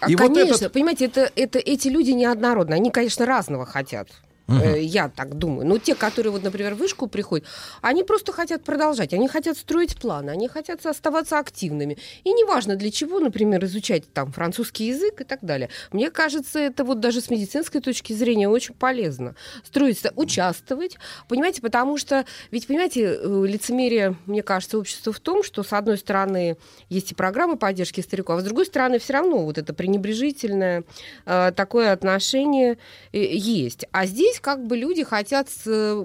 [0.00, 2.74] а, И вот конечно, этот- понимаете, это, это, эти люди неоднородны.
[2.74, 4.08] Они, конечно, разного хотят.
[4.50, 5.66] Э, Я так думаю.
[5.66, 7.46] Но те, которые, вот, например, в вышку приходят,
[7.82, 9.12] они просто хотят продолжать.
[9.12, 11.98] Они хотят строить планы, они хотят оставаться активными.
[12.24, 15.68] И неважно для чего, например, изучать там французский язык и так далее.
[15.92, 19.34] Мне кажется, это вот даже с медицинской точки зрения очень полезно.
[19.64, 20.96] Строиться, участвовать.
[21.28, 25.98] Понимаете, потому что, ведь, понимаете, э, лицемерие, мне кажется, общества в том, что, с одной
[25.98, 26.56] стороны,
[26.88, 30.84] есть и программы поддержки стариков, а с другой стороны, все равно вот это пренебрежительное
[31.26, 32.78] э, такое отношение
[33.12, 33.84] э, есть.
[33.92, 36.04] А здесь как бы люди хотят, э,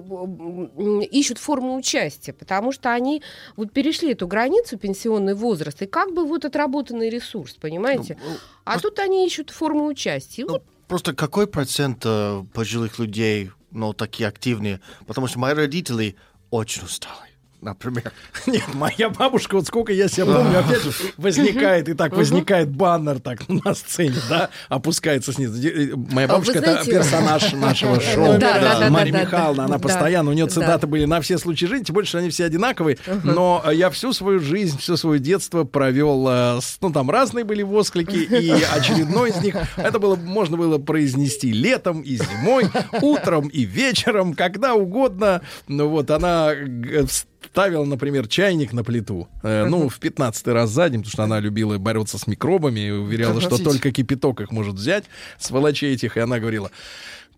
[1.10, 3.22] ищут форму участия, потому что они
[3.56, 8.18] вот перешли эту границу пенсионный возраст, и как бы вот отработанный ресурс, понимаете?
[8.64, 10.42] А тут они ищут форму участия.
[10.42, 14.80] И вот Просто какой процент э, пожилых людей, ну, такие активные?
[15.06, 16.14] Потому что мои родители
[16.50, 17.30] очень устали,
[17.60, 18.12] например.
[18.46, 23.20] Нет, моя бабушка, вот сколько я себя помню, опять же, возникает, и так возникает баннер
[23.20, 25.60] так на сцене, да, опускается снизу.
[25.66, 28.38] Э, Моя А бабушка это персонаж нашего шоу.
[28.38, 28.88] Да,
[29.22, 32.30] Михайловна, она постоянно, у нее цитаты были на все случаи жизни, тем более, что они
[32.30, 37.10] все одинаковые, но э, я всю свою жизнь, все свое детство провел, э, ну, там
[37.10, 42.66] разные были восклики, и очередной из них, это было, можно было произнести летом и зимой,
[43.02, 47.06] утром и вечером, когда угодно, ну, вот, она г-
[47.44, 51.40] ставила, например, чайник на плиту, э, ну, в 15 раз за день, потому что она
[51.40, 55.04] любила бороться с микробами и уверяла, что только кипяток их может взять,
[55.38, 56.70] сволочей этих, и она говорила,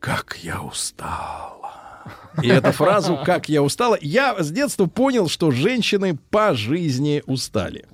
[0.00, 1.57] как я устала.
[2.42, 7.86] И эту фразу «как я устала» я с детства понял, что женщины по жизни устали.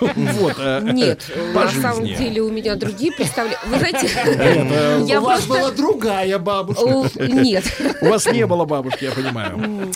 [0.00, 0.54] Вот.
[0.58, 2.24] э, нет, по на самом жизни.
[2.24, 3.58] деле у меня другие представления.
[3.66, 7.08] Вы знаете, Это- я У вас была другая бабушка.
[7.26, 7.64] Нет.
[8.00, 9.90] У вас не было бабушки, я понимаю.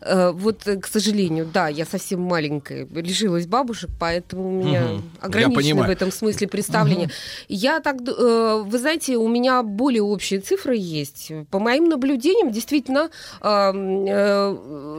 [0.00, 4.82] Э, Вот, э, к сожалению, да, я совсем маленькая, лишилась бабушек, поэтому у меня
[5.20, 7.10] ограничено в этом смысле представление.
[7.48, 11.30] Я так, э, вы знаете, у меня более общие цифры есть.
[11.50, 13.10] По моим наблюдениям, действительно,
[13.40, 13.51] э, э,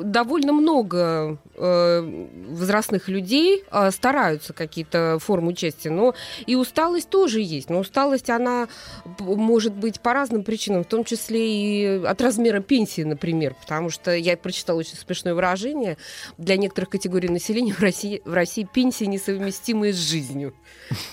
[0.03, 6.13] довольно много э, возрастных людей э, стараются какие-то формы участия, но
[6.45, 7.69] и усталость тоже есть.
[7.69, 8.67] Но усталость, она
[9.19, 14.15] может быть по разным причинам, в том числе и от размера пенсии, например, потому что
[14.15, 15.97] я прочитала очень смешное выражение.
[16.37, 20.53] Для некоторых категорий населения в России, в России пенсии несовместимые с жизнью.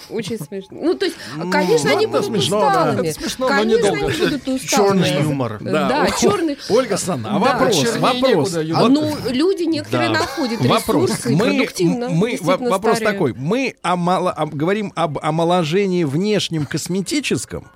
[0.08, 0.78] Очень смешно.
[0.80, 1.16] Ну, то есть,
[1.50, 3.08] конечно, они будут усталыми.
[3.08, 5.04] Это смешно, но Конечно, они будут усталыми.
[5.04, 5.58] Черный юмор.
[5.60, 6.58] Да, черный.
[6.68, 7.52] Ольга Санна, а Да.
[7.58, 8.52] вопрос, вопрос.
[8.54, 8.78] некуда.
[8.78, 10.20] А, Вот ну, люди некоторые Да.
[10.20, 11.10] находят Вопрос.
[11.10, 12.08] ресурсы Мы, продуктивно.
[12.08, 13.14] мы, вопрос стареют.
[13.14, 13.32] такой.
[13.34, 17.70] Мы омала- ом- говорим об омоложении внешнем косметическом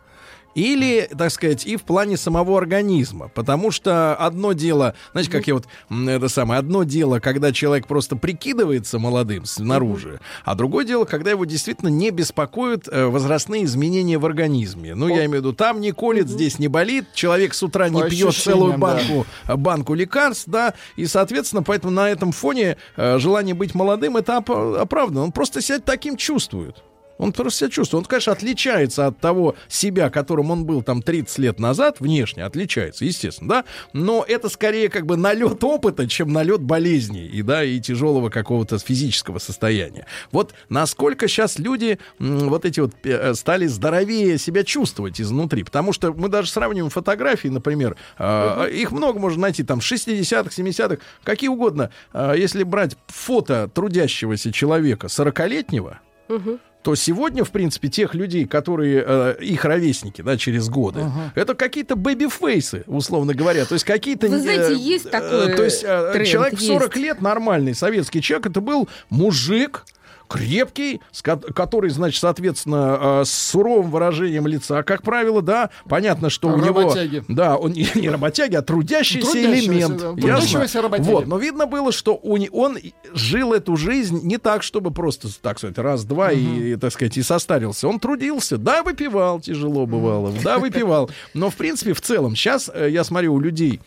[0.55, 3.29] или, так сказать, и в плане самого организма.
[3.29, 8.17] Потому что одно дело, знаете, как я вот, это самое, одно дело, когда человек просто
[8.17, 14.27] прикидывается молодым снаружи, а другое дело, когда его действительно не беспокоят э, возрастные изменения в
[14.27, 14.95] организме.
[14.95, 18.03] Ну, я имею в виду, там не колет, здесь не болит, человек с утра не
[18.03, 18.79] По пьет целую да.
[18.79, 19.27] банку банку,
[19.57, 24.51] банку лекарств, да, и, соответственно, поэтому на этом фоне э, желание быть молодым это оп-
[24.51, 25.25] оправдано.
[25.25, 26.83] Он просто себя таким чувствует.
[27.19, 28.05] Он просто себя чувствует.
[28.05, 33.05] Он, конечно, отличается от того себя, которым он был там 30 лет назад, внешне отличается,
[33.05, 37.81] естественно, да, но это скорее как бы налет опыта, чем налет болезней и, да, и
[37.81, 40.07] тяжелого какого-то физического состояния.
[40.33, 46.13] Вот насколько сейчас люди вот эти вот э, стали здоровее себя чувствовать изнутри, потому что
[46.13, 51.91] мы даже сравниваем фотографии, например, э, их много можно найти, там, 60-х, 70-х, какие угодно.
[52.13, 56.59] Э, если брать фото трудящегося человека 40-летнего, Мгм.
[56.85, 61.97] То сегодня, в принципе, тех людей, которые э, их ровесники, да, через годы, это какие-то
[61.97, 63.65] baby-face ы, условно говоря.
[63.65, 64.29] То есть какие-то...
[64.29, 66.97] Вы э, знаете, есть э, такой То есть э, тренд, человек в 40 есть.
[66.97, 69.87] лет, нормальный советский человек, это был мужик,
[70.29, 76.57] крепкий, который, значит, соответственно, э, с суровым выражением лица, как правило, да, понятно, что у
[76.57, 76.83] него...
[76.83, 77.25] Работяги.
[77.29, 79.99] Да, он не, не работяги, а трудящийся, элемент.
[79.99, 81.09] да, трудящегося работяги.
[81.09, 82.79] Вот, но видно было, что у он
[83.13, 87.89] жил эту жизнь не так, чтобы просто, так сказать, раз-два и, так сказать, и состарился.
[87.89, 91.11] Он трудился, да, выпивал, тяжело бывало, да, выпивал.
[91.33, 93.81] Но, в принципе, в целом, сейчас я смотрю у людей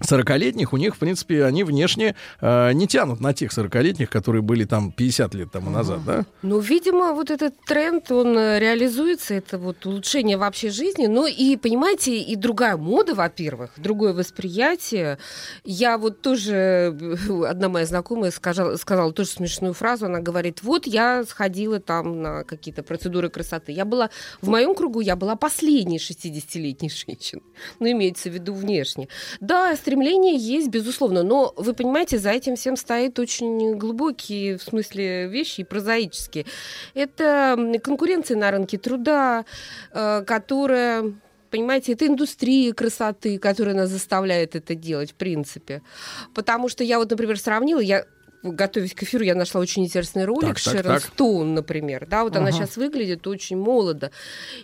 [0.00, 4.64] 40-летних, у них, в принципе, они внешне э, не тянут на тех 40-летних, которые были
[4.64, 6.24] там 50 лет тому назад, да?
[6.42, 11.06] Ну, видимо, вот этот тренд, он э, реализуется, это вот улучшение вообще жизни.
[11.06, 15.18] Ну и, понимаете, и другая мода, во-первых, другое восприятие.
[15.64, 20.86] Я вот тоже, э, одна моя знакомая сказала, сказала тоже смешную фразу, она говорит, вот
[20.86, 23.72] я сходила там на какие-то процедуры красоты.
[23.72, 24.10] Я была,
[24.42, 27.42] в моем кругу я была последней 60-летней женщиной.
[27.80, 29.08] Ну, имеется в виду внешне.
[29.40, 35.28] Да, стремление есть, безусловно, но вы понимаете, за этим всем стоит очень глубокие, в смысле,
[35.28, 36.44] вещи и прозаические.
[36.94, 39.44] Это конкуренция на рынке труда,
[39.92, 41.14] э, которая
[41.48, 45.80] Понимаете, это индустрия красоты, которая нас заставляет это делать, в принципе.
[46.34, 48.04] Потому что я вот, например, сравнила, я
[48.42, 51.02] готовясь к эфиру, я нашла очень интересный ролик Так, Шерон так.
[51.02, 52.06] Стоун, например.
[52.08, 52.58] Да, вот она Ага.
[52.58, 54.10] сейчас выглядит очень молодо.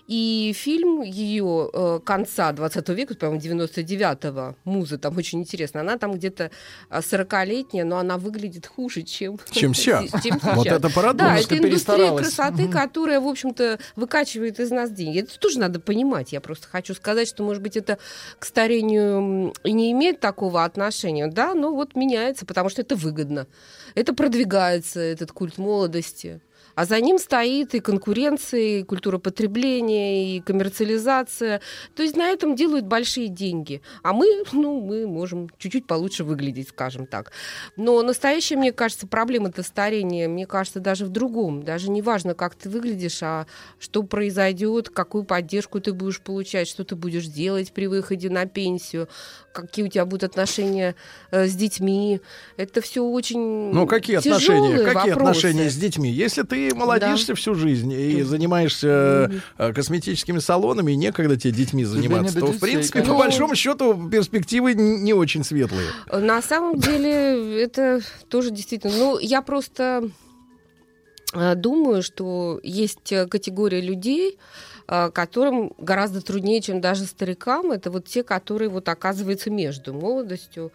[0.07, 5.81] И фильм ее э, конца 20 века, по-моему, 99-го, «Муза», там очень интересно.
[5.81, 6.51] Она там где-то
[6.89, 10.11] а, 40-летняя, но она выглядит хуже, чем, Чем сейчас.
[10.23, 10.79] чем Вот сейчас.
[10.79, 11.19] это парадокс.
[11.19, 15.21] Да, это индустрия красоты, которая, в общем-то, выкачивает из нас деньги.
[15.21, 16.33] Это тоже надо понимать.
[16.33, 17.99] Я просто хочу сказать, что, может быть, это
[18.39, 21.27] к старению и не имеет такого отношения.
[21.27, 23.47] Да, но вот меняется, потому что это выгодно.
[23.95, 26.41] Это продвигается, этот культ молодости.
[26.75, 31.61] А за ним стоит и конкуренция, и культура потребления, и коммерциализация.
[31.95, 33.83] То есть на этом делают большие деньги.
[34.03, 37.33] А мы, ну, мы можем чуть-чуть получше выглядеть, скажем так.
[37.77, 41.63] Но настоящая, мне кажется, проблема-то старения, мне кажется, даже в другом.
[41.63, 43.47] Даже не важно, как ты выглядишь, а
[43.79, 49.09] что произойдет, какую поддержку ты будешь получать, что ты будешь делать при выходе на пенсию,
[49.53, 50.95] какие у тебя будут отношения
[51.31, 52.21] э, с детьми.
[52.57, 54.79] Это все очень Ну, какие отношения?
[54.79, 55.13] Какие вопросы.
[55.13, 56.11] отношения с детьми?
[56.11, 62.39] Если ты молодишься всю жизнь и занимаешься э, косметическими салонами, и некогда тебе детьми заниматься,
[62.39, 63.25] то, в принципе, по конечно.
[63.25, 65.89] большому счету, перспективы не очень светлые.
[66.11, 68.93] На самом деле это тоже действительно...
[68.97, 70.11] Ну, я просто
[71.33, 74.39] думаю, что есть э, категория людей,
[74.89, 77.71] э, которым гораздо труднее, чем даже старикам.
[77.71, 80.73] Это вот те, которые вот оказываются между молодостью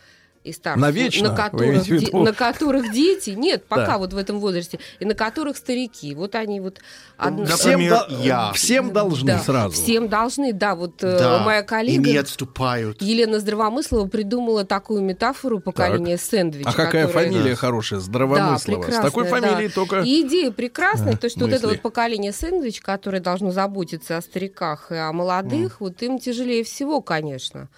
[0.48, 0.82] и старостью.
[0.82, 3.98] Навечно, на вы которых, де- на которых дети, нет, пока Да.
[3.98, 6.14] вот в этом возрасте, и на которых старики.
[6.16, 6.80] Вот они вот...
[7.18, 8.52] одно- Всем, Например, до- я.
[8.54, 9.74] всем должны Да, сразу.
[9.74, 10.76] Всем должны, да.
[10.76, 12.10] Вот э, Да, моя и коллега...
[12.10, 13.02] не отступают.
[13.02, 16.66] Елена Здравомыслова придумала такую метафору поколения сэндвич.
[16.68, 18.00] А какая которая- фамилия хорошая?
[18.00, 18.86] Здравомыслова.
[18.88, 19.74] Да, С такой фамилией да.
[19.74, 20.02] только...
[20.02, 21.76] И идея прекрасная, Да, то, что вот это мысли.
[21.78, 27.02] вот поколение сэндвич, которое должно заботиться о стариках и о молодых, вот им тяжелее всего,
[27.02, 27.70] конечно.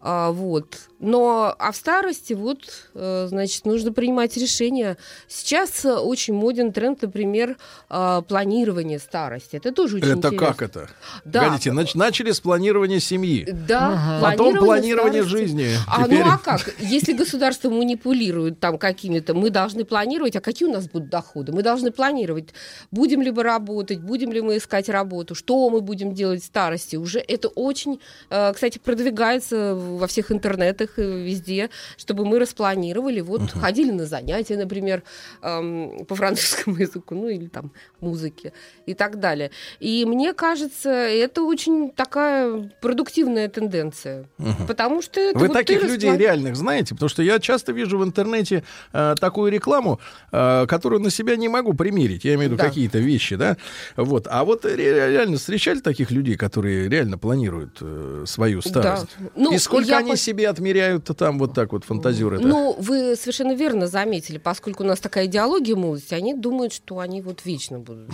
[0.00, 0.76] А, вот.
[0.98, 2.58] Но а в старости вот,
[2.94, 4.96] э, значит, нужно принимать решения.
[5.28, 7.58] Сейчас э, очень моден тренд, например,
[7.90, 9.56] э, планирование старости.
[9.56, 10.46] Это тоже очень Это интересно.
[10.46, 10.88] как это?
[11.26, 11.42] Да.
[11.44, 13.46] Погодите, нач- начали с планирования семьи.
[13.68, 15.46] Да, Потом планирование старости.
[15.46, 15.68] жизни.
[15.86, 16.74] А Теперь- ну а как?
[16.80, 21.52] Если государство манипулирует там какими-то, мы должны планировать, а какие у нас будут доходы?
[21.52, 22.48] Мы должны планировать,
[22.90, 26.96] будем ли мы работать, будем ли мы искать работу, что мы будем делать в старости.
[26.96, 28.00] Уже это очень,
[28.30, 35.02] кстати, продвигается во всех интернетах и везде, чтобы мы распланировали, вот ходили на занятия, например,
[35.42, 38.52] эм, по французскому языку, ну или там музыке
[38.86, 39.50] и так далее.
[39.80, 44.26] И мне кажется, это очень такая продуктивная тенденция.
[44.38, 44.66] Мгм.
[44.66, 46.94] Потому что это Вы вот таких людей расплан- реальных знаете?
[46.94, 49.98] Потому что я часто вижу в интернете э, такую рекламу,
[50.32, 52.24] э, которую на себя не могу примерить.
[52.24, 52.68] Я имею в виду Да.
[52.68, 53.56] какие-то вещи, да?
[53.96, 54.26] Вот.
[54.30, 59.06] А вот ре- реально встречали таких людей, которые реально планируют э, свою старость?
[59.34, 60.75] Ну, И сколько они по- себе отмеряют
[61.16, 62.38] там вот так вот фантазеры?
[62.40, 67.22] Ну, вы совершенно верно заметили, поскольку у нас такая идеология молодости, они думают, что они
[67.22, 68.10] вот вечно будут.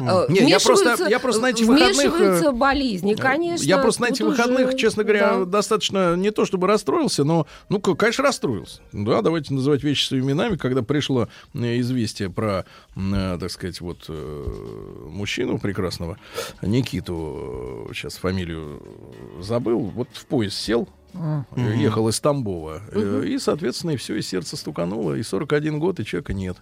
[0.00, 2.42] Э, Не, я просто, я просто на этих выходных...
[2.42, 3.64] э, болезни, конечно.
[3.64, 8.24] Я просто на этих выходных, честно говоря, достаточно не то чтобы расстроился, но, ну, конечно,
[8.24, 8.80] расстроился.
[8.92, 15.58] Да, давайте называть вещи своими именами, когда пришло э, известие про, так сказать, вот мужчину
[15.58, 16.18] прекрасного,
[16.62, 18.82] Никиту, сейчас фамилию
[19.40, 20.88] забыл, вот в поезд сел,
[21.56, 26.00] э, ехал из Тамбова, э, и, соответственно, и все, и сердце стукануло, и 41 год,
[26.00, 26.56] и человека нет.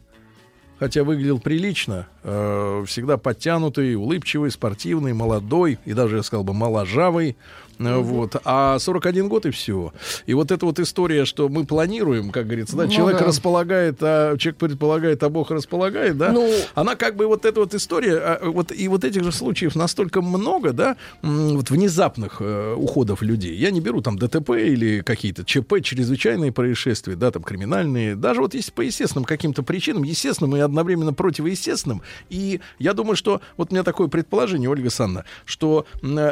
[0.78, 7.36] хотя выглядел прилично, э, всегда подтянутый, улыбчивый, спортивный, молодой и даже, я сказал бы, моложавый.
[7.78, 8.36] Вот.
[8.44, 9.92] А 41 год и все.
[10.26, 13.26] И вот эта вот история, что мы планируем, как говорится, да, Ну человек да.
[13.26, 17.74] располагает, а человек предполагает, а Бог располагает, да, Ну- она как бы вот эта вот
[17.74, 23.22] история, а, вот и вот этих же случаев настолько много, да, вот внезапных э, уходов
[23.22, 23.55] людей.
[23.56, 28.55] Я не беру там ДТП или какие-то ЧП, чрезвычайные происшествия, да, там криминальные, даже вот
[28.55, 32.02] если по естественным каким-то причинам, естественным и одновременно противоестественным.
[32.30, 35.86] И я думаю, что вот у меня такое предположение, Ольга Санна, что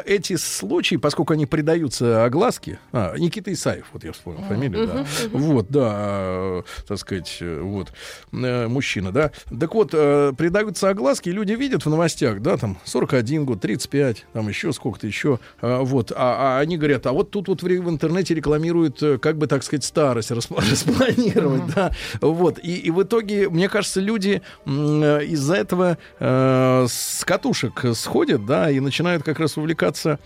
[0.07, 5.67] эти случаи, поскольку они придаются огласке, а, Никита Исаев, вот я вспомнил фамилию, да, вот,
[5.69, 7.93] да, э, так сказать, э, вот,
[8.33, 9.33] э, мужчина, да.
[9.59, 14.49] Так вот, придаются огласке, и люди видят в новостях, да, там, 41 год, 35, там
[14.49, 18.35] еще сколько-то еще, вот, а, а они говорят, а вот тут вот в, в интернете
[18.35, 23.69] рекламируют, как бы, так сказать, старость расп- распланировать, да, вот, и, и в итоге, мне
[23.69, 30.19] кажется, люди из-за этого э, с катушек сходят, да, и начинают как раз увлекаться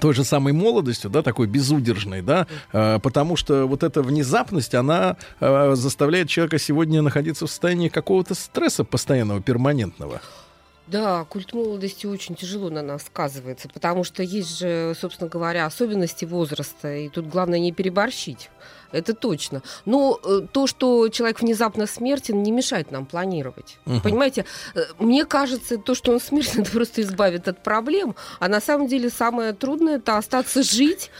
[0.00, 5.16] той же самой молодостью, да, такой безудержной, да, э, потому что вот эта внезапность, она
[5.40, 10.20] э, заставляет человека сегодня находиться в состоянии какого-то стресса постоянного, перманентного.
[10.86, 16.24] Да, культ молодости очень тяжело на нас сказывается, потому что есть же, собственно говоря, особенности
[16.24, 18.50] возраста, и тут главное не переборщить.
[18.92, 19.62] Это точно.
[19.84, 23.78] Но э, то, что человек внезапно смертен, не мешает нам планировать.
[23.84, 24.00] Мгм.
[24.00, 24.44] Понимаете,
[24.74, 28.14] э, мне кажется, то, что он смертен, это просто избавит от проблем.
[28.38, 31.10] А на самом деле самое трудное это остаться жить,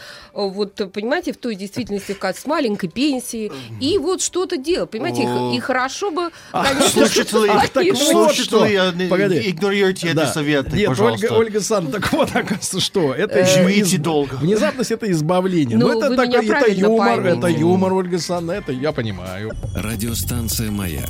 [0.49, 3.51] вот, э, понимаете, в той действительности, как с маленькой пенсией,
[3.81, 4.89] и вот что-то делать.
[4.91, 5.51] Понимаете, О.
[5.53, 7.73] и, хорошо бы, А, конечно, слушайте ли, планировать.
[7.73, 8.67] так вот что.
[8.67, 9.49] не- Погоди.
[9.49, 10.27] игнорируйте эти Да.
[10.31, 11.27] советы, Нет, пожалуйста.
[11.27, 13.13] Ольга, Ольга Санна, так вот, оказывается, что?
[13.13, 14.35] Это Э, из- Живите долго.
[14.35, 15.77] Внезапность это избавление.
[15.77, 17.37] Ну, Но это, меня это юмор, поймите.
[17.39, 19.51] это юмор, Ольга Санна, это я понимаю.
[19.75, 21.09] Радиостанция «Маяк»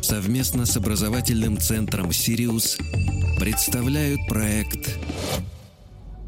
[0.00, 2.76] совместно с образовательным центром «Сириус»
[3.38, 4.90] представляют проект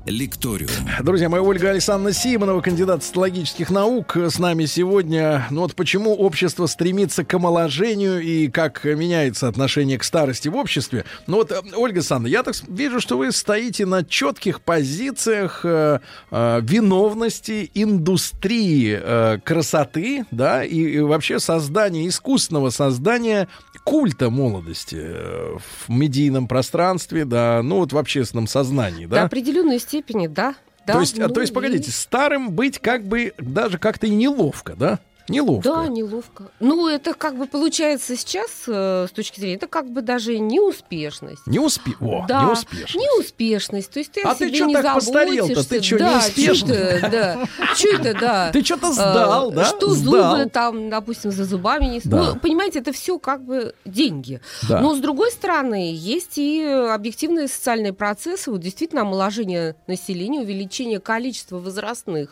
[0.07, 0.71] «Лекториум».
[1.03, 5.47] Друзья мои, Ольга Александровна Симонова, кандидат социологических наук, с нами сегодня.
[5.51, 11.07] Ну вот почему общество стремится к омоложению и как меняется отношение к старости в обществе.
[11.27, 16.01] Ну вот, э, Ольга Александровна, я так вижу, что вы стоите на четких позициях э,
[16.31, 23.49] э, виновности индустрии э, красоты, да, и, и вообще создания, искусственного создания
[23.85, 29.25] культа молодости э, в медийном пространстве, да, ну вот в общественном сознании, До да.
[29.25, 30.55] определенной степени, да.
[30.87, 34.75] да то есть, ну то есть, погодите, старым быть как бы даже как-то и неловко,
[34.75, 35.01] да?
[35.29, 35.63] Неловко.
[35.69, 36.51] Да, неловко.
[36.61, 41.47] Ну, это как бы получается сейчас, э, с точки зрения, это как бы даже неуспешность.
[41.47, 41.93] Не успе...
[42.01, 42.99] О, да, неуспешно.
[42.99, 43.91] неуспешность.
[43.91, 45.67] То есть ты А о ты себе не так постарел-то?
[45.67, 47.01] Ты чё, да, неуспешный?
[47.01, 47.45] да.
[47.75, 48.51] Чё это, да.
[48.53, 49.65] Ты чё-то сдал, да?
[49.65, 52.01] Что зубы там, допустим, за зубами не...
[52.05, 54.41] Ну, понимаете, это все как бы деньги.
[54.69, 61.59] Но, с другой стороны, есть и объективные социальные процессы, вот действительно омоложение населения, увеличение количества
[61.59, 62.29] возрастных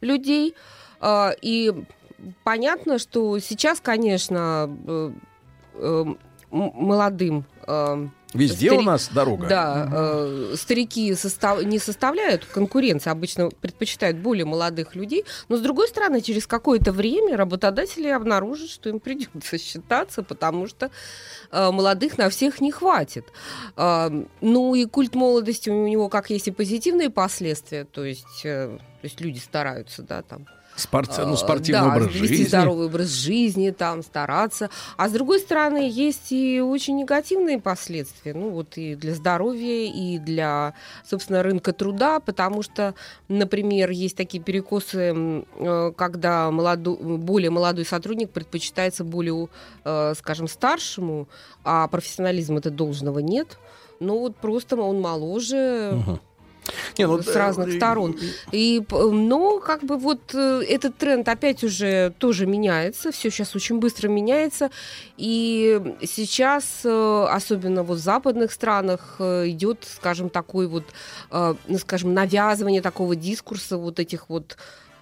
[0.00, 0.54] людей.
[1.02, 1.72] А, И
[2.44, 5.12] понятно, что сейчас, конечно, э,
[5.74, 6.04] э,
[6.50, 9.48] молодым э, Везде у нас дорога.
[9.48, 15.88] Да, э, старики состав- не составляют конкуренции, обычно предпочитают более молодых людей, но с другой
[15.88, 20.90] стороны, через какое-то время работодатели обнаружат, что им придется считаться, потому что
[21.50, 23.26] э, молодых на всех не хватит.
[23.76, 24.10] Э,
[24.40, 29.04] ну и культ молодости у него как есть и позитивные последствия, то есть, э, то
[29.04, 32.44] есть люди стараются, да, там Спорт- ну, а, спортивный да, образ жизни.
[32.44, 34.70] здоровый образ жизни, там, стараться.
[34.96, 40.18] А с другой стороны, есть и очень негативные последствия, ну, вот и для здоровья, и
[40.18, 40.72] для,
[41.04, 42.94] собственно, рынка труда, потому что,
[43.28, 49.48] например, есть такие перекосы, э, когда молоду- более молодой сотрудник предпочитается более,
[49.84, 51.28] э, скажем, старшему,
[51.62, 53.58] а профессионализма это должного нет.
[53.98, 56.18] Ну, вот просто он моложе,
[56.98, 58.18] Не, ну, с разных сторон.
[58.52, 63.78] И, но как бы вот э, этот тренд опять уже тоже меняется, все сейчас очень
[63.78, 64.70] быстро меняется,
[65.16, 70.84] и сейчас, э, особенно вот в западных странах, э, идет, скажем, такой вот,
[71.30, 74.56] ну, скажем, навязывание такого дискурса вот этих вот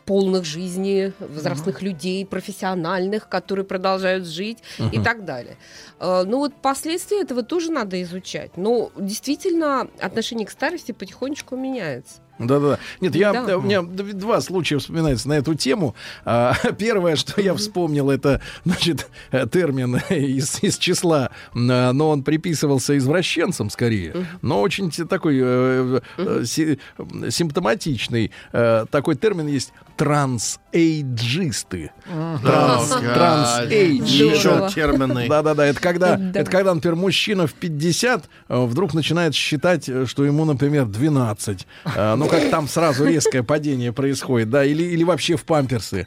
[0.09, 5.05] полных жизни возрастных людей, профессиональных, которые продолжают жить и Мгм.
[5.05, 5.57] так далее.
[6.01, 8.57] Э, Ну вот последствия этого тоже надо изучать.
[8.57, 12.15] Но действительно отношение к старости потихонечку меняется.
[12.39, 12.79] Да-да-да.
[13.01, 13.59] Нет, я, Да.
[13.59, 15.97] у меня два случая вспоминается на эту тему.
[16.25, 22.23] А, Первое, что я вспомнил, это, значит, э, термин из, из числа, а, но он
[22.23, 26.45] приписывался извращенцам скорее, но очень такой э, э,
[27.31, 28.31] симптоматичный.
[28.53, 31.91] Э, Такой термин есть трансэйджисты.
[32.43, 34.05] Транс, трансэйдж.
[34.05, 35.29] Еще термины.
[35.29, 36.41] Да-да-да, это когда, Да.
[36.41, 41.67] это когда, например, мужчина в 50 э, вдруг начинает считать, э, что ему, например, 12.
[41.85, 46.07] Э, Ну, как там сразу резкое падение происходит, да, или, или вообще в памперсы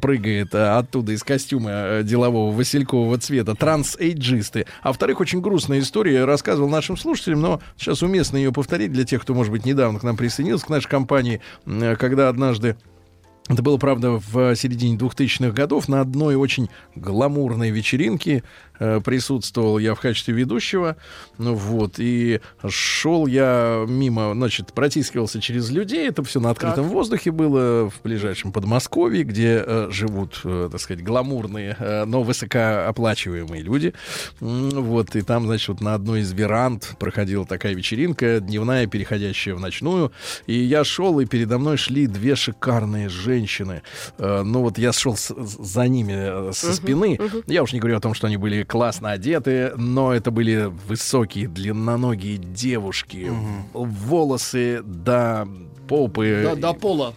[0.00, 3.54] прыгает оттуда из костюма делового василькового цвета.
[3.54, 4.66] Трансэйджисты.
[4.82, 6.14] А во-вторых, очень грустная история.
[6.14, 9.98] Я рассказывал нашим слушателям, но сейчас уместно ее повторить для тех, кто, может быть, недавно
[9.98, 11.40] к нам присоединился, к нашей компании,
[11.98, 12.76] когда однажды
[13.48, 15.88] это было, правда, в середине 2000-х годов.
[15.88, 18.42] На одной очень гламурной вечеринке
[18.78, 20.96] присутствовал я в качестве ведущего.
[21.38, 26.08] Ну вот, и шел я мимо, значит, протискивался через людей.
[26.08, 31.02] Это все на открытом воздухе было в ближайшем Подмосковье, где э, живут, э, так сказать,
[31.04, 33.92] гламурные, э, но высокооплачиваемые люди.
[34.40, 39.60] Вот, и там, значит, вот на одной из веранд проходила такая вечеринка, дневная, переходящая в
[39.60, 40.12] ночную.
[40.46, 43.82] И я шел, и передо мной шли две шикарные женщины.
[44.18, 47.18] Э, Ну вот я шел с- за ними э, со спины.
[47.46, 51.48] Я уж не говорю о том, что они были классно одеты, но это были высокие,
[51.48, 53.30] длинноногие девушки.
[53.72, 55.46] Волосы до
[55.86, 56.42] попы.
[56.44, 57.14] До, до пола.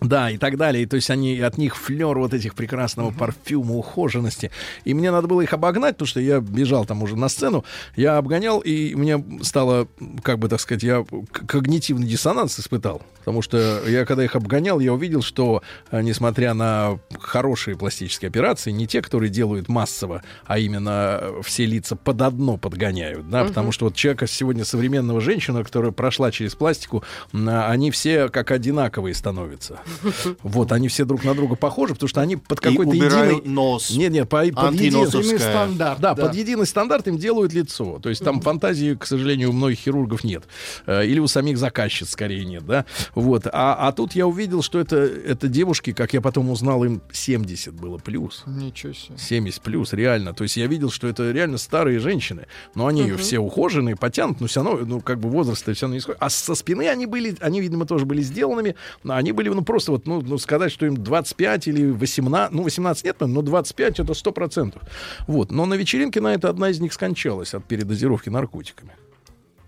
[0.00, 0.86] Да, и так далее.
[0.86, 4.50] То есть они от них флер вот этих прекрасного парфюма, ухоженности.
[4.84, 7.64] И мне надо было их обогнать, потому что я бежал там уже на сцену.
[7.96, 9.88] Я обгонял, и мне стало,
[10.22, 13.02] как бы так сказать, я когнитивный диссонанс испытал.
[13.20, 18.70] Потому что я, когда их обгонял, я увидел, что, э, несмотря на хорошие пластические операции,
[18.70, 23.72] не те, которые делают массово, а именно э, все лица под одно подгоняют, да, потому
[23.72, 27.02] что вот человека сегодня современного женщина, которая прошла через пластику,
[27.32, 29.80] а, они все как одинаковые становятся.
[30.42, 33.42] Вот, они все друг на друга похожи, потому что они под какой-то единый...
[33.44, 33.90] нос.
[33.90, 35.38] Нет, нет, по, под единый...
[35.38, 36.00] Стандарт.
[36.00, 37.98] Да, под единый стандарт им делают лицо.
[37.98, 40.44] То есть там фантазии, к сожалению, у многих хирургов нет.
[40.86, 42.84] Э, Или у самих заказчиц скорее нет, да.
[43.14, 43.46] Вот.
[43.46, 47.74] А, а тут я увидел, что это, это девушки, как я потом узнал, им 70
[47.74, 48.42] было плюс.
[48.46, 49.18] Ничего себе.
[49.18, 50.34] 70 плюс, реально.
[50.34, 52.46] То есть я видел, что это реально старые женщины.
[52.74, 53.18] Но они Мгм.
[53.18, 56.18] все ухоженные, потянут, но все равно, ну, как бы возраст все равно не сходит.
[56.22, 58.76] А со спины они были, они, видимо, тоже были сделанными.
[59.02, 62.62] Но они были, ну, просто вот, ну, ну, сказать, что им 25 или 18, ну,
[62.62, 64.80] 18 нет, но 25 это 100%.
[65.26, 65.50] Вот.
[65.50, 68.92] Но на вечеринке на это одна из них скончалась от передозировки наркотиками.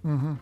[0.02, 0.38] Мгм.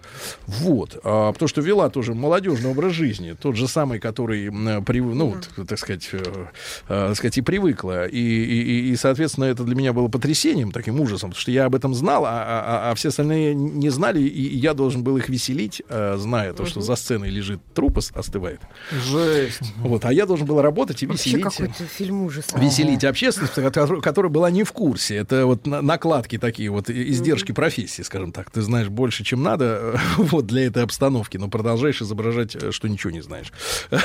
[0.47, 0.99] Вот.
[1.05, 3.37] А, потому что вела тоже молодежный образ жизни.
[3.41, 8.07] Тот же самый, который, э, ну, вот, так сказать, э, э, так сказать, и привыкла.
[8.07, 11.75] И, и, и- соответственно, это для меня было потрясением, таким ужасом, потому что я об
[11.75, 15.29] этом знал, а, а- а- а все остальные не знали, и я должен был их
[15.29, 18.61] веселить, э, зная то, что за сценой лежит труп ос- остывает.
[18.93, 19.61] Жесть.
[19.79, 20.05] Вот.
[20.05, 21.45] А я должен был работать и Вообще веселить.
[21.45, 22.59] какой-то фильм ужаса.
[22.59, 25.17] Веселить общественность, которая, которая была не в курсе.
[25.17, 28.51] Это вот на- накладки такие, вот и- издержки профессии, скажем так.
[28.51, 29.50] Ты знаешь больше, чем надо
[30.17, 33.53] вот для этой обстановки, но продолжаешь изображать, э, что ничего не знаешь.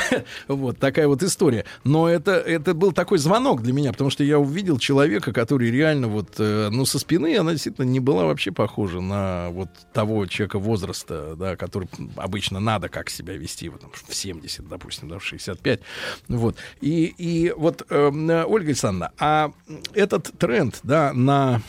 [0.47, 1.65] Вот такая вот история.
[1.83, 6.07] Но это, это был такой звонок для меня, потому что я увидел человека, который реально
[6.07, 10.59] вот, э, ну, со спины она действительно не была вообще похожа на вот того человека
[10.59, 15.25] возраста, да, который обычно надо как себя вести вот, там, в 70, допустим, да, в
[15.25, 15.79] 65.
[16.27, 16.55] Вот.
[16.81, 19.51] И, и вот, э, Ольга Александровна, а
[19.93, 21.61] этот тренд, да, на,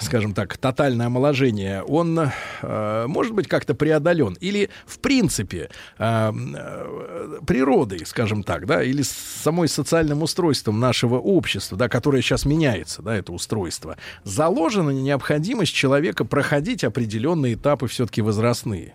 [0.00, 2.18] скажем так, тотальное омоложение, он
[2.62, 4.36] э, может быть как-то преодолен?
[4.40, 11.76] Или, в принципе, э, э, природой, скажем так, да, или самой социальным устройством нашего общества,
[11.76, 18.94] да, которое сейчас меняется, да, это устройство, заложена необходимость человека проходить определенные этапы все-таки возрастные?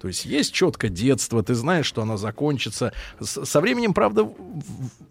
[0.00, 2.92] То есть есть четко детство, ты знаешь, что оно закончится.
[3.20, 4.28] С- со временем, правда,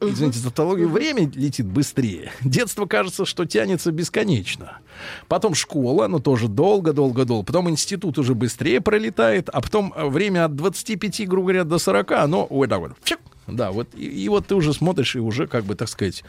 [0.02, 2.32] извините за тавтологию, время летит быстрее.
[2.42, 4.80] Детство кажется, что тянется бесконечно.
[5.28, 7.46] Потом школа, ну тоже долго-долго-долго.
[7.46, 12.12] Потом институт уже быстрее пролетает, а потом э, время от 25, грубо говоря, до 40,
[12.14, 12.92] оно, ой, да, вот,
[13.48, 16.24] да, вот, и, и вот ты уже смотришь, и уже, как бы, так сказать,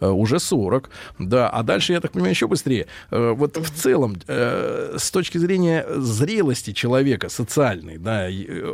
[0.00, 2.86] э, уже 40, да, а дальше, я так понимаю, еще быстрее.
[3.10, 8.28] Э, вот в целом, э, с точки зрения зрелости человека, социальной, да,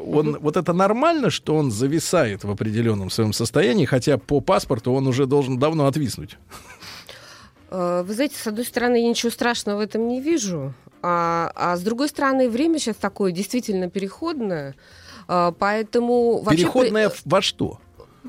[0.07, 5.07] он, вот это нормально, что он зависает в определенном своем состоянии, хотя по паспорту он
[5.07, 6.39] уже должен давно отвиснуть.
[7.71, 10.73] Вы знаете, с одной стороны, я ничего страшного в этом не вижу,
[11.03, 14.75] а, а с другой стороны, время сейчас такое действительно переходное,
[15.27, 16.39] поэтому...
[16.39, 17.79] вообще Переходное во что?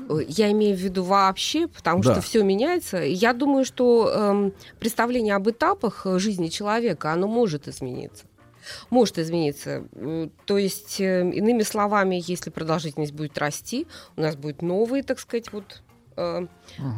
[0.08, 2.12] Э, Я имею в виду вообще, потому Да.
[2.12, 2.98] что все меняется.
[2.98, 8.24] Я думаю, что эм, представление об этапах э, жизни человека, оно может измениться.
[8.90, 9.84] может измениться.
[9.94, 13.86] М, То есть, э, иными словами, если продолжительность будет расти,
[14.16, 15.82] у нас будет новые, так сказать, вот
[16.16, 16.46] э,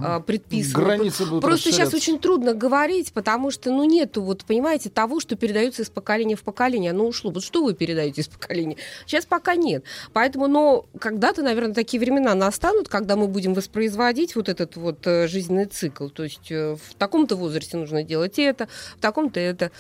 [0.02, 0.84] а, предписаны.
[0.84, 5.36] Границы будут Просто сейчас очень трудно говорить, потому что, ну, нету, вот, понимаете, того, что
[5.36, 6.90] передается из поколения в поколение.
[6.90, 7.30] Оно ушло.
[7.30, 8.76] Вот что вы передаете из поколения?
[9.06, 9.84] Сейчас пока нет.
[10.12, 15.26] Поэтому, но когда-то, наверное, такие времена настанут, когда мы будем воспроизводить вот этот вот э,
[15.28, 16.08] жизненный цикл.
[16.08, 19.70] То есть э, в таком-то возрасте нужно делать это, в таком-то это.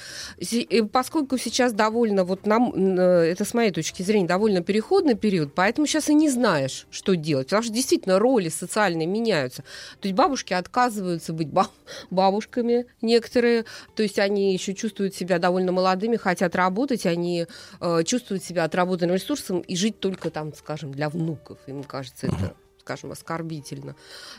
[0.40, 5.54] Э, Поскольку сейчас довольно, вот нам, э, это с моей точки зрения, довольно переходный период,
[5.54, 7.48] поэтому сейчас и не знаешь, что делать.
[7.48, 9.62] Потому что действительно роли социальные меняются.
[10.00, 11.70] То есть бабушки отказываются быть ба-
[12.10, 17.46] бабушками некоторые, то есть они еще чувствуют себя довольно молодыми, хотят работать, они
[17.80, 21.58] э, чувствуют себя отработанным ресурсом и жить только там, скажем, для внуков.
[21.66, 23.94] Им кажется это скажем, оскорбительно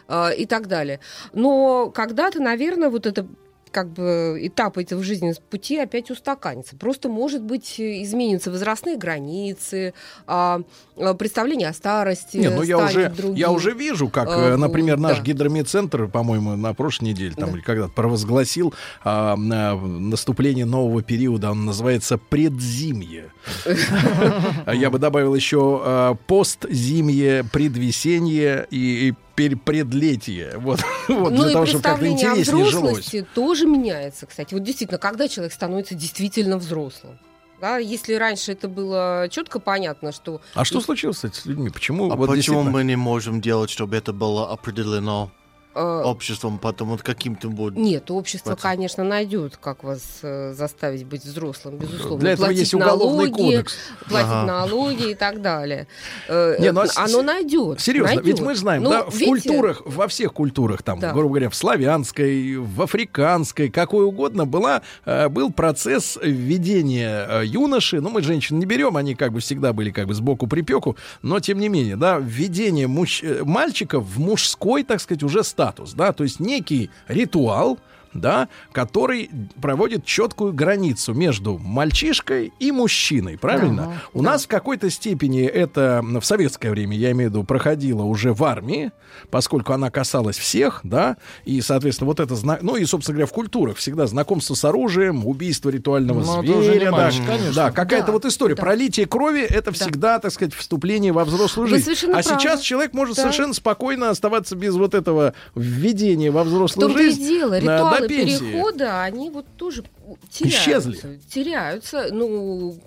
[0.10, 1.00] э, и так далее.
[1.32, 3.26] Но когда-то, наверное, вот это
[3.74, 6.76] как бы этап этого жизненного пути опять устаканится.
[6.78, 9.94] Просто, может быть, э, изменятся возрастные границы,
[10.28, 10.62] а,
[10.95, 13.36] а, представление о старости Не, ну я уже, другим.
[13.36, 15.24] я уже вижу, как, А, э, например, наш да.
[15.24, 18.74] гидромедцентр, по-моему, на прошлой неделе там или когда-то провозгласил
[19.04, 21.52] а, на- наступление нового периода.
[21.52, 23.32] Он называется предзимье.
[24.72, 30.58] Я бы добавил еще а, постзимье, предвесенье и, и пер- предлетие.
[30.58, 33.12] Вот, вот ну для и того, чтобы как-то интереснее жилось.
[33.34, 34.54] тоже меняется, кстати.
[34.54, 37.18] Вот действительно, когда человек становится действительно взрослым.
[37.62, 40.42] Да, если раньше это было четко понятно, что...
[40.54, 41.70] А что случилось кстати, с людьми?
[41.70, 42.12] Почему?
[42.12, 45.32] А вот почему действительно- мы не можем делать, чтобы это было определено
[45.76, 47.78] э, обществом, потому каким-то будет...
[47.78, 48.64] Нет, общество, Процесс.
[48.64, 52.20] конечно, найдет, как вас э, заставить быть взрослым, безусловно.
[52.20, 53.76] Для этого Платить есть уголовный налоги, кодекс.
[54.08, 54.45] Платить Ага.
[54.45, 55.88] налоги и так далее.
[56.28, 57.80] Э, Не, ну, а э, с- Оно найдет.
[57.82, 58.26] Серьезно, найдет.
[58.26, 61.12] ведь мы знаем, Ну, да, в видите, культурах, во всех культурах, там, Да.
[61.14, 68.00] грубо говоря, в славянской, в африканской, какой угодно, была, э, был процесс введения юноши.
[68.02, 71.40] Ну, мы женщин не берем, они как бы всегда были как бы сбоку припеку, но
[71.40, 75.62] тем не менее, да, введение э, мальчиков в мужской, так сказать, уже статус,
[75.94, 77.80] да, то есть некий ритуал,
[78.14, 79.30] да, который
[79.61, 83.84] проводит четкую границу между мальчишкой и мужчиной, правильно?
[83.84, 88.03] Ага, У нас в какой-то степени это в советское время, я имею в виду, проходило
[88.03, 88.91] уже в армии,
[89.30, 93.34] поскольку она касалась всех, да, и, соответственно, вот это, зна- ну и, собственно говоря, в
[93.34, 97.53] культурах всегда знакомство с оружием, убийство ритуального Ну, уже не зверя, да, конечно.
[97.56, 98.56] да, какая-то Да, вот история.
[98.56, 98.61] да.
[98.61, 101.91] Пролитие крови это всегда, так сказать, вступление во взрослую жизнь.
[102.06, 102.23] А правы.
[102.23, 103.23] сейчас человек может Да.
[103.23, 108.40] совершенно спокойно оставаться без вот этого введения во взрослую жизнь дело, ритуалы пенсии.
[108.40, 109.84] перехода, они вот тоже
[110.30, 110.92] теряются.
[110.92, 111.20] Исчезли.
[111.30, 112.08] Теряются.
[112.12, 112.78] Ну,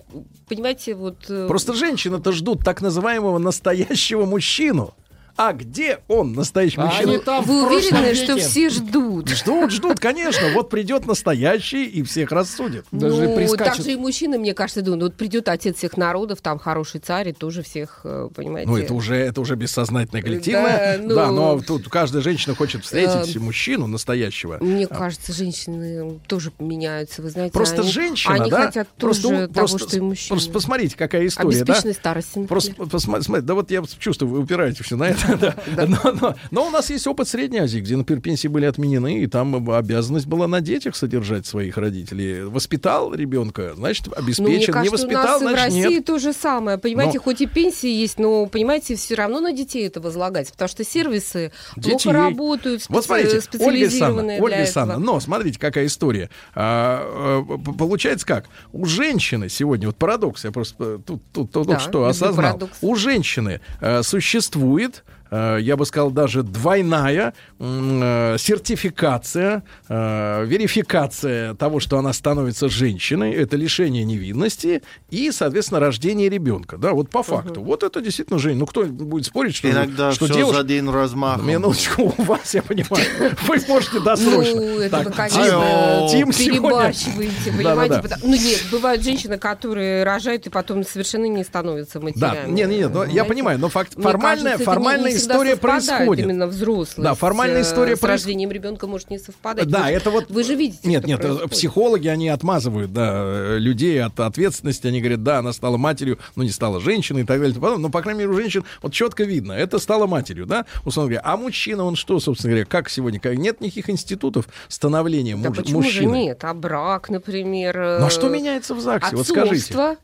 [0.47, 1.25] понимаете, вот...
[1.29, 4.93] э, Просто женщины-то ждут так называемого настоящего мужчину.
[5.37, 7.11] А где он, настоящий А мужчина?
[7.13, 8.47] они там Вы уверены, что веке.
[8.47, 9.29] все ждут?
[9.29, 10.49] Ждут, ждут, конечно.
[10.53, 12.85] Вот придет настоящий и всех рассудит.
[12.91, 13.75] Даже ну, прискачет.
[13.75, 17.29] так же и мужчины, мне кажется, думают, вот придет отец всех народов, там хороший царь,
[17.29, 18.67] и тоже всех, э, понимаете...
[18.69, 20.97] Ну, это уже, это уже бессознательное коллективное.
[20.97, 24.57] Да, ну- Да, но тут каждая женщина хочет встретить Э, мужчину настоящего.
[24.59, 27.53] Мне кажется, женщины тоже меняются, вы знаете.
[27.53, 28.65] Просто они, женщина, Они да?
[28.65, 30.29] хотят просто, тоже у- того, просто, что и мужчины.
[30.29, 31.75] Просто посмотрите, какая история, да?
[31.93, 32.47] Старости, например.
[32.47, 35.26] Просто посма- смотрите, да вот я чувствую, вы упираете все на это.
[36.51, 40.25] Но, у нас есть опыт Средней Азии, где, например, пенсии были отменены, и там обязанность
[40.25, 42.43] была на детях содержать своих родителей.
[42.43, 44.81] Воспитал ребенка, значит, Ну, обеспечен.
[44.81, 46.05] Не воспитал, нас и в значит, России нет.
[46.05, 46.77] то же самое.
[46.77, 50.83] Понимаете, хоть и пенсии есть, но, понимаете, все равно на детей это возлагать, потому что
[50.83, 51.51] сервисы
[51.81, 55.13] плохо работают, специализированные Ольга Александровна, этого.
[55.15, 56.29] но смотрите, какая история.
[56.55, 58.45] А, а, получается как?
[58.71, 62.53] У женщины сегодня, вот парадокс, я просто тут, тут, тут Да, что осознал.
[62.53, 62.77] парадокс.
[62.81, 71.97] У женщины э, существует я бы сказал, даже двойная э, сертификация, э, верификация того, что
[71.97, 76.77] она становится женщиной, это лишение невинности и, соответственно, рождение ребенка.
[76.77, 77.61] Да, вот по факту.
[77.61, 78.57] Вот это действительно Жень.
[78.57, 80.55] Ну, кто будет спорить, что, Иногда что все девушка...
[80.55, 81.41] за один размах.
[81.43, 83.03] Минуточку, у вас, я понимаю,
[83.47, 84.55] вы можете досрочно.
[84.61, 88.01] Ну, это вы, Так, конечно, Тим сегодня- перебарщиваете, понимаете?
[88.01, 92.51] Потому- Ну, нет, бывают женщины, которые рожают и потом совершенно не становятся Да, матерями.
[92.51, 96.25] не, не, не, но я понимаю, но факт, формальная, кажется, формальная история происходит.
[96.25, 97.03] Именно взрослый.
[97.03, 99.67] Да, формальная э, история с проис- рождением ребенка может не совпадать.
[99.67, 100.29] Да, Вы это вот...
[100.29, 101.51] Вы же видите, Нет, нет, э, происходит.
[101.51, 104.87] психологи, они отмазывают, да, э, людей от ответственности.
[104.87, 107.53] Они говорят, да, она стала матерью, но не стала женщиной и так далее.
[107.55, 107.77] подобное.
[107.83, 111.21] Но, по крайней мере, у женщин вот четко видно, это стала матерью, да, условно говоря.
[111.25, 113.19] А мужчина, он что, собственно говоря, как сегодня?
[113.19, 116.23] Как- Нет никаких институтов становления Да муж- почему же мужчины.
[116.25, 116.43] нет?
[116.43, 117.75] А брак, например.
[117.99, 119.15] Ну, а что меняется в ЗАГСе?
[119.15, 119.97] Вот скажите.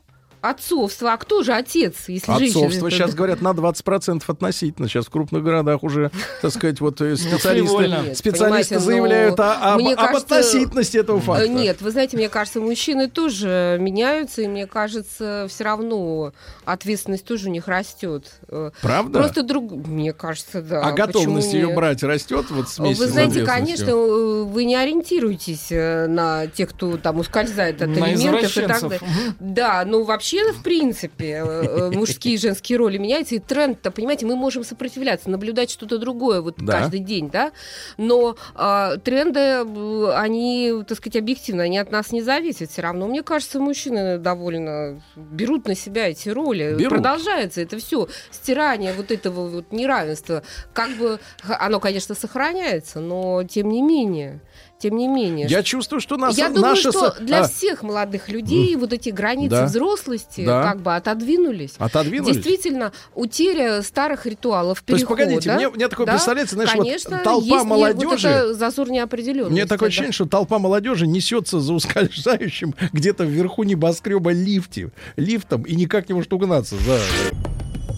[0.44, 1.12] Отцовство.
[1.14, 2.66] А кто же отец, если женщина?
[2.66, 4.88] Отцовство это- сейчас говорят на 20% относительно.
[4.88, 6.10] Сейчас в крупных городах уже,
[6.42, 8.02] так сказать, вот э, специалисты, фривольно.
[8.02, 11.44] Нет, специалисты понимаете, заявляют о- об, об кажется, относительности этого факта.
[11.44, 16.32] Э, Нет, вы знаете, мне кажется, мужчины тоже меняются, и мне кажется, все равно
[16.64, 18.26] ответственность тоже у них растет.
[18.48, 19.20] Э, Правда?
[19.20, 20.82] Просто друг, мне кажется, да.
[20.82, 26.48] а готовность Почему ее брать растет вот с Вы знаете, конечно, вы не ориентируетесь на
[26.48, 29.00] тех, кто там ускользает от На элементов и так далее.
[29.40, 34.26] Да, ну вообще, в принципе, э, э, мужские и женские роли меняются, и тренд-то, понимаете,
[34.26, 36.80] мы можем сопротивляться, наблюдать что-то другое вот Да.
[36.80, 37.52] каждый день, да,
[37.96, 43.06] но а, тренды, э, они, так сказать, объективно, они от нас не зависят все равно.
[43.06, 46.74] Мне кажется, мужчины довольно берут на себя эти роли.
[46.74, 46.94] Берут.
[46.94, 50.42] Продолжается это все, стирание вот этого вот неравенства.
[50.72, 54.40] Как бы оно, конечно, сохраняется, но тем не менее,
[54.78, 55.46] тем не менее.
[55.48, 59.50] Я чувствую, что нас, Я думаю, что для а, всех молодых людей вот эти границы
[59.50, 59.64] Да.
[59.66, 60.62] взрослости Да.
[60.62, 61.74] как бы отодвинулись.
[61.78, 62.34] Отодвинулись?
[62.36, 67.20] Действительно, утеря старых ритуалов То есть, погодите, мне- мне такое да, представляется, знаешь, вот конечно,
[67.24, 69.52] толпа есть молодежи- Вот это зазор неопределенности.
[69.52, 69.90] Мне такое да.
[69.90, 76.14] ощущение, что толпа молодежи несется за ускользающим где-то вверху небоскреба лифте, лифтом и никак не
[76.14, 76.76] может угнаться.
[76.76, 77.00] за-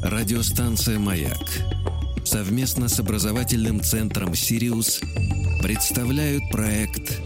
[0.03, 1.37] Радиостанция «Маяк»
[2.37, 5.01] совместно с образовательным центром «Сириус»
[5.63, 7.19] представляют проект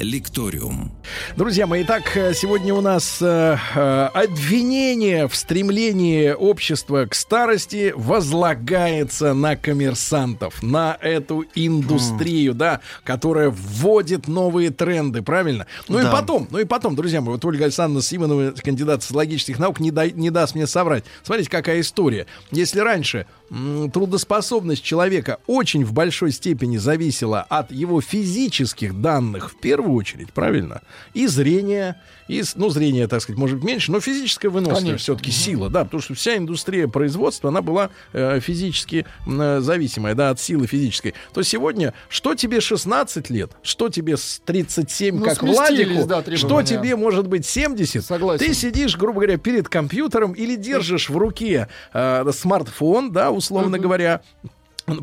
[0.00, 0.92] «Лекториум».
[1.36, 2.02] Друзья мои, итак,
[2.34, 10.96] сегодня у нас э, э, обвинение в стремлении общества к старости возлагается на коммерсантов, на
[11.00, 15.66] эту индустрию, да, которая вводит новые тренды, правильно?
[15.88, 16.12] Ну и Да.
[16.12, 20.12] потом, ну и потом, друзья мои, вот Ольга Александровна Симонова, кандидат социологических наук, не, дай-
[20.12, 21.04] не даст мне соврать.
[21.24, 22.26] Смотрите, какая история.
[22.52, 29.94] Если раньше трудоспособность человека очень в большой степени зависела от его физических данных в первую
[29.94, 30.82] очередь, правильно?
[31.14, 35.70] И зрение, и, ну, зрение, так сказать, может быть меньше, но физическая выносливость все-таки сила,
[35.70, 40.66] да, потому что вся индустрия производства, она была э, физически э, зависимая, да, от силы
[40.66, 41.14] физической.
[41.32, 46.62] То сегодня, что тебе 16 лет, что тебе с 37, Ну, как Владику, да, что
[46.62, 48.46] тебе может быть 70, Согласен.
[48.46, 54.20] ты сидишь, грубо говоря, перед компьютером или держишь в руке э, смартфон, да, условно говоря,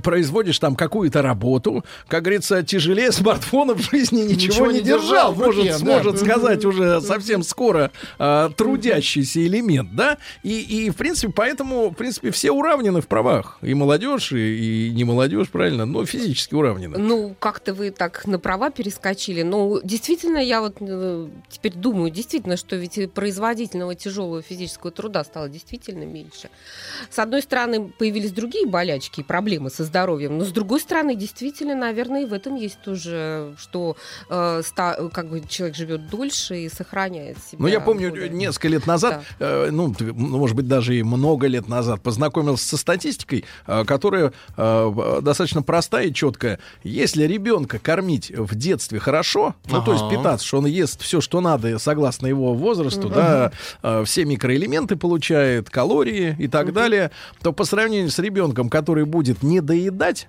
[0.02, 5.34] производишь там какую-то работу, как говорится, тяжелее смартфона в жизни ничего, Ничего не держал, держал
[5.34, 5.78] в может, руке, да.
[5.78, 11.94] сможет сказать уже совсем скоро э, трудящийся элемент, да, и, и, в принципе, поэтому, в
[11.94, 16.98] принципе, все уравнены в правах, и молодежь, и, и не молодежь, правильно, но физически уравнены.
[16.98, 19.42] Ну, как-то вы так на права перескочили.
[19.42, 25.50] Ну, действительно, я вот э, теперь думаю, действительно, что ведь производительного тяжелого физического труда стало
[25.50, 26.50] действительно меньше.
[27.10, 31.76] С одной стороны, появились другие болячки и проблемы со здоровьем, но с другой стороны, действительно,
[31.76, 33.96] наверное, и в этом есть тоже, что
[34.30, 37.58] э, ста- как бы человек живет дольше и сохраняет себя.
[37.62, 41.48] Ну, я помню, более- несколько лет назад, э, ну, ну, может быть, даже и много
[41.48, 46.60] лет назад, познакомился со статистикой, э, которая э, достаточно простая и четкая.
[46.84, 50.18] Если ребенка кормить в детстве хорошо, ну, то есть Ага.
[50.18, 53.52] питаться, что он ест все, что надо, согласно его возрасту, да,
[53.84, 57.12] э, все микроэлементы получает, калории и так далее,
[57.42, 60.28] то по сравнению с ребенком, который будет недоедать,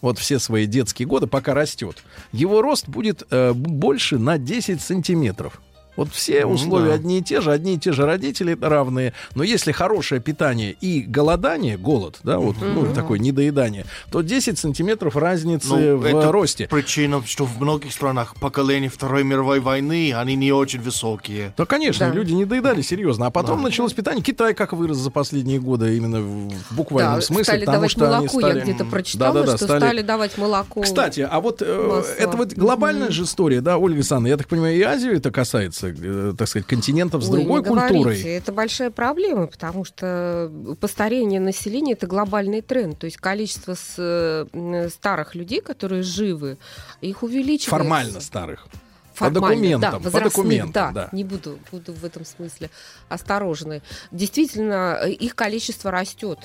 [0.00, 2.02] вот все свои детские годы, пока растет,
[2.32, 5.60] его рост будет э, больше на 10 сантиметров.
[5.98, 6.94] Вот все Ну условия да.
[6.94, 9.14] одни и те же, одни и те же родители равные.
[9.34, 15.16] Но если хорошее питание и голодание, голод, да, вот ну, такое недоедание, то 10 сантиметров
[15.16, 16.68] разницы Ну, в это росте.
[16.68, 21.52] причина, что в многих странах поколения Второй мировой войны, они не очень высокие.
[21.56, 22.14] Да, конечно, Да.
[22.14, 23.26] люди не доедали серьезно.
[23.26, 23.64] А потом Да.
[23.64, 24.22] началось питание.
[24.22, 28.04] Китай как вырос за последние годы именно в буквальном Да, смысле, стали потому давать что
[28.04, 28.58] они молоко, стали...
[28.58, 30.02] я где-то прочитала, Да-да-да, что стали...
[30.02, 30.80] давать молоко.
[30.82, 34.76] Кстати, а вот э, это вот глобальная же история, да, Ольга Александровна, я так понимаю,
[34.76, 38.22] и Азию это касается, э, так сказать, континентов с Ой, другой не говорите, культурой.
[38.22, 40.50] Это большая проблема, потому что
[40.80, 42.98] постарение населения это глобальный тренд.
[42.98, 46.58] То есть количество с- э, старых людей, которые живы,
[47.00, 47.70] их увеличивается.
[47.70, 48.66] Формально старых.
[49.14, 51.08] Формально, по документам, да, по документам, да, да.
[51.10, 52.70] не буду, буду в этом смысле
[53.08, 53.82] осторожной.
[54.12, 56.38] Действительно, э, их количество растет.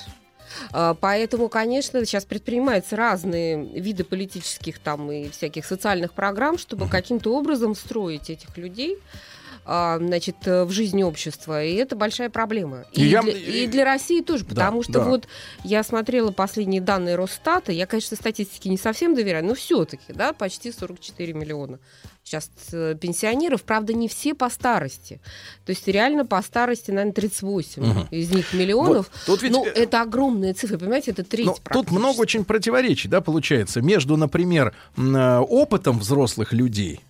[0.72, 7.74] Поэтому, конечно, сейчас предпринимаются разные виды политических там и всяких социальных программ, чтобы каким-то образом
[7.74, 8.99] встроить этих людей
[9.65, 11.64] а, значит, в жизнь общества.
[11.64, 12.85] И это большая проблема.
[12.91, 15.03] И, И я- для, и для России тоже, Да, потому что да.
[15.06, 15.27] вот
[15.64, 20.72] я смотрела последние данные Росстата, я, конечно, статистике не совсем доверяю, но все-таки, да, почти
[20.72, 21.80] 44 миллиона
[22.26, 25.19] сейчас э, пенсионеров, правда, не все по старости.
[25.65, 28.07] То есть реально по старости, наверное, 38 Мгм.
[28.11, 29.10] из них миллионов.
[29.11, 32.45] Вот, тут ведь, ну, э, это огромные цифры, понимаете, это треть Ну, тут много очень
[32.45, 37.02] противоречий, да, получается, между, например, э, опытом взрослых людей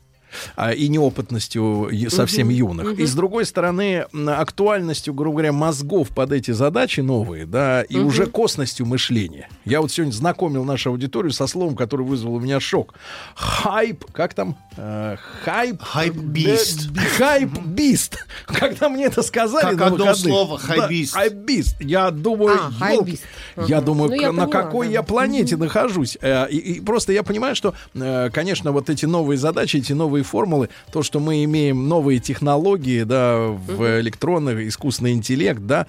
[0.75, 2.85] и неопытностью совсем Мгм, юных.
[2.87, 2.95] мгм.
[3.01, 8.07] И с другой стороны, актуальностью, грубо говоря, мозгов под эти задачи новые, да, и Мгм.
[8.07, 9.49] уже косностью мышления.
[9.65, 12.93] Я вот сегодня знакомил нашу аудиторию со словом, которое вызвало у меня шок.
[13.35, 14.55] Хайп, как там?
[14.77, 15.81] Э, хайп.
[15.81, 16.89] Hypebeast.
[16.91, 18.17] Да, hypebeast.
[18.47, 21.13] Когда мне это сказали Как одно слово, Да, хайбист.
[21.13, 21.75] hypebeast.
[21.81, 23.23] Я думаю, А, hypebeast.
[23.67, 24.93] я думаю, Ну, я на поняла, какой да.
[24.93, 26.17] я планете нахожусь.
[26.21, 30.22] Э, И, и просто я понимаю, что, э, конечно, вот эти новые задачи, эти новые
[30.23, 35.87] формулы, то, что мы имеем новые технологии, да, в электронных, искусственный интеллект, да,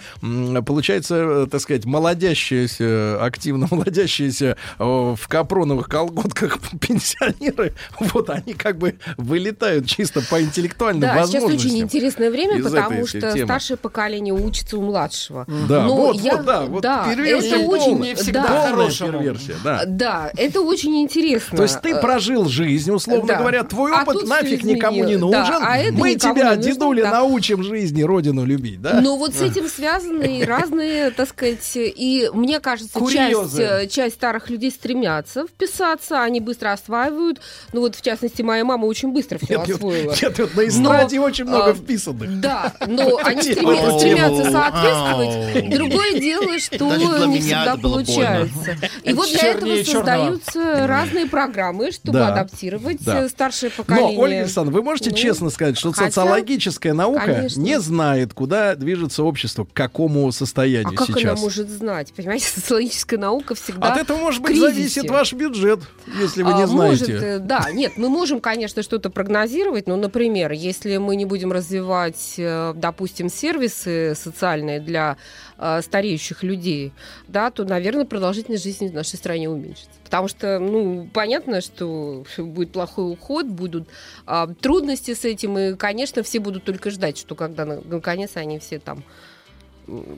[0.66, 8.78] получается, э, так сказать, молодящиеся, активно молодящиеся э, в капроновых колготках пенсионеры, вот они как
[8.78, 11.70] бы вылетают чисто по интеллектуальным Да, сейчас возможностям.
[11.70, 13.44] очень интересное время, потому что темы.
[13.44, 15.47] старшее поколение учится у младшего.
[15.69, 18.70] Да, Но вот, я- вот, да, вот да, перверсия это полная, очень, не всегда да,
[18.70, 19.82] хорошая перверсия, да.
[19.86, 21.56] Да, это очень интересно.
[21.56, 23.39] То есть ты Э, прожил жизнь, условно да.
[23.39, 25.32] говоря, твой А опыт тут нафиг никому не нужен.
[25.32, 27.10] Да, а это Мы тебя, не нужно, дедуля, да.
[27.12, 29.01] научим жизни родину любить, да?
[29.01, 33.62] Но вот с этим связаны и разные, так сказать, и мне кажется, часть, Курьезы.
[33.62, 37.40] э, часть старых людей стремятся вписаться, они быстро осваивают.
[37.72, 40.14] Ну вот, в частности, моя мама очень быстро все Нет, нет, освоила.
[40.22, 42.40] нет, вот на Но, эстраде очень много а, вписанных.
[42.40, 43.98] Да, но они ау.
[43.98, 45.70] стремятся соответствовать.
[45.70, 48.76] Другое дело, что не всегда получается.
[49.02, 52.28] И вот для этого создаются разные программы, чтобы Да.
[52.28, 53.24] адаптировать Да.
[53.24, 54.13] э, старшее Но, поколение.
[54.18, 57.60] Ольга Александровна, вы можете Ну, честно сказать, что хотя, социологическая наука конечно.
[57.60, 61.32] не знает, куда движется общество, к какому состоянию А как сейчас.
[61.32, 62.12] она может знать?
[62.14, 65.80] Понимаете, социологическая наука всегда От этого, может быть, зависит ваш бюджет,
[66.20, 67.26] если вы А, не Может, знаете.
[67.26, 72.34] э, да, нет, мы можем, конечно, что-то прогнозировать, но, например, если мы не будем развивать,
[72.38, 75.16] э, допустим, сервисы социальные для
[75.59, 76.93] э, стареющих людей,
[77.28, 79.90] да, то, наверное, продолжительность жизни в нашей стране уменьшится.
[80.05, 83.89] Потому что, ну, понятно, что будет плохой уход, будут
[84.26, 88.59] а, трудности с этим, и, конечно, все будут только ждать, что когда на- наконец они
[88.59, 89.02] все там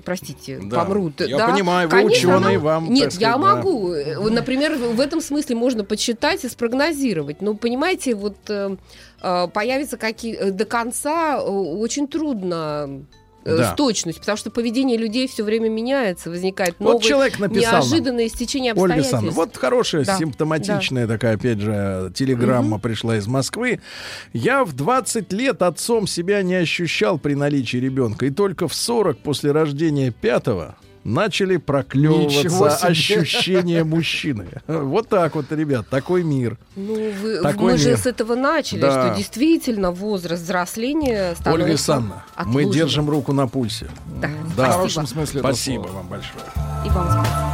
[0.04, 0.84] простите, Да.
[0.84, 1.20] помрут.
[1.20, 1.48] Я да.
[1.48, 3.38] понимаю, вы Конечно, ученый, нам- вам, Нет, сказать, я да.
[3.38, 3.92] могу.
[3.92, 7.42] Э, Например, в этом смысле можно подсчитать и спрогнозировать.
[7.42, 8.76] Но, понимаете, вот э,
[9.22, 10.36] э, появятся какие...
[10.36, 13.00] э, До конца э, очень трудно э,
[13.46, 13.72] Да.
[13.72, 18.28] с точностью, потому что поведение людей все время меняется, возникает Вот новые человек написал неожиданные
[18.28, 19.14] стечения Ольга обстоятельств.
[19.14, 20.16] Александровна, вот хорошая, Да.
[20.18, 23.80] симптоматичная такая, опять же, телеграмма пришла из Москвы.
[24.32, 28.26] Я в 20 лет отцом себя не ощущал при наличии ребенка.
[28.26, 30.76] И только в 40 после рождения пятого
[31.06, 34.46] начали проклевываться ощущения мужчины.
[34.66, 36.58] Вот так вот, ребят, такой мир.
[36.74, 37.98] Ну, вы- Такой мы же мир.
[37.98, 39.06] с этого начали, Да.
[39.08, 43.86] что действительно возраст взросления становится Ольга Александровна, мы держим руку на пульсе.
[44.20, 44.34] Да, Да.
[44.54, 44.62] спасибо.
[44.68, 46.44] В хорошем смысле Спасибо вам большое.
[46.84, 47.45] И вам спасибо.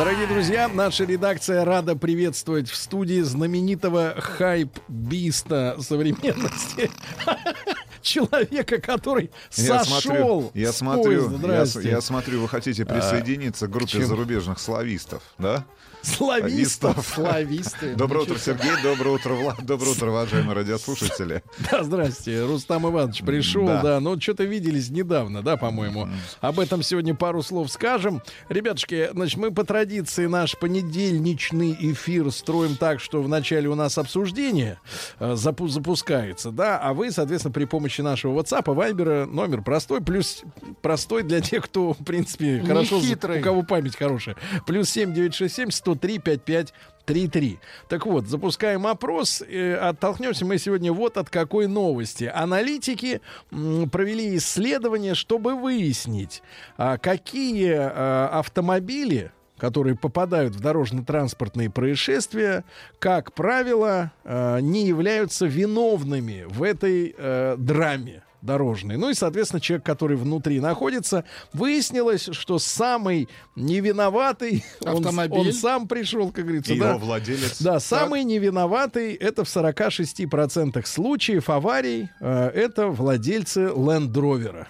[0.00, 6.90] Дорогие друзья, наша редакция рада приветствовать в студии знаменитого хайп-биста современности.
[8.00, 11.80] Человека, который Я сошел смотрю, я смотрю, поезда.
[11.82, 14.06] я, я смотрю, вы хотите присоединиться к группе чем?
[14.06, 15.66] зарубежных славистов, да?
[16.02, 17.06] Славистов.
[17.06, 17.94] Слависты.
[17.96, 18.70] Доброе утро, Сергей.
[18.82, 19.64] Доброе утро, Влад.
[19.64, 21.42] Доброе утро, уважаемые радиослушатели.
[21.70, 22.44] Да, здрасте.
[22.44, 23.82] Рустам Иванович пришел, да.
[23.82, 24.00] Да.
[24.00, 26.08] Ну, что-то виделись недавно, да, по-моему.
[26.40, 28.22] Об этом сегодня пару слов скажем.
[28.48, 34.78] Ребятушки, значит, мы по традиции наш понедельничный эфир строим так, что вначале у нас обсуждение
[35.18, 40.42] э, запу- запускается, да, а вы, соответственно, при помощи нашего WhatsApp, Viber, номер простой, плюс
[40.82, 44.36] простой для тех, кто, в принципе, хорошо, у кого память хорошая.
[44.66, 46.74] Плюс 7967 103 55
[47.06, 47.58] 3-3.
[47.88, 49.42] Так вот, запускаем опрос.
[49.42, 52.30] Э, оттолкнемся мы сегодня вот от какой новости.
[52.32, 56.42] Аналитики провели исследование, чтобы выяснить,
[56.76, 62.64] а, какие а, автомобили которые попадают в дорожно-транспортные происшествия,
[62.98, 68.96] как правило, а, не являются виновными в этой э, драме дорожной.
[68.96, 75.38] Ну и, соответственно, человек, который внутри находится, выяснилось, что самый невиноватый, он, Автомобиль.
[75.48, 77.60] он сам пришел, как говорится, И да, его владелец.
[77.60, 84.66] да, самый невиноватый это в 46% случаев аварий э, это владельцы Land Rover.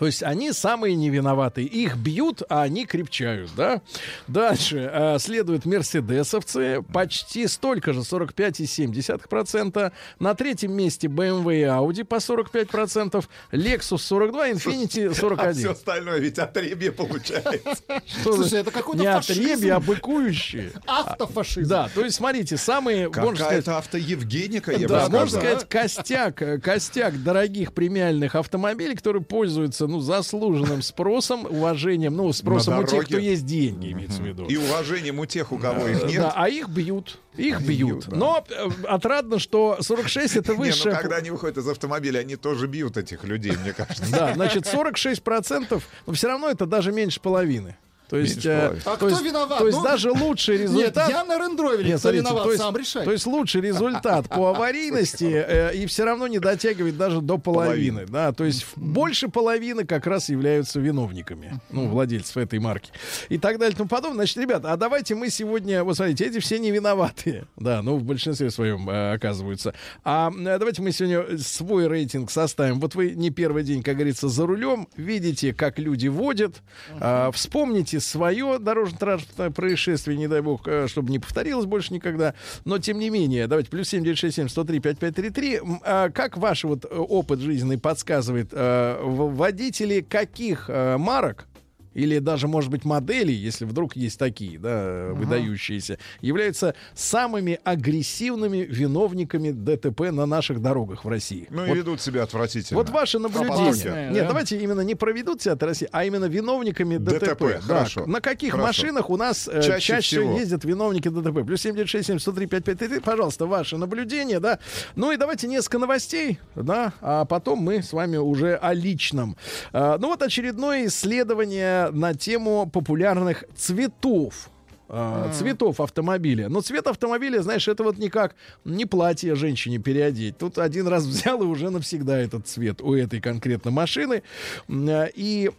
[0.00, 1.66] То есть они самые невиноватые.
[1.66, 3.82] Их бьют, а они крепчают, да?
[4.28, 6.82] Дальше э, следуют мерседесовцы.
[6.90, 9.92] Почти столько же, 45,7%.
[10.18, 13.22] На третьем месте BMW и Audi по 45%.
[13.52, 15.54] Lexus 42, Infiniti А 41.
[15.54, 17.82] все остальное ведь отребье получается.
[18.06, 19.42] Что Слушай, это какой-то Не фашизм.
[19.42, 20.72] отребье, а быкующие.
[20.86, 21.68] Автофашизм.
[21.68, 25.60] Да, то есть смотрите, самые, можно сказать, Какая-то автоевгеника, я бы да, можно сказал.
[25.60, 32.78] сказать, костяк, э, костяк дорогих премиальных автомобилей, которые пользуются, ну, заслуженным спросом, уважением, ну, спросом
[32.78, 34.46] у тех, кто есть деньги, имеется в виду.
[34.46, 36.22] И уважением у тех, у кого их нет.
[36.22, 37.18] Да, а их бьют.
[37.36, 38.08] Их бьют.
[38.08, 40.94] Но э, отрадно, что 46 это Не, ну высшая...
[40.94, 44.04] когда они выходят из автомобиля, они тоже бьют этих людей, мне кажется.
[44.10, 47.76] Да, значит, 46%, но все равно это даже меньше половины.
[48.10, 48.76] То есть, э.
[48.84, 49.58] А то кто есть- виноват?
[49.58, 51.08] То есть Ну, даже лучший результат.
[51.08, 51.84] Нет, я на рендровере.
[51.84, 53.04] Нет, Кто смотрите, виноват, то есть, сам решай.
[53.04, 58.06] то есть лучший результат по аварийности э, и все равно не дотягивает даже до половины.
[58.06, 62.90] Да, то есть больше половины как раз являются виновниками, ну, владельцев этой марки.
[63.28, 64.16] И так далее и тому подобное.
[64.20, 67.44] Значит, ребят, а давайте мы сегодня, вот смотрите, эти все не виноватые.
[67.56, 69.72] Да, ну, в большинстве своем э, оказываются.
[70.04, 72.80] А давайте мы сегодня свой рейтинг составим.
[72.80, 76.62] Вот вы не первый день, как говорится, за рулем, видите, как люди водят,
[76.98, 82.34] а, вспомните свое дорожно-транспортное происшествие, не дай бог, э, чтобы не повторилось больше никогда.
[82.64, 85.56] Но, тем не менее, давайте, плюс 7967 103 5533.
[85.56, 91.46] М, а Как ваш вот э, опыт жизненный подсказывает, э, водители каких марок
[91.94, 99.50] или даже, может быть, моделей, если вдруг есть такие, да, выдающиеся, являются самыми агрессивными виновниками
[99.50, 101.46] ДТП на наших дорогах в России.
[101.50, 102.78] Ну и Вот ведут себя отвратительно.
[102.78, 103.54] вот ваше наблюдение.
[103.62, 104.28] Опасные, Нет, да?
[104.28, 107.20] давайте именно не проведут себя от России, а именно виновниками ДТП.
[107.24, 108.06] ДТП, Да, хорошо.
[108.06, 108.66] На каких Хорошо.
[108.68, 110.38] машинах у нас э, Чаще чаще, всего.
[110.38, 111.44] ездят виновники ДТП?
[111.46, 113.00] Плюс 7967 103 5533.
[113.00, 114.58] Пожалуйста, ваше наблюдение, да.
[114.96, 119.36] Ну и давайте несколько новостей, да, а потом мы с вами уже о личном.
[119.72, 124.50] А, ну вот очередное исследование на тему популярных цветов
[124.92, 126.48] а, цветов автомобиля.
[126.48, 128.34] Но цвет автомобиля, знаешь, это вот никак
[128.64, 130.36] не платье женщине переодеть.
[130.36, 134.22] Тут один раз взял и уже навсегда этот цвет у этой конкретно машины.
[134.68, 135.50] А, И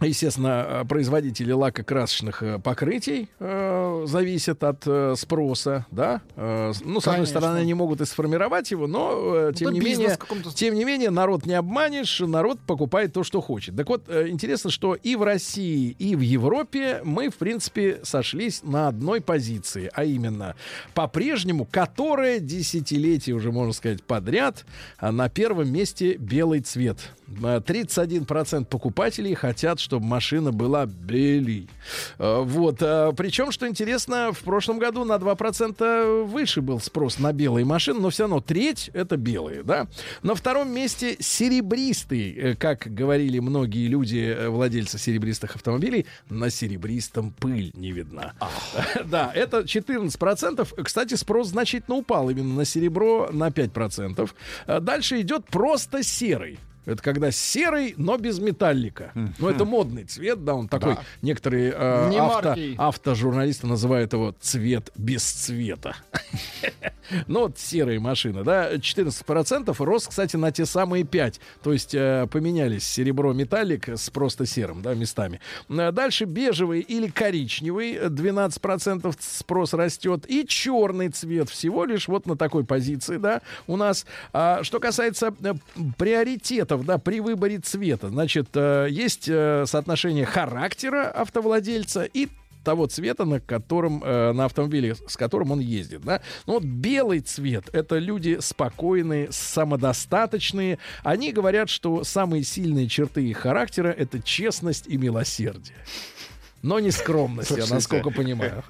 [0.00, 6.20] Естественно, э, производители лакокрасочных э, покрытий э, зависят от э, спроса, да.
[6.36, 7.40] Э, ну, с одной Конечно.
[7.40, 10.18] стороны, они могут и сформировать его, но э, тем Да не менее,
[10.54, 13.74] тем не менее, народ не обманешь, народ покупает то, что хочет.
[13.74, 18.62] Так вот, э, интересно, что и в России, и в Европе мы, в принципе, сошлись
[18.62, 20.56] на одной позиции, а именно,
[20.92, 24.66] по-прежнему, которая десятилетия уже, можно сказать, подряд,
[24.98, 26.98] а на первом месте белый цвет.
[27.28, 31.68] Э, 31% покупателей хотят, чтобы машина была белей.
[32.18, 32.80] Э, Вот.
[32.80, 38.00] э, Причем, что интересно, в прошлом году на 2% выше был спрос на белые машины,
[38.00, 39.86] но все равно треть это белые, да.
[40.22, 47.30] На втором месте серебристый, э, как говорили многие люди, э, владельцы серебристых автомобилей, на серебристом
[47.32, 48.34] пыль не видна.
[49.04, 50.82] Да, это 14%.
[50.82, 54.30] Кстати, спрос значительно упал именно на серебро на 5%.
[54.66, 56.58] А Дальше идет просто серый.
[56.86, 59.12] Это когда серый, но без металлика.
[59.38, 60.94] Ну, это модный цвет, да, он такой.
[60.94, 61.02] Да.
[61.20, 62.74] Некоторые э, Не авто, маркий.
[62.78, 65.96] автожурналисты называют его цвет без цвета.
[67.28, 69.74] Ну, вот серые машины, да, 14%.
[69.84, 71.40] Рост, кстати, на те самые 5.
[71.62, 75.40] То есть э, поменялись серебро-металлик с просто серым, да, местами.
[75.68, 80.24] Э, Дальше бежевый или коричневый, э, 12% спрос растет.
[80.28, 84.04] И черный цвет всего лишь вот на такой позиции, да, у нас.
[84.32, 85.54] А, что касается э,
[85.96, 92.28] приоритетов, да, при выборе цвета, значит, э, есть э, соотношение характера автовладельца и
[92.66, 96.20] того цвета, на котором э, на автомобиле, с которым он ездит, да.
[96.46, 100.78] Ну вот белый цвет это люди спокойные, самодостаточные.
[101.04, 105.76] Они говорят, что самые сильные черты их характера это честность и милосердие.
[106.66, 107.74] Но не скромность, я Слушайте.
[107.74, 108.64] насколько понимаю.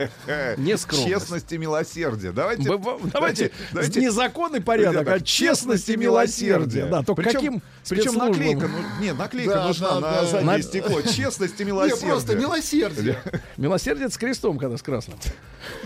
[0.59, 1.09] Не скромность.
[1.09, 2.31] Честность и милосердие.
[2.31, 2.65] Давайте,
[3.13, 6.87] Давайте, давайте- не закон и порядок, а честность и милосердие.
[6.87, 10.25] Да, только Причем- каким Причем наклейка, ну, не, наклейка Да, нужна да, на да.
[10.27, 11.01] заднее На- стекло.
[11.03, 12.09] Честность и Не, милосердие.
[12.11, 13.23] просто милосердие.
[13.57, 15.19] Милосердие с крестом, когда с красным.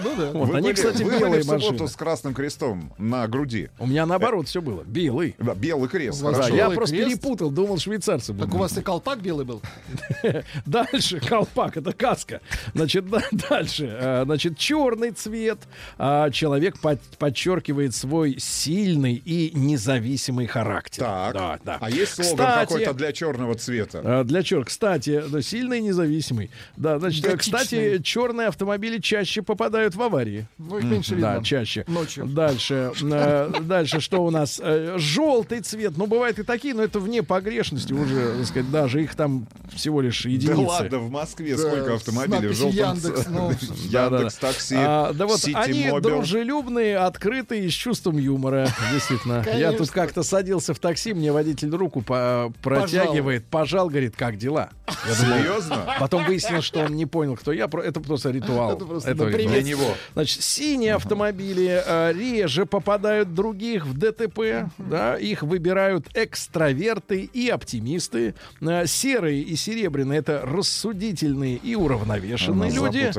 [0.03, 0.31] Ну да.
[0.33, 1.89] Вот, Вы они, были- кстати, вы были белые в субботу машины.
[1.89, 3.69] с красным крестом на груди.
[3.79, 4.83] У меня наоборот все было.
[4.85, 5.35] Белый.
[5.39, 6.23] Да, белый крест.
[6.23, 7.09] Да, я Белый просто крест?
[7.21, 8.47] перепутал, думал, швейцарцы будут.
[8.47, 9.63] Так у вас и колпак белый был?
[10.67, 12.41] Дальше колпак, это каска.
[12.75, 13.87] Значит, да, дальше.
[14.01, 15.59] э, Значит, черный цвет.
[15.99, 21.05] А, Человек под- подчеркивает свой сильный и независимый характер.
[21.05, 21.35] Так.
[21.35, 21.79] Да, да.
[21.81, 24.01] А есть слоган какой-то для черного цвета?
[24.05, 26.51] А, Для черт, кстати, сильный и независимый.
[26.77, 30.47] Да, значит, кстати, черные автомобили чаще попадают попадают в аварии.
[30.59, 31.45] Ну, их меньше Да, видно.
[31.45, 31.85] чаще.
[31.87, 32.27] Ночью.
[32.27, 32.93] Дальше.
[33.01, 34.61] э, Дальше что у нас?
[34.63, 35.97] Э, Желтый цвет.
[35.97, 40.01] Ну, бывают и такие, но это вне погрешности уже, так сказать, даже их там всего
[40.01, 40.57] лишь единицы.
[40.57, 43.51] Да ладно, в Москве Да, сколько автомобилей в желтом Яндекс, ну,
[43.85, 48.67] Яндекс Такси, А, да вот они дружелюбные, открытые, с чувством юмора.
[48.93, 49.45] Действительно.
[49.55, 54.71] Я тут как-то садился в такси, мне водитель руку протягивает, пожал, говорит, как дела?
[55.15, 55.95] Серьезно?
[56.01, 57.69] Потом выяснилось, что он не понял, кто я.
[57.69, 58.73] Про- Это просто ритуал.
[58.77, 59.11] Это просто.
[59.63, 59.95] Для него.
[60.15, 64.71] Значит, синие автомобили э, реже попадают других в ДТП.
[64.79, 68.35] Да, их выбирают экстраверты и оптимисты.
[68.61, 73.13] Э, серые и серебряные это рассудительные и уравновешенные люди.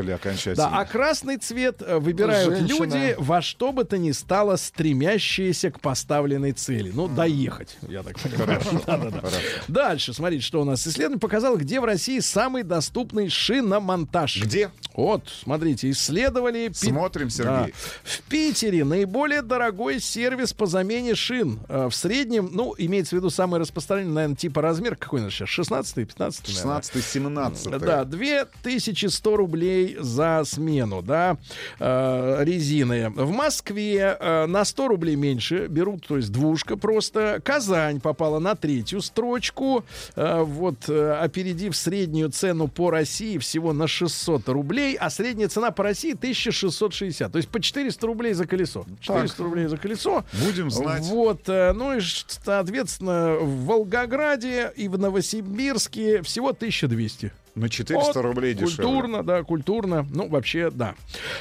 [0.56, 2.78] Да, а красный цвет э, выбирают Женщина.
[2.78, 6.92] люди во что бы то ни стало стремящиеся к поставленной цели.
[6.94, 8.62] Ну, доехать, я так понимаю.
[9.68, 10.86] Дальше, смотрите, что у нас.
[10.88, 14.42] Исследование показало, где в России самый доступный шиномонтаж.
[14.44, 14.72] Где?
[14.94, 15.90] Вот, смотрите,
[16.32, 16.72] исследовали...
[16.74, 17.52] Смотрим, Сергей.
[17.52, 17.68] Да.
[18.04, 21.60] В Питере наиболее дорогой сервис по замене шин.
[21.68, 24.96] Э, В среднем, ну, имеется в виду самый распространенный, наверное, типа размер.
[24.96, 25.50] Какой у нас сейчас?
[25.50, 27.80] 16 15 16-17.
[27.80, 31.38] да, 2100 рублей за смену, да,
[31.80, 33.10] э, резины.
[33.10, 37.42] В Москве э, на 100 рублей меньше берут, то есть двушка просто.
[37.44, 39.84] Казань попала на третью строчку,
[40.16, 46.11] вот, опередив среднюю цену по России всего на 600 рублей, а средняя цена по России
[46.14, 48.86] 1660, то есть по 400 рублей за колесо.
[49.02, 50.24] 400 рублей за колесо.
[50.46, 51.04] Будем знать.
[51.04, 57.32] Вот, э, ну и, соответственно, в Волгограде и в Новосибирске всего 1200.
[57.54, 58.76] На 400 Вот, рублей дешевле.
[58.86, 60.08] Культурно, да, культурно.
[60.10, 60.96] Ну, вообще, да.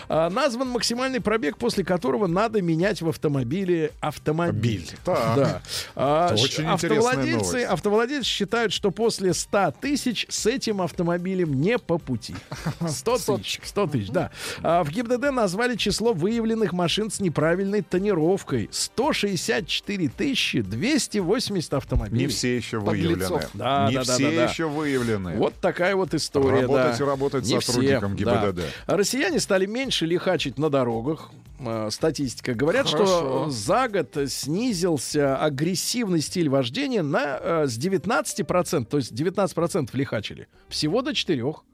[0.09, 4.91] А, назван максимальный пробег, после которого надо менять в автомобиле автомобиль.
[5.05, 5.37] Так.
[5.37, 5.63] Да.
[5.95, 7.67] А, очень автовладельцы, новость.
[7.71, 12.35] автовладельцы считают, что после 100 тысяч с этим автомобилем не по пути.
[12.89, 13.61] 100 тысяч.
[13.63, 14.31] 100 тысяч, да.
[14.63, 18.69] А, в ГИБДД назвали число выявленных машин с неправильной тонировкой.
[18.73, 22.25] 164 тысячи 280 автомобилей.
[22.25, 23.43] Не все еще выявлены.
[23.55, 24.45] Да, Не да, да, все да, да.
[24.45, 25.37] еще выявлены.
[25.37, 26.63] Вот такая вот история.
[26.63, 27.05] Работать да.
[27.05, 28.57] и работать Не сотрудникам все, ГИБДД.
[28.87, 28.97] да.
[28.97, 31.31] Россияне стали меньше лихачить на дорогах.
[31.61, 32.55] Э, Статистика.
[32.55, 33.07] Говорят, Хорошо.
[33.07, 40.49] что за год снизился агрессивный стиль вождения на, э, с 19%, то есть 19% лихачили.
[40.69, 41.65] Всего до 4%.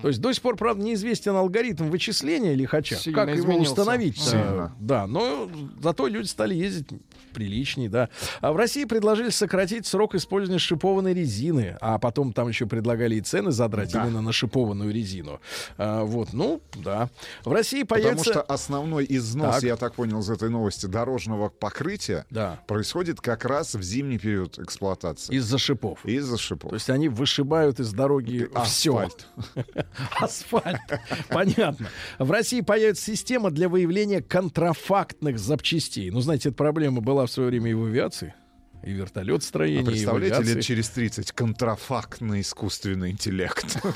[0.00, 2.94] То есть до сих пор, правда, неизвестен алгоритм вычисления лихача.
[2.96, 3.72] Сильно как его изменился.
[3.72, 4.16] установить?
[4.18, 4.72] Сильно.
[4.78, 6.86] Да, но зато люди стали ездить
[7.32, 8.08] приличней, да.
[8.40, 13.20] А в России предложили сократить срок использования шипованной резины, а потом там еще предлагали и
[13.20, 14.04] цены задрать Да.
[14.04, 15.40] именно на шипованную резину.
[15.78, 17.08] А, вот, ну, да.
[17.44, 18.30] В России Потому появится...
[18.32, 19.62] что основной износ, Так.
[19.64, 22.60] я так понял из этой новости, дорожного покрытия Да.
[22.66, 25.34] происходит как раз в зимний период эксплуатации.
[25.34, 26.04] Из-за шипов.
[26.04, 26.70] Из-за шипов.
[26.70, 28.96] То есть они вышибают из дороги все.
[28.96, 29.26] Асфальт.
[30.20, 30.80] Асфальт.
[31.28, 31.88] Понятно.
[32.18, 36.10] В России появится система для выявления контрафактных запчастей.
[36.10, 38.34] Ну, знаете, эта проблема была в свое время и в авиации,
[38.82, 40.54] и в А вертолетостроении, и в представляете, авиации.
[40.54, 43.78] лет через 30 контрафактный искусственный интеллект.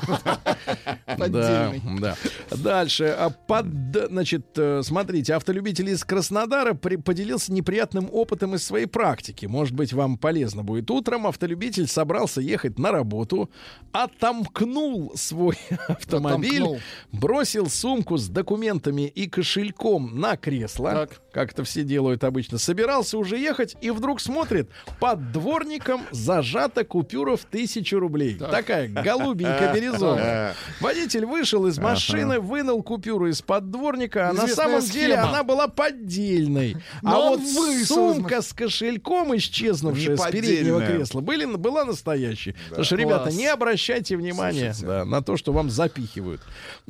[1.17, 2.15] Да, да.
[2.51, 3.05] Дальше.
[3.05, 3.65] А Под,
[4.09, 9.45] значит, э, смотрите, автолюбитель из Краснодара поделился неприятным опытом из своей практики.
[9.45, 10.89] Может быть, вам полезно будет.
[10.91, 13.49] Утром автолюбитель собрался ехать на работу,
[13.91, 15.57] отомкнул свой
[15.87, 16.81] автомобиль,
[17.11, 23.37] бросил сумку с документами и кошельком на кресло, как это все делают обычно, собирался уже
[23.37, 28.35] ехать и вдруг смотрит, под дворником зажата купюра в тысячу рублей.
[28.35, 30.53] Такая голубенько-бирюзовая.
[30.81, 35.29] Водитель вышел из машины, вынул купюру из-под дворника, а на самом деле схема.
[35.29, 36.77] она была поддельной.
[37.01, 37.41] Но а вот
[37.85, 42.55] сумка с кошельком, исчезнувшая с переднего кресла, были, была настоящей.
[42.69, 43.35] Потому что, ребята, Класс.
[43.35, 46.41] не обращайте внимания да, на то, что вам запихивают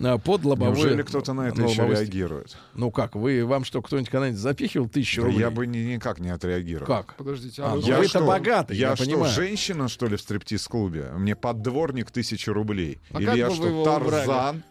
[0.02, 0.76] а, под лобовое.
[0.76, 2.58] Неужели кто-то на это еще реагирует?
[2.74, 5.42] ну как, вы, вам что, кто-нибудь когда-нибудь запихивал тысячу Да рублей?
[5.42, 6.88] я бы ни- никак не отреагировал.
[6.88, 7.16] Как?
[7.16, 9.34] Подождите, А, а, Я вы-то что, богатый, я я, что, понимаю.
[9.34, 11.12] женщина, что ли, в стриптиз-клубе?
[11.14, 13.02] Мне поддворник тысячу рублей.
[13.12, 14.62] А Или я что, его убрали?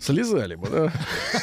[0.00, 0.92] Слезали бы, да?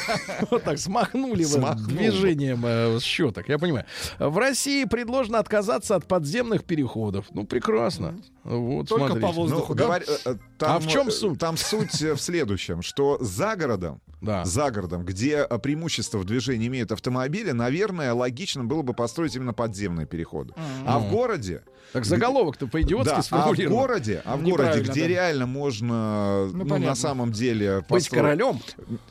[0.50, 3.84] Вот так смахнули бы движением э, щеток, я понимаю.
[4.18, 7.26] В России предложено отказаться от подземных переходов.
[7.32, 8.16] Ну, прекрасно.
[8.44, 9.26] Вот, Только смотрите.
[9.26, 9.98] по воздуху, Ну, да?
[9.98, 11.38] э, э, там, А в чем э, суть?
[11.38, 14.44] Там суть э, в следующем, что за городом, Да.
[14.44, 19.52] за городом, где э, преимущество в движении имеют автомобили, наверное, логично было бы построить именно
[19.52, 20.54] подземные переходы.
[20.86, 21.62] А в городе...
[21.92, 23.78] Так заголовок-то по-идиотски Да, а в сформулирован.
[23.78, 25.06] городе, а в городе, где да.
[25.06, 28.60] реально можно, Ну, ну, на самом деле Быть построить- королем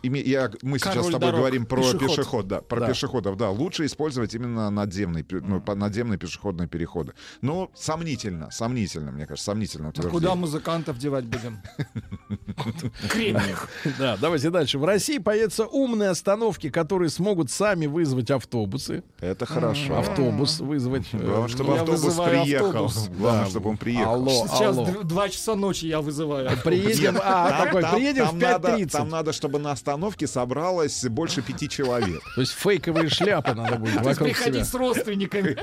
[0.04, 1.40] я- мы сейчас Король с тобой дорог.
[1.40, 2.00] говорим про Пешеход.
[2.08, 2.88] пешеход, да, про Да.
[2.88, 3.50] пешеходов, да.
[3.50, 7.14] Лучше использовать именно надземный, пе- ну, надземные пешеходные переходы.
[7.42, 9.92] Ну, сомнительно, сомнительно, мне кажется, сомнительно.
[9.96, 11.60] А куда музыкантов девать будем?
[13.10, 13.70] Кремних.
[14.00, 14.78] Да, давайте дальше.
[14.80, 19.04] В России появятся умные остановки, которые смогут сами вызвать автобусы.
[19.20, 19.98] Это хорошо.
[20.00, 21.08] Автобус вызвать.
[21.14, 22.92] Главное, чтобы Я автобус приехал.
[23.18, 24.14] Главное, чтобы он приехал.
[24.14, 24.76] Алло, Сейчас
[25.06, 26.50] два часа ночи я вызываю.
[26.64, 28.92] Приедем, а, такой, приедем в надо, 5.30.
[28.92, 32.22] там надо, чтобы на остановке собралось больше пяти человек.
[32.36, 34.36] То есть фейковые шляпы надо будет То есть вокруг себя.
[34.36, 35.58] приходить с родственниками.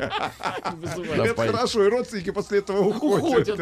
[1.23, 3.59] Это хорошо, и родственники после этого уходят.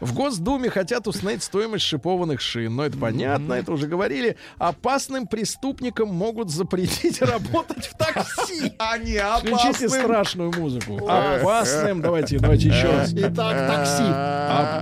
[0.00, 2.76] В Госдуме хотят установить стоимость шипованных шин.
[2.76, 4.36] Но это понятно, это уже говорили.
[4.58, 8.72] Опасным преступникам могут запретить работать в такси.
[8.78, 11.08] А не Включите страшную музыку.
[11.08, 13.12] Опасным, давайте, давайте еще раз.
[13.12, 14.04] Итак, такси.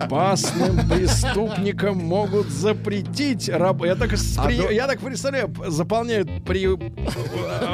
[0.05, 3.85] Опасным преступникам могут запретить раб...
[3.85, 6.66] я, так, спри- А до- я так представляю, заполняют при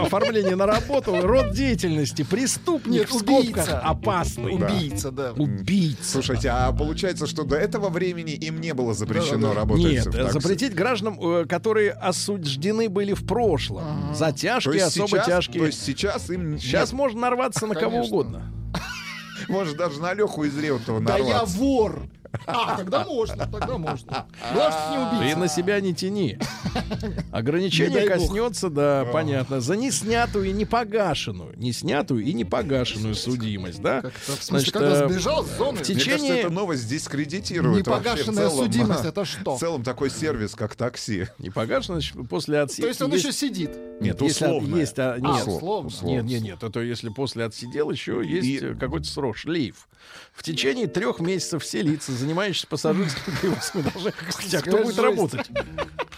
[0.04, 2.22] оформлении на работу род деятельности.
[2.22, 3.78] Преступник Нет, убийца.
[3.80, 4.54] опасный.
[4.54, 5.32] Убийца, да.
[5.32, 6.02] Убийца.
[6.12, 10.32] Слушайте, а получается, что до этого времени им не было запрещено работать Нет, в такси?
[10.40, 14.14] запретить гражданам, э, которые осуждены были в прошлом.
[14.14, 15.60] За То тяжкие, есть особо сейчас- тяжкие.
[15.60, 16.58] То есть сейчас им...
[16.58, 18.52] Сейчас нет, можно нарваться на кого угодно.
[19.48, 21.56] Может даже на Леху из Реутова Да я нарваться.
[21.58, 22.02] вор.
[22.46, 24.26] А, тогда можно, тогда можно.
[24.52, 25.38] Главное, не Ты убийца.
[25.38, 26.38] на себя не тяни.
[27.32, 34.02] Ограничение Не коснется, да, понятно, за неснятую и непогашенную, неснятую и непогашенную судимость, да?
[34.26, 39.04] В смысле, Значит, когда э, сбежал с зоны, в течение- эта новость дискредитирует непогашенная судимость,
[39.04, 39.56] это что?
[39.56, 41.26] В целом такой сервис, как такси.
[41.38, 42.82] Непогашенную, значит, после отсидки...
[42.82, 43.70] То есть он еще сидит.
[44.00, 44.76] Нет, условно.
[44.76, 45.90] есть, а, нет, условно.
[46.02, 49.88] Нет, нет, нет, это если после отсидел, еще есть И- какой-то срок, шлейф.
[50.32, 54.12] В течение трех месяцев все лица, занимающиеся пассажирским перевозком, должны...
[54.28, 55.50] Кстати, а кто будет работать?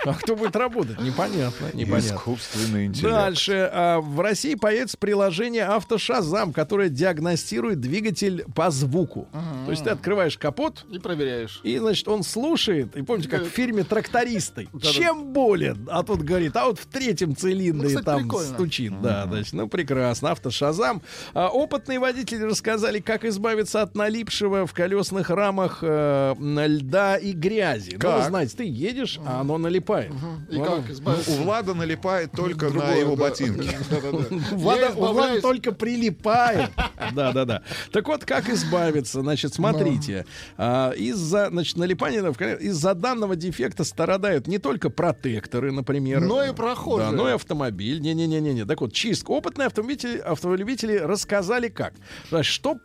[0.05, 1.01] А кто будет работать?
[1.01, 2.17] Непонятно, непонятно.
[2.17, 3.15] Искусственный интеллект.
[3.15, 3.71] Дальше.
[3.73, 9.29] А, В России появится приложение «Автошазам», которое диагностирует двигатель по звуку.
[9.65, 11.61] То есть ты открываешь капот, И проверяешь.
[11.63, 12.97] и, значит, он слушает.
[12.97, 14.69] И помните, как в фильме «Трактористы».
[14.83, 15.89] Чем болен?
[15.91, 18.55] А тут говорит, а вот в третьем цилиндре Ну, кстати, там прикольно.
[18.55, 19.01] стучит.
[19.01, 20.33] Да, значит, ну прекрасно.
[20.33, 21.01] «Автошазам».
[21.33, 27.91] А, опытные водители рассказали, как избавиться от налипшего в колесных рамах э, льда и грязи.
[28.03, 28.29] Ну, вы Как?
[28.29, 30.11] знаете, ты едешь, а оно налипает.
[30.51, 31.31] И Ну, как избавиться?
[31.33, 33.23] У Влада налипает только на Другое, его да.
[33.25, 33.71] ботинки.
[33.91, 34.93] Да-да-да.
[34.97, 36.71] У Влада только прилипает.
[37.13, 37.63] Да, да, да.
[37.93, 39.21] Так вот, как избавиться?
[39.21, 40.25] Значит, смотрите.
[40.57, 42.23] А, Из-за, значит, налипания,
[42.61, 46.21] из-за данного дефекта страдают не только протекторы, например.
[46.21, 47.11] Но и прохожие.
[47.11, 48.01] Да, но и автомобиль.
[48.01, 48.65] Не-не-не-не.
[48.65, 49.31] Так вот, чистка.
[49.33, 51.95] Опытные автомобили, автолюбители рассказали как.
[52.31, 52.81] Значит, чтобы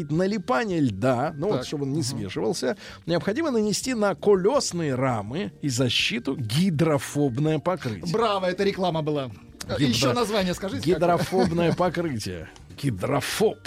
[0.00, 1.66] предотвратить налипание льда, ну вот, Так.
[1.66, 8.12] чтобы он не свешивался, необходимо нанести на колесные рамы и защиту гидрофобное покрытие.
[8.12, 9.30] Браво, это реклама была.
[9.66, 10.84] Гидро- Еще название скажите.
[10.94, 12.48] Гидрофобное покрытие.
[12.82, 13.58] Гидрофоб.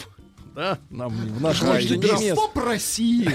[0.56, 1.82] Да, нам в нашем какое?
[1.82, 2.24] городе не место.
[2.26, 3.30] Гидрофоб России.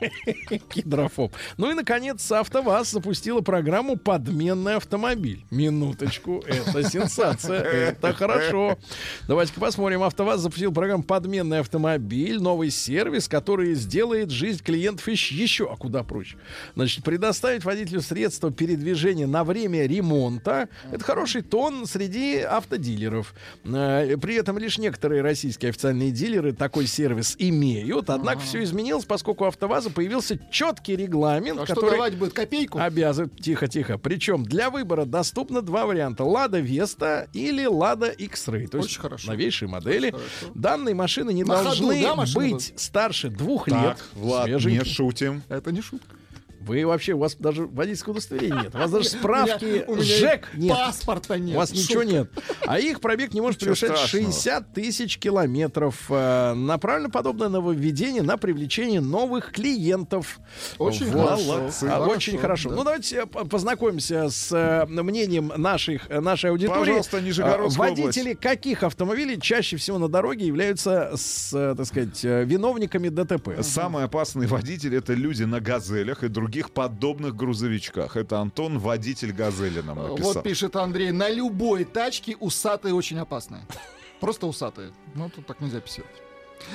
[0.74, 1.34] Гидрофоб.
[1.56, 5.44] Ну и, наконец, АвтоВАЗ запустила программу «Подменный автомобиль».
[5.50, 8.78] Минуточку, это сенсация, это хорошо.
[9.26, 10.02] Давайте-ка посмотрим.
[10.02, 16.36] АвтоВАЗ запустил программу «Подменный автомобиль», новый сервис, который сделает жизнь клиентов еще, а куда проще.
[16.74, 20.68] Значит, предоставить водителю средства передвижения на время ремонта.
[20.92, 23.34] Это хороший тон среди автодилеров.
[23.64, 28.10] Э, При этом лишь некоторые российские официальные дилеры такой сервис имеют.
[28.10, 29.46] Однако все изменилось, поскольку у
[29.88, 32.78] АвтоВАЗа появился четкий регламент, А что который давать будет копейку?
[32.78, 33.34] обязывает...
[33.40, 33.98] Тихо, тихо.
[33.98, 36.24] Причем для выбора доступно два варианта.
[36.24, 38.68] Лада Веста или Лада X-Ray.
[38.68, 39.30] То есть Очень хорошо.
[39.30, 40.08] новейшие модели.
[40.08, 40.52] Очень.
[40.54, 44.04] Данные машины не На ходу, должны да, машины быть старше двух Так, лет.
[44.14, 44.84] Влад, не Свеженькие.
[44.84, 45.42] шутим.
[45.48, 46.14] Это не шутка.
[46.60, 48.74] Вы вообще, у вас даже водительского удостоверения нет.
[48.74, 50.76] У вас даже справки У меня- у меня ЖЭК нет.
[50.76, 51.54] Паспорта нет.
[51.56, 52.16] У вас ничего Шутка.
[52.16, 52.30] нет.
[52.66, 54.24] А их пробег не может Ничего превышать страшного.
[54.32, 56.06] 60 тысяч километров.
[56.10, 60.40] Э, Направлено подобное нововведение на привлечение новых клиентов.
[60.78, 61.26] Очень Вот.
[61.28, 61.44] хорошо.
[61.58, 61.84] Молодцы.
[61.84, 62.70] А, Хорошо, Очень хорошо.
[62.70, 62.76] да.
[62.76, 66.78] Ну, давайте э, по- познакомимся с э, мнением наших, нашей аудитории.
[66.80, 73.62] Пожалуйста, Нижегородская Водители каких автомобилей чаще всего на дороге являются, с, так сказать, виновниками ДТП?
[73.62, 78.16] Самый опасный водитель это люди на газелях и других подобных грузовичках.
[78.16, 80.32] Это Антон, водитель газели нам написал.
[80.32, 83.66] Вот пишет Андрей, на любой тачке усатые очень опасные.
[84.20, 84.92] Просто усатые.
[85.14, 86.06] Ну, тут так нельзя писать.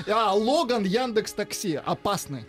[0.08, 2.46] А, Логан Яндекс Такси опасный.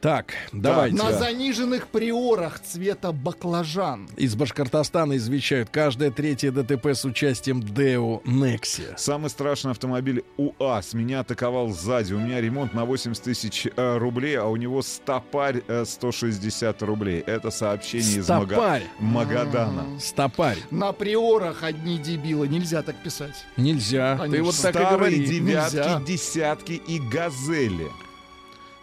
[0.00, 0.96] Так, давайте.
[0.96, 4.08] На заниженных приорах цвета баклажан.
[4.16, 8.94] Из Башкортостана извещают каждое третье ДТП с участием Део Некси.
[8.98, 10.94] Самый страшный автомобиль УАЗ.
[10.94, 12.12] Меня атаковал сзади.
[12.12, 17.20] У меня ремонт на 80 тысяч э, рублей, а у него стопарь э, 160 рублей.
[17.20, 18.82] Это сообщение из Мага- Стопарь.
[19.00, 19.98] Магадана.
[19.98, 20.58] Стопарь.
[20.70, 22.48] На приорах одни дебилы.
[22.48, 23.44] Нельзя так писать.
[23.56, 24.14] Нельзя.
[24.16, 24.44] Ты Конечно.
[24.44, 25.26] вот так и говори.
[25.26, 26.00] девятки, Нельзя.
[26.06, 27.88] десятки и газели.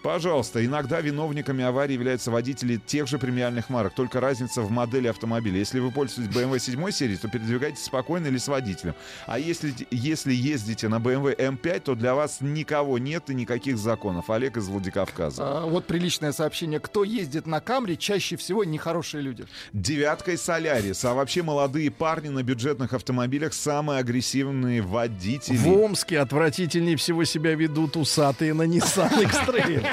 [0.03, 5.59] Пожалуйста, иногда виновниками аварии являются водители тех же премиальных марок, только разница в модели автомобиля.
[5.59, 8.95] Если вы пользуетесь BMW 7 серии, то передвигайтесь спокойно или с водителем.
[9.27, 14.29] А если, если ездите на BMW M5, то для вас никого нет и никаких законов.
[14.29, 15.41] Олег из Владикавказа.
[15.41, 16.81] А, вот приличное сообщение.
[16.81, 19.45] Кто ездит на Камри, чаще всего нехорошие люди.
[19.71, 21.05] Девятка и Солярис.
[21.05, 25.55] А вообще молодые парни на бюджетных автомобилях самые агрессивные водители.
[25.55, 29.92] В Омске отвратительнее всего себя ведут усатые на Nissan X-Trail.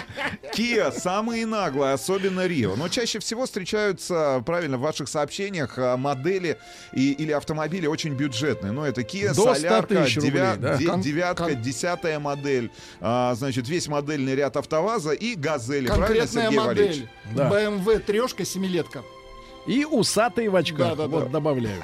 [0.55, 2.77] Kia самые наглые, особенно Рио.
[2.77, 6.59] Но чаще всего встречаются, правильно, в ваших сообщениях а, модели
[6.93, 8.73] и, или автомобили очень бюджетные.
[8.73, 10.77] Но это Kia, До 100 Солярка, рублей, да.
[10.77, 12.71] де- девятка, кон- десятая модель,
[13.01, 15.87] а, значит, весь модельный ряд АвтоВАЗа и Газели.
[15.87, 16.97] Правильно, Конкретная Сергей Валерьевич?
[16.97, 17.09] модель.
[17.37, 17.51] Да.
[17.51, 19.03] BMW трешка семилетка.
[19.67, 20.79] И усатые в очках.
[20.97, 21.07] Да-да-да.
[21.09, 21.83] Вот добавляю.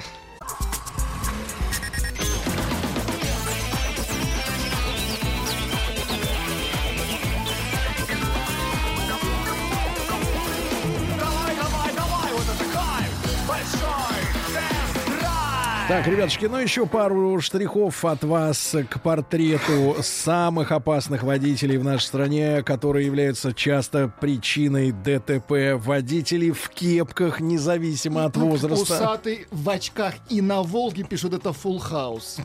[15.87, 22.03] Так, ребятушки, ну еще пару штрихов от вас к портрету самых опасных водителей в нашей
[22.03, 25.81] стране, которые являются часто причиной ДТП.
[25.81, 28.95] Водителей в кепках, независимо от возраста.
[28.95, 32.41] Усатый в очках и на Волге пишут это full house.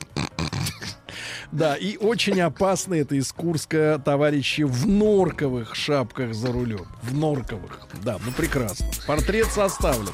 [1.51, 6.87] Да, и очень опасно это из Курска товарищи в норковых шапках за рулем.
[7.01, 7.81] В норковых.
[8.03, 8.87] Да, ну прекрасно.
[9.05, 10.13] Портрет составлен.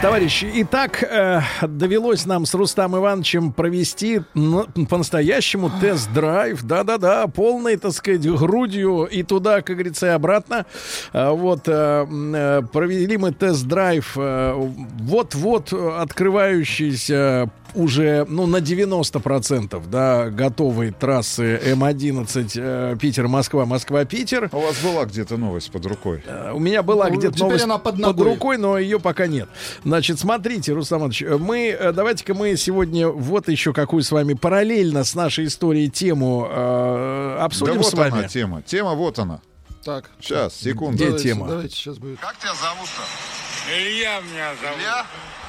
[0.00, 6.62] Товарищи, итак, э, довелось нам с Рустам Ивановичем провести н- по-настоящему тест-драйв.
[6.62, 10.66] Да-да-да, полной, так сказать, грудью и туда, как говорится, и обратно.
[11.12, 14.54] А, вот, э, м, э, провели мы тест-драйв э,
[15.00, 24.48] вот-вот открывающийся уже, ну, на 90%, да, готовой трассы М11 э, Питер-Москва, Москва-Питер.
[24.52, 26.22] У вас была где-то новость под рукой.
[26.26, 29.48] Э, У меня была Ну, где-то новость она под под, рукой, но ее пока нет.
[29.88, 34.34] Значит, смотрите, Рустам Иванович, э, мы, э, давайте-ка мы сегодня вот еще какую с вами
[34.34, 38.18] параллельно с нашей историей тему э, обсудим да вот с вами.
[38.18, 38.60] она тема.
[38.60, 39.40] Тема вот она.
[39.82, 40.10] Так.
[40.20, 40.96] Сейчас, секунду.
[40.96, 41.48] Где давайте, тема?
[41.48, 42.20] Давайте сейчас будет.
[42.20, 43.72] Как тебя зовут-то?
[43.74, 44.76] Илья меня зовут.
[44.76, 45.06] Илья?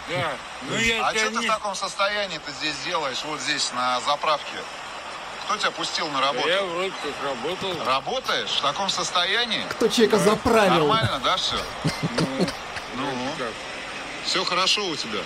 [0.09, 0.31] Да.
[0.69, 1.45] Ну я а что ты не...
[1.45, 4.55] в таком состоянии ты здесь делаешь, вот здесь, на заправке?
[5.43, 6.47] Кто тебя пустил на работу?
[6.47, 7.85] Я вроде как работал.
[7.85, 9.63] Работаешь в таком состоянии?
[9.69, 10.87] Кто человека заправил?
[10.87, 11.57] Нормально, да, все?
[12.95, 13.05] Ну,
[14.29, 15.21] все хорошо у тебя.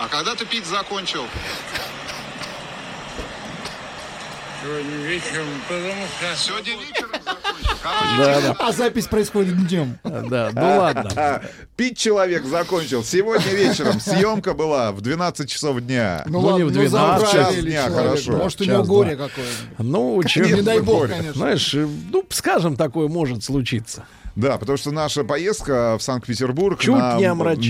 [0.00, 1.22] А когда ты пить закончил?
[4.60, 6.36] Сегодня вечером, потому что...
[6.36, 7.76] Сегодня вечером закончил.
[7.80, 8.56] Короче, Да, да.
[8.58, 9.98] А запись происходит днем.
[10.02, 11.42] Да, ну ладно.
[11.76, 13.04] Пить человек закончил.
[13.04, 16.24] Сегодня вечером съемка была в 12 часов дня.
[16.26, 18.32] Ну, Ну, ладно, не в ну 12, заправили час дня, хорошо.
[18.32, 19.78] Может, у него Час, горе какое-нибудь.
[19.78, 21.14] Ну, чем, Не дай бог, горе.
[21.14, 21.34] конечно.
[21.34, 24.06] знаешь, э, ну, скажем, такое может случиться.
[24.38, 27.18] Да, потому что наша поездка в Санкт-Петербург на,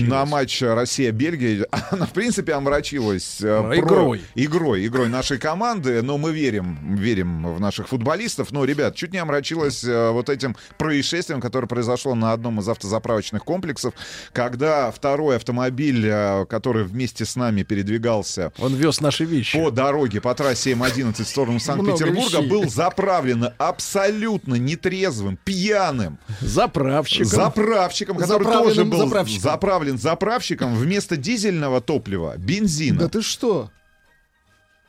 [0.07, 4.21] на матч Россия-Бельгия, она, в принципе, омрачилась э, Ну, игрой.
[4.35, 8.51] игрой, игрой нашей команды, но мы верим, верим в наших футболистов.
[8.51, 13.43] Но, ребят, чуть не омрачилась э, вот этим происшествием, которое произошло на одном из автозаправочных
[13.43, 13.95] комплексов,
[14.31, 19.59] когда второй автомобиль, э, который вместе с нами передвигался Он вез наши вещи.
[19.59, 26.19] по дороге по трассе М11 в сторону Санкт-Петербурга, был заправлен абсолютно нетрезвым, пьяным
[26.63, 27.27] Заправщиком.
[27.29, 29.41] заправщиком, который тоже был заправщиком.
[29.43, 32.99] заправлен заправщиком вместо дизельного топлива, бензина.
[32.99, 33.69] Да ты что?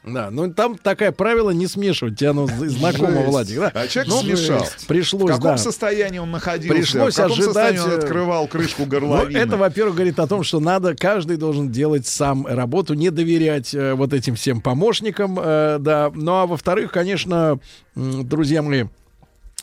[0.02, 2.18] Да, ну там такое правило не смешивать.
[2.18, 3.26] Тебе оно знакомо, Жесть.
[3.26, 3.58] Владик.
[3.58, 3.70] Да?
[3.74, 4.66] А человек Ну, смешал.
[4.88, 5.58] Пришлось, В каком да.
[5.58, 6.74] состоянии он находился?
[6.74, 7.44] Пришлось в каком ожидать,
[7.76, 9.36] состоянии он э, открывал крышку Ну, горловины?
[9.36, 13.92] это, во-первых, говорит о том, что надо, каждый должен делать сам работу, не доверять э,
[13.92, 16.10] вот этим всем помощникам, э, да.
[16.14, 17.58] Ну, а во-вторых, конечно,
[17.94, 18.84] м, друзья мои,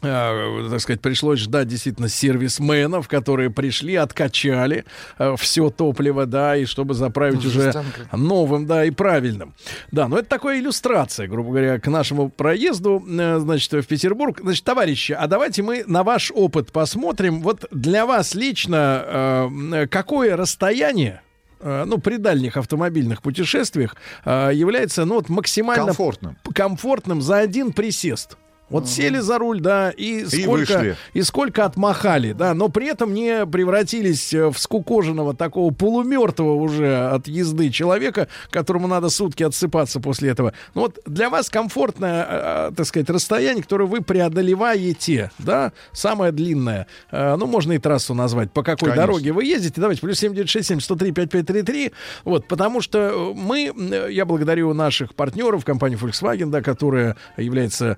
[0.02, 4.86] э, так сказать, пришлось ждать действительно сервисменов, которые пришли, откачали
[5.38, 8.15] все топливо, да, и чтобы заправить Ну, уже жестянка.
[8.15, 9.53] новым, да, и правильным.
[9.91, 14.40] Да, но это такая иллюстрация, грубо говоря, к нашему проезду, э, значит, в Петербург.
[14.41, 17.41] Значит, товарищи, а давайте мы на ваш опыт посмотрим.
[17.41, 21.22] Вот для вас лично э, какое расстояние
[21.60, 23.95] э, ну, при дальних автомобильных путешествиях
[24.26, 26.38] э, является, ну, вот максимально Комфортным.
[26.53, 28.38] комфортным за один присест.
[28.69, 30.98] Вот сели за руль, да, и сколько, вышли.
[31.14, 37.07] и сколько отмахали, да, но при этом не превратились э, в скукоженного такого полумертвого уже
[37.07, 40.52] от езды человека, которому надо сутки отсыпаться после этого.
[40.76, 46.34] Ну вот для вас комфортное, э, э, так сказать, расстояние, которое вы преодолеваете, да, самое
[46.34, 46.88] длинное.
[47.11, 49.02] Ну, можно и трассу назвать, по какой Конечно.
[49.02, 49.80] дороге вы ездите.
[49.80, 51.94] Давайте, плюс 7967 103 5533.
[52.26, 53.73] Вот, потому что мы,
[54.10, 57.98] я благодарю наших партнеров, компании Volkswagen, да, которая является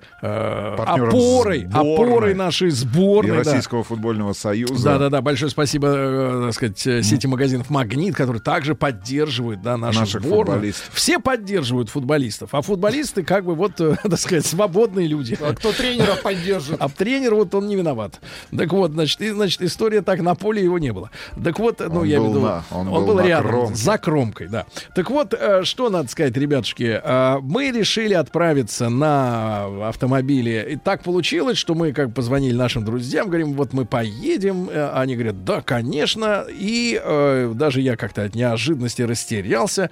[0.76, 1.68] опорой, сборной.
[1.72, 3.38] опорой нашей И сборной.
[3.38, 3.50] да.
[3.52, 4.84] Российского футбольного союза.
[4.84, 5.20] Да, да, да.
[5.22, 10.22] Большое спасибо, э, так сказать, э, сети магазинов Магнит, которые также поддерживают, да, нашу Наших
[10.22, 10.46] сборную.
[10.58, 10.90] футболистов.
[10.94, 15.36] Все поддерживают футболистов, а футболисты, как бы, вот, э, так сказать, свободные люди.
[15.40, 16.76] А кто тренера поддержит?
[16.80, 18.20] А тренер вот он не виноват.
[18.56, 21.10] Так вот, значит, и, значит, история так на поле его не было.
[21.42, 23.74] Так вот, ну Он я был имею в виду, на- он был на рядом, кромке.
[23.74, 24.66] за кромкой, да.
[24.94, 27.00] Так вот, что надо сказать, ребятушки,
[27.42, 30.49] мы решили отправиться на автомобиле.
[30.50, 34.68] И так получилось, что мы как позвонили нашим друзьям, говорим, вот мы поедем.
[34.70, 36.44] Э, Они говорят, да, конечно.
[36.48, 39.90] И э, даже я как-то от неожиданности растерялся,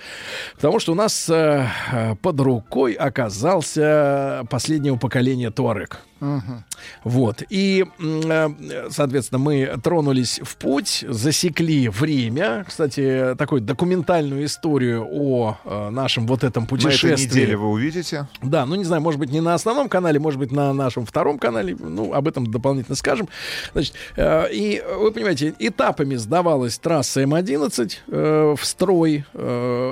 [0.54, 6.00] потому что у нас э, э, под рукой оказался последнего поколения Туарек.
[6.20, 6.64] Ага.
[7.04, 7.42] Вот.
[7.48, 8.48] И, э,
[8.90, 12.64] соответственно, мы тронулись в путь, засекли время.
[12.66, 17.26] Кстати, такую документальную историю о э, нашем вот этом На этой путешествии.
[17.26, 18.28] неделе вы увидите.
[18.42, 21.38] Да, ну не знаю, может быть, не на основном канале, может быть, на нашем втором
[21.38, 21.76] канале.
[21.78, 23.28] Ну, об этом дополнительно скажем.
[23.72, 29.24] Значит, э, и вы понимаете, этапами сдавалась трасса М11 э, в строй.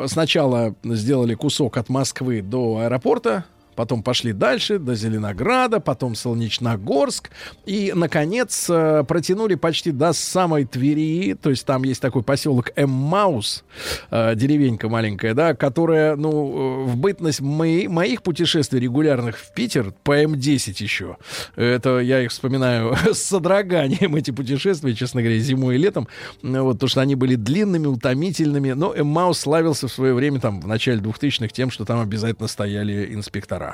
[0.07, 3.45] Сначала сделали кусок от Москвы до аэропорта.
[3.77, 7.31] Потом пошли дальше, до Зеленограда, потом Солнечногорск.
[7.67, 11.35] И, наконец, э, протянули почти до самой Твери.
[11.35, 13.65] То есть там есть такой поселок Эммаус,
[14.11, 19.93] э, деревенька маленькая, да, которая, ну, э, в бытность мои- моих путешествий регулярных в Питер,
[20.03, 21.19] по М10 еще.
[21.55, 26.09] Это я их вспоминаю с содроганием, эти путешествия, честно говоря, зимой и летом.
[26.41, 28.73] Ну, Вот, потому что они были длинными, утомительными.
[28.73, 33.13] Но Эммаус славился в свое время, там, в начале 2000-х, тем, что там обязательно стояли
[33.13, 33.66] инспектора.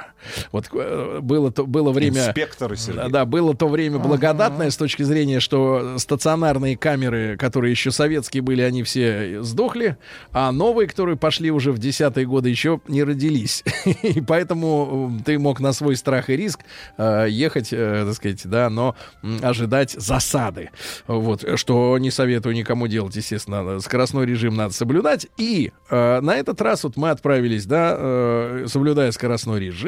[0.52, 2.28] Вот э, было, то, было время...
[2.28, 3.10] Инспекторы, Сергей.
[3.10, 8.62] Да, было то время благодатное с точки зрения, что стационарные камеры, которые еще советские были,
[8.62, 9.96] они все сдохли,
[10.32, 13.64] а новые, которые пошли уже в десятые годы, еще не родились.
[14.02, 16.60] И поэтому ты мог на свой страх и риск
[16.98, 18.96] э, ехать, э, так сказать, да, но
[19.42, 20.70] ожидать засады.
[21.06, 23.80] Вот, что не советую никому делать, естественно.
[23.80, 25.26] Скоростной режим надо соблюдать.
[25.36, 29.81] И э, на этот раз вот мы отправились, да, э, соблюдая скоростной режим.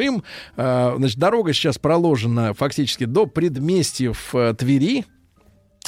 [0.57, 5.05] Э, значит, дорога сейчас проложена фактически до предместьев э, Твери.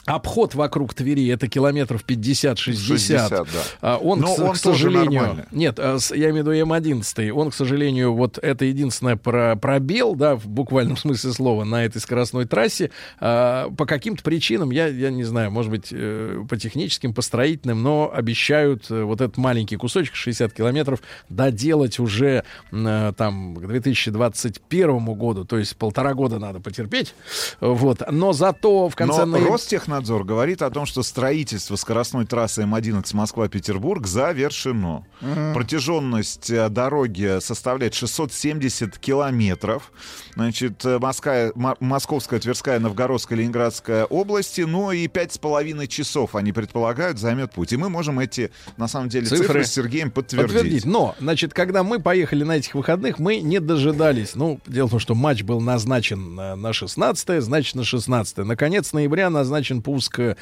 [0.06, 2.56] Обход вокруг Твери это километров 50-60.
[2.56, 3.44] 60, да.
[3.80, 5.20] А, Он, Но к, он к сожалению...
[5.20, 5.44] нормальный.
[5.50, 7.30] Нет, а, я имею в виду М11.
[7.32, 12.00] Он, к сожалению, вот это единственное про, пробел, да, в буквальном смысле слова, на этой
[12.00, 12.92] скоростной трассе.
[13.18, 17.82] А, по каким-то причинам, я, я не знаю, может быть, э, по техническим, по строительным,
[17.82, 25.04] но обещают э, вот этот маленький кусочек, 60 километров, доделать уже э, там к 2021
[25.14, 27.12] году, то есть полтора года надо потерпеть.
[27.60, 28.02] Вот.
[28.08, 33.14] Но зато в конце Но ноября- Ростехнадзор говорит о том, что строительство скоростной трассы М11
[33.14, 35.06] Москва-Петербург завершено.
[35.20, 35.54] Мгм.
[35.54, 39.92] Протяженность э, дороги составляет 670 километров.
[40.34, 44.62] Значит, э, Москва, Мо- Московская, Тверская, Новгородская, Ленинградская области.
[44.62, 47.72] Ну и пять с половиной часов, они предполагают, займет путь.
[47.72, 50.84] И мы можем эти, на самом деле, цифры, с Сергеем подтвердить.
[50.84, 54.34] Но, значит, когда мы поехали на этих выходных, мы не дожидались.
[54.34, 58.92] Ну, дело в том, что матч был назначен э, на 16 значит, на 16 Наконец
[58.92, 60.34] ноября назначен пуск э,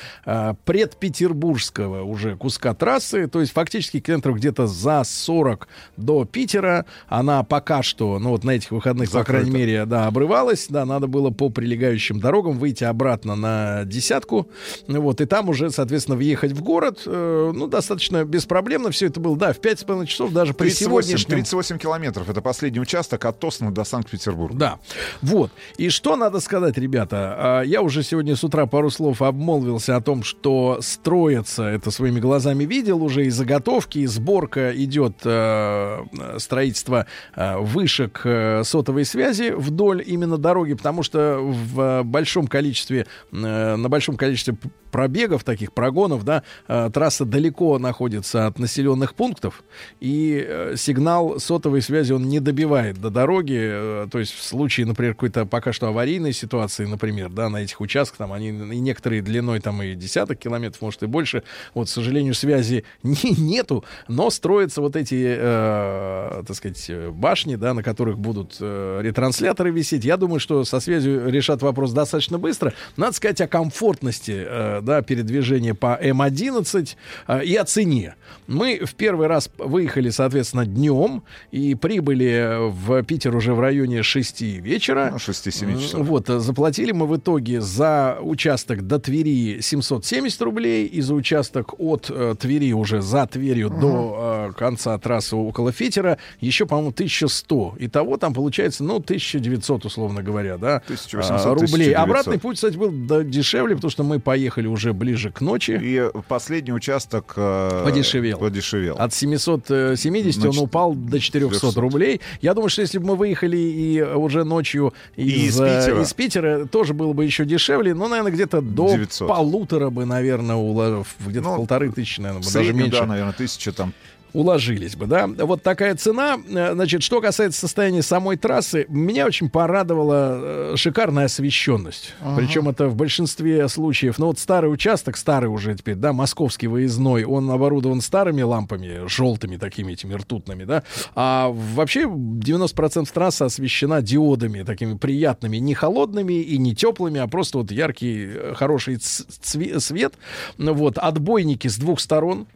[0.64, 3.26] предпетербургского уже куска трассы.
[3.28, 6.86] То есть, фактически, километров где-то за 40 до Питера.
[7.08, 9.42] Она пока что, ну, вот на этих выходных, по Закрыта.
[9.42, 10.66] крайней мере, да, обрывалась.
[10.70, 14.48] Да, надо было по прилегающим дорогам выйти обратно на десятку.
[14.88, 17.02] Вот, и там уже, соответственно, въехать в город.
[17.04, 19.36] э, ну, достаточно беспроблемно все это было.
[19.36, 21.30] Да, в 5,5 часов даже при 38, сегодняшнем...
[21.36, 22.30] 38 километров.
[22.30, 24.56] Это последний участок от Тосна до Санкт-Петербурга.
[24.56, 24.78] Да,
[25.20, 25.50] вот.
[25.76, 27.34] И что надо сказать, ребята?
[27.36, 31.90] А, Я уже сегодня с утра пару слов об обмолвился о том, что строится, это
[31.90, 36.04] своими глазами видел уже, и заготовки, и сборка идет э,
[36.38, 43.76] строительство э, вышек э, сотовой связи вдоль именно дороги, потому что в большом количестве, э,
[43.76, 44.56] на большом количестве
[44.94, 49.64] пробегов, таких прогонов, да, э, трасса далеко находится от населенных пунктов,
[49.98, 54.86] и э, сигнал сотовой связи он не добивает до дороги, э, то есть в случае,
[54.86, 59.20] например, какой-то пока что аварийной ситуации, например, да, на этих участках, там они и некоторые
[59.20, 61.42] длиной там и десяток километров, может и больше,
[61.74, 67.74] вот, к сожалению, связи не- нету, но строятся вот эти, э, так сказать, башни, да,
[67.74, 70.04] на которых будут э, ретрансляторы висеть.
[70.04, 72.72] Я думаю, что со связью решат вопрос достаточно быстро.
[72.96, 74.44] Надо сказать о комфортности,
[74.84, 76.96] да, передвижения по М11
[77.28, 78.14] э, и о цене.
[78.46, 84.42] Мы в первый раз выехали, соответственно, днем и прибыли в Питер уже в районе 6
[84.42, 85.08] вечера.
[85.12, 86.06] Ну, 6-7 часов.
[86.06, 91.78] Вот, э, заплатили мы в итоге за участок до Твери 770 рублей и за участок
[91.78, 97.76] от э, Твери уже за Тверью до э, конца трассы около Фитера еще, по-моему, 1100.
[97.78, 101.94] Итого там получается, ну, 1900, условно говоря, да, 1800, а, рублей.
[101.94, 101.96] 1900.
[101.96, 102.92] Обратный путь, кстати, был
[103.24, 105.78] дешевле, потому что мы поехали уже ближе к ночи.
[105.82, 108.38] И последний участок э, Подешевел.
[108.38, 108.96] подешевел.
[108.98, 111.80] От 770 Значит, он упал до 400 400.
[111.80, 112.20] рублей.
[112.42, 116.02] Я думаю, что если бы мы выехали и уже ночью из, из э, Питера.
[116.02, 117.94] из Питера, тоже было бы еще дешевле.
[117.94, 119.28] Ну, наверное, где-то до 900.
[119.28, 123.00] полутора бы, наверное, уло- где-то Ну, полторы тысячи, наверное, даже меньше.
[123.00, 123.92] да, наверное, тысяча там.
[124.34, 125.26] Уложились бы, да?
[125.28, 126.36] Вот такая цена.
[126.48, 132.12] Э, Значит, что касается состояния самой трассы, меня очень порадовала э, шикарная освещенность.
[132.20, 132.36] Ага.
[132.36, 134.18] Причем это в большинстве случаев.
[134.18, 139.56] Ну вот старый участок, старый уже теперь, да, московский выездной, он оборудован старыми лампами, желтыми
[139.56, 140.82] такими этими ртутными, да.
[141.14, 147.58] А вообще 90% трассы освещена диодами такими приятными, не холодными и не теплыми, а просто
[147.58, 150.14] вот яркий, э, хороший ц- цве- свет.
[150.58, 152.46] Ну Вот, отбойники с двух сторон,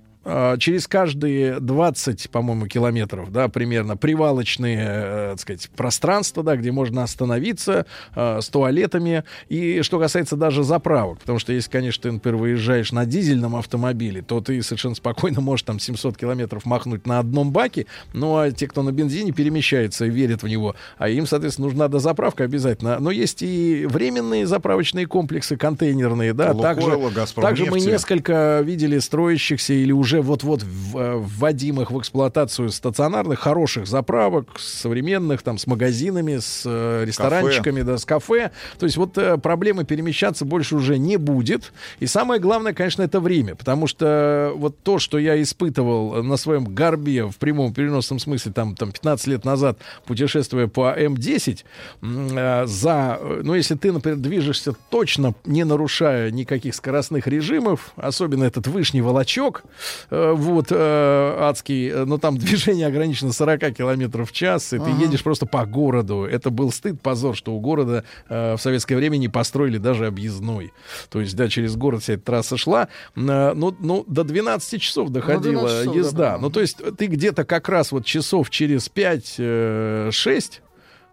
[0.58, 7.02] через каждые 20, по-моему, километров, да, примерно, привалочные, э, так сказать, пространства, да, где можно
[7.02, 9.24] остановиться э, с туалетами.
[9.48, 14.22] И что касается даже заправок, потому что если, конечно, ты, например, выезжаешь на дизельном автомобиле,
[14.22, 18.66] то ты совершенно спокойно можешь там 700 километров махнуть на одном баке, ну, а те,
[18.66, 22.98] кто на бензине перемещается и верят в него, а им, соответственно, нужна дозаправка обязательно.
[22.98, 29.72] Но есть и временные заправочные комплексы, контейнерные, да, Лукойла, также, также мы несколько видели строящихся
[29.72, 36.38] или уже вот-вот в- э, вводимых в эксплуатацию стационарных хороших заправок, современных, там, с магазинами,
[36.38, 38.50] с э, ресторанчиками, да, с кафе.
[38.78, 41.72] То есть вот э, проблемы перемещаться больше уже не будет.
[42.00, 46.64] И самое главное, конечно, это время, потому что вот то, что я испытывал на своем
[46.64, 51.64] горбе в прямом переносном смысле там, там 15 лет назад, путешествуя по М10,
[52.02, 58.44] м, э, за, ну, если ты, например, движешься точно, не нарушая никаких скоростных режимов, особенно
[58.44, 59.64] этот вышний волочок,
[60.10, 65.02] вот, э, адский, э, но там движение ограничено 40 километров в час, и ты Ага.
[65.04, 66.24] едешь просто по городу.
[66.24, 70.72] Это был стыд, позор, что у города э, в советское время не построили даже объездной.
[71.10, 75.10] То есть, да, через город вся эта трасса шла, э, ну, ну, до 12 часов
[75.10, 76.32] доходила 12 часов, езда.
[76.32, 76.38] да.
[76.38, 80.60] Ну, то есть, ты где-то как раз вот часов через 5-6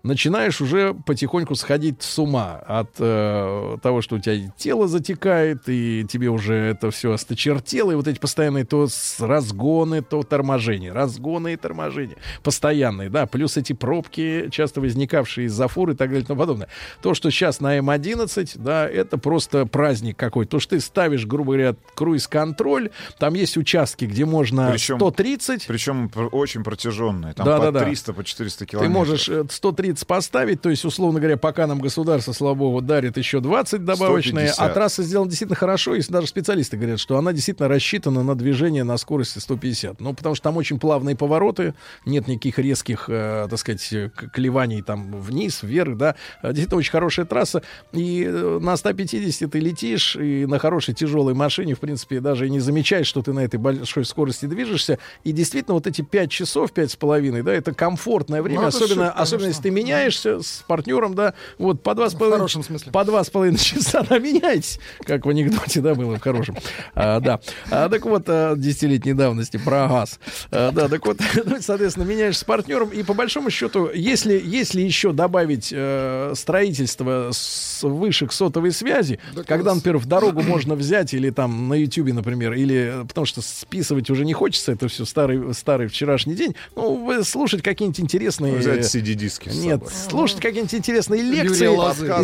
[0.06, 6.06] начинаешь уже потихоньку сходить с ума от э, того, что у тебя тело затекает, и
[6.08, 8.88] тебе уже это все осточертело, и вот эти постоянные то
[9.20, 15.90] разгоны, то торможения, разгоны и торможения, постоянные, да, плюс эти пробки, часто возникавшие из-за фур
[15.90, 16.70] и так далее и тому подобное.
[17.02, 20.52] То, что сейчас на эм М11, да, это просто праздник какой-то.
[20.52, 25.66] То, что ты ставишь, грубо говоря, круиз-контроль, там есть участки, где можно причем, 130.
[25.68, 28.16] Причем очень протяженные, там да, по да, 300, да.
[28.16, 28.94] по 400 километров.
[28.94, 30.62] Ты можешь 130 говорится, поставить.
[30.62, 34.60] То есть, условно говоря, пока нам государство слабого дарит еще 20 добавочные, 150.
[34.60, 38.84] а трасса сделана действительно хорошо, если даже специалисты говорят, что она действительно рассчитана на движение
[38.84, 40.02] на скорости 150.
[40.02, 41.74] Ну, потому что там очень плавные повороты,
[42.06, 46.16] нет никаких резких, э, так сказать, клеваний там вниз, вверх, да.
[46.42, 47.62] Э, действительно очень хорошая трасса.
[47.94, 52.50] И э, на 150 ты летишь, и на хорошей тяжелой машине, в принципе, даже и
[52.50, 55.00] не замечаешь, что ты на этой большой скорости движешься.
[55.24, 59.12] И действительно, вот эти 5 часов, 5 с половиной, да, это комфортное время, ну, особенно,
[59.12, 62.92] особенно если ты меняешься с партнером, да, вот по два с В половиной, хорошем смысле.
[62.92, 66.56] по два с половиной часа, да, меняйтесь, как в анекдоте, да, было в хорошем,
[66.94, 67.40] А, да.
[67.72, 70.20] А, так вот, а, десятилетней давности про газ,
[70.52, 74.82] А, да, так вот, ну, соответственно, меняешься с партнером, и по большому счету, если, если
[74.82, 81.30] еще добавить э, строительство с вышек сотовой связи, когда, например, в дорогу можно взять или
[81.30, 85.54] там на Ютубе, например, или э, потому что списывать уже не хочется, это все старый,
[85.54, 88.56] старый вчерашний день, ну, вы слушать какие-нибудь интересные...
[88.56, 91.68] Взять CD-диски Нет, Нет, слушать какие-нибудь интересные лекции,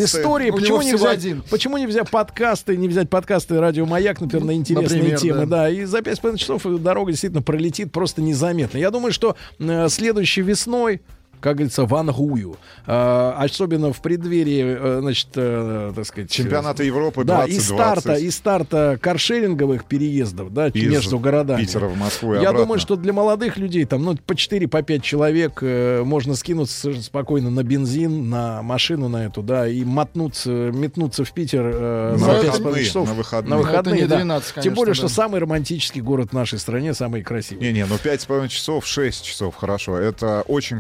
[0.04, 0.52] истории.
[0.52, 1.44] Почему не, всего взять, один.
[1.50, 5.46] почему не взять подкасты, не взять подкасты Радио Маяк, например, на интересные Например, темы, да.
[5.46, 5.70] да.
[5.70, 8.78] И за 5,5 часов дорога действительно пролетит просто незаметно.
[8.78, 11.02] Я думаю, что э, следующей весной
[11.42, 12.56] как говорится, вангую.
[12.86, 16.32] А, особенно в преддверии, э, значит, э, так сказать...
[16.32, 17.64] Чемпионата Европы Да, и 2020.
[18.04, 21.62] старта, и старта каршеринговых переездов, да, Из между городами.
[21.62, 22.60] Питера в Москву и Я обратно.
[22.60, 26.94] думаю, что для молодых людей, там, ну, по 4, по 5 человек э, можно скинуться
[27.02, 32.18] спокойно на бензин, на машину на эту, да, и мотнуться, метнуться в Питер э, На
[32.18, 33.08] за выходные, 5,5 часов.
[33.08, 33.50] на выходные.
[33.50, 34.16] На выходные, не да.
[34.18, 34.98] 12, Тем конечно, более, да.
[34.98, 37.64] что самый романтический город в нашей стране, самый красивый.
[37.66, 39.98] Не-не, ну 5,5 часов, 6 часов, хорошо.
[39.98, 40.80] Это очень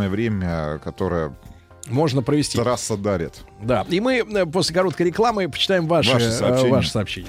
[0.00, 1.34] комфортное время, которое
[1.86, 2.58] Можно провести.
[2.58, 3.40] трасса дарит.
[3.60, 3.84] Да.
[3.88, 6.70] И мы э, после короткой рекламы почитаем ваши, Ваши э, сообщения.
[6.70, 7.28] ваши сообщения.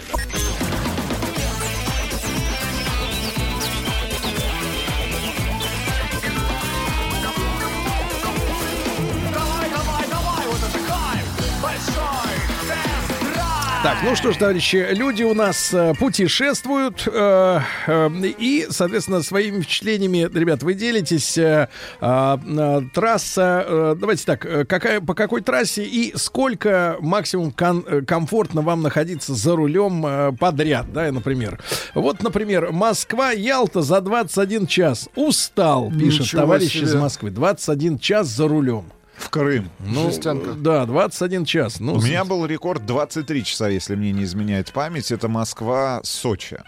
[13.83, 19.59] Так, ну что ж, товарищи, люди у нас э, путешествуют э, э, и, соответственно, своими
[19.61, 21.35] впечатлениями, ребят, вы делитесь.
[21.35, 21.67] Э,
[21.99, 28.05] э, э, трасса, э, давайте так, э, какая, по какой трассе и сколько максимум кон-
[28.05, 31.59] комфортно вам находиться за рулем э, подряд, да, например.
[31.95, 35.09] Вот, например, Москва-Ялта за 21 час.
[35.15, 36.83] Устал, пишет Ничего товарищ себе.
[36.83, 37.31] из Москвы.
[37.31, 38.85] 21 час за рулем.
[39.21, 39.69] В Крым.
[39.79, 40.51] Ну, Жестянка.
[40.53, 41.79] да, 21 час.
[41.79, 45.11] Ну, У меня был рекорд 23 часа, если мне не изменяет память.
[45.11, 46.59] Это Москва-Сочи.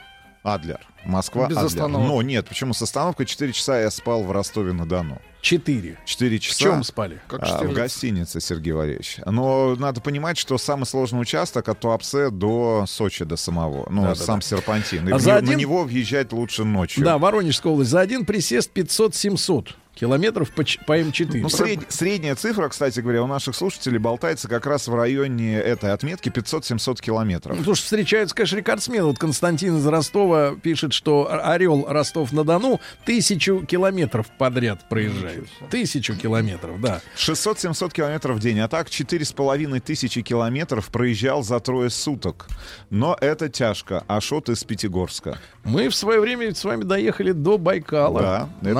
[0.43, 0.79] Адлер.
[1.05, 1.67] Москва, Без Адлер.
[1.67, 2.07] остановок.
[2.09, 5.21] Но нет, почему с остановкой 4 часа я спал в Ростове-на-Дону.
[5.41, 5.97] 4.
[6.05, 6.59] 4 В часа.
[6.59, 7.19] чем спали?
[7.27, 7.75] Как А, в 14.
[7.75, 9.17] гостинице, Сергей Валерьевич.
[9.25, 13.87] Но надо понимать, что самый сложный участок от Туапсе до Сочи, до самого.
[13.89, 14.23] Ну, Да-да-да.
[14.23, 15.07] сам Серпантин.
[15.09, 17.03] И А в за один- на него въезжать лучше ночью.
[17.05, 17.91] Да, Воронежская область.
[17.91, 19.75] За один присест 500-700
[20.07, 21.39] километров по, по М4.
[21.41, 25.91] Ну, сред- средняя цифра, кстати говоря, у наших слушателей болтается как раз в районе этой
[25.93, 27.57] отметки 500-700 километров.
[27.57, 29.05] Ну, слушай, встречаются, конечно, рекордсмены.
[29.05, 35.47] Вот Константин из Ростова пишет, что Орел Ростов-на-Дону тысячу километров подряд проезжает.
[35.69, 37.01] Тысячу километров, да.
[37.15, 42.47] 600-700 километров в день, а так 4,5 тысячи километров проезжал за трое суток.
[42.89, 44.03] Но это тяжко.
[44.07, 45.39] Ашот из Пятигорска.
[45.63, 48.21] Мы в свое время с вами доехали до Байкала.
[48.21, 48.73] Да, это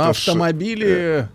[1.14, 1.30] на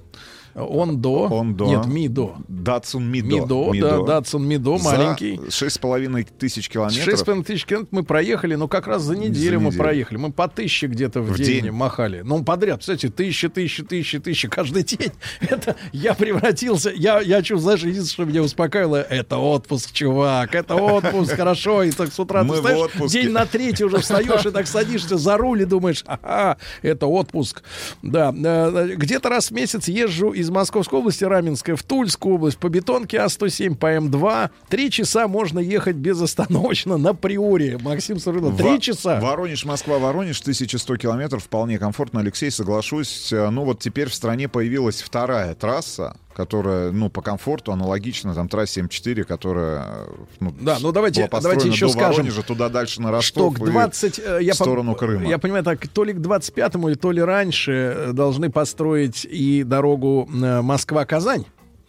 [0.58, 1.28] ш- автомобиле Ондо.
[1.40, 1.64] Ондо.
[1.66, 2.36] Нет, Мидо.
[2.48, 3.70] Датсун Мидо.
[3.72, 5.36] Мидо, да, Датсон Мидо, маленький.
[5.36, 7.04] За 6,5 тысяч километров.
[7.04, 9.82] Шесть с половиной тысяч километров мы проехали, но как раз за неделю За мы неделю.
[9.82, 10.18] проехали.
[10.18, 11.70] Мы по тысяче где-то в, В день, день.
[11.72, 12.22] махали.
[12.24, 15.12] Ну, подряд, кстати, тысяча, тысяча, тысяча, тысяча каждый день.
[15.40, 20.74] Это я превратился, я, я чувствую, знаешь, единственное, что меня успокаивало, это отпуск, чувак, это
[20.74, 21.82] отпуск, хорошо.
[21.82, 25.16] И так с утра Мы ты знаешь, день на третий уже встаешь и так садишься
[25.16, 27.62] за руль и думаешь, ага, это отпуск.
[28.02, 32.68] Да, э, где-то раз в месяц езжу из Московской области, Раменская, в Тульскую область, по
[32.68, 34.51] бетонке А107, по М2.
[34.68, 37.78] Три часа можно ехать безостановочно на Приоре.
[37.78, 39.20] Максим Сарылов, три Во- часа.
[39.20, 43.33] Воронеж, Москва, Воронеж, 1100 километров, вполне комфортно, Алексей, соглашусь.
[43.33, 48.49] Э, Ну вот теперь в стране появилась вторая трасса, которая, ну, по комфорту аналогична там
[48.49, 50.07] трассе М4, которая, э,
[50.39, 53.50] ну, Да, ну давайте- была построена давайте еще до скажем, Воронежа, туда дальше на что
[53.50, 54.20] Ростов к и 20...
[54.20, 55.28] э, я в сторону пом- Крыма.
[55.28, 60.28] Я понимаю, так, то ли к 25-му, то ли раньше э, должны построить и дорогу
[60.33, 61.44] э, Москва-Казань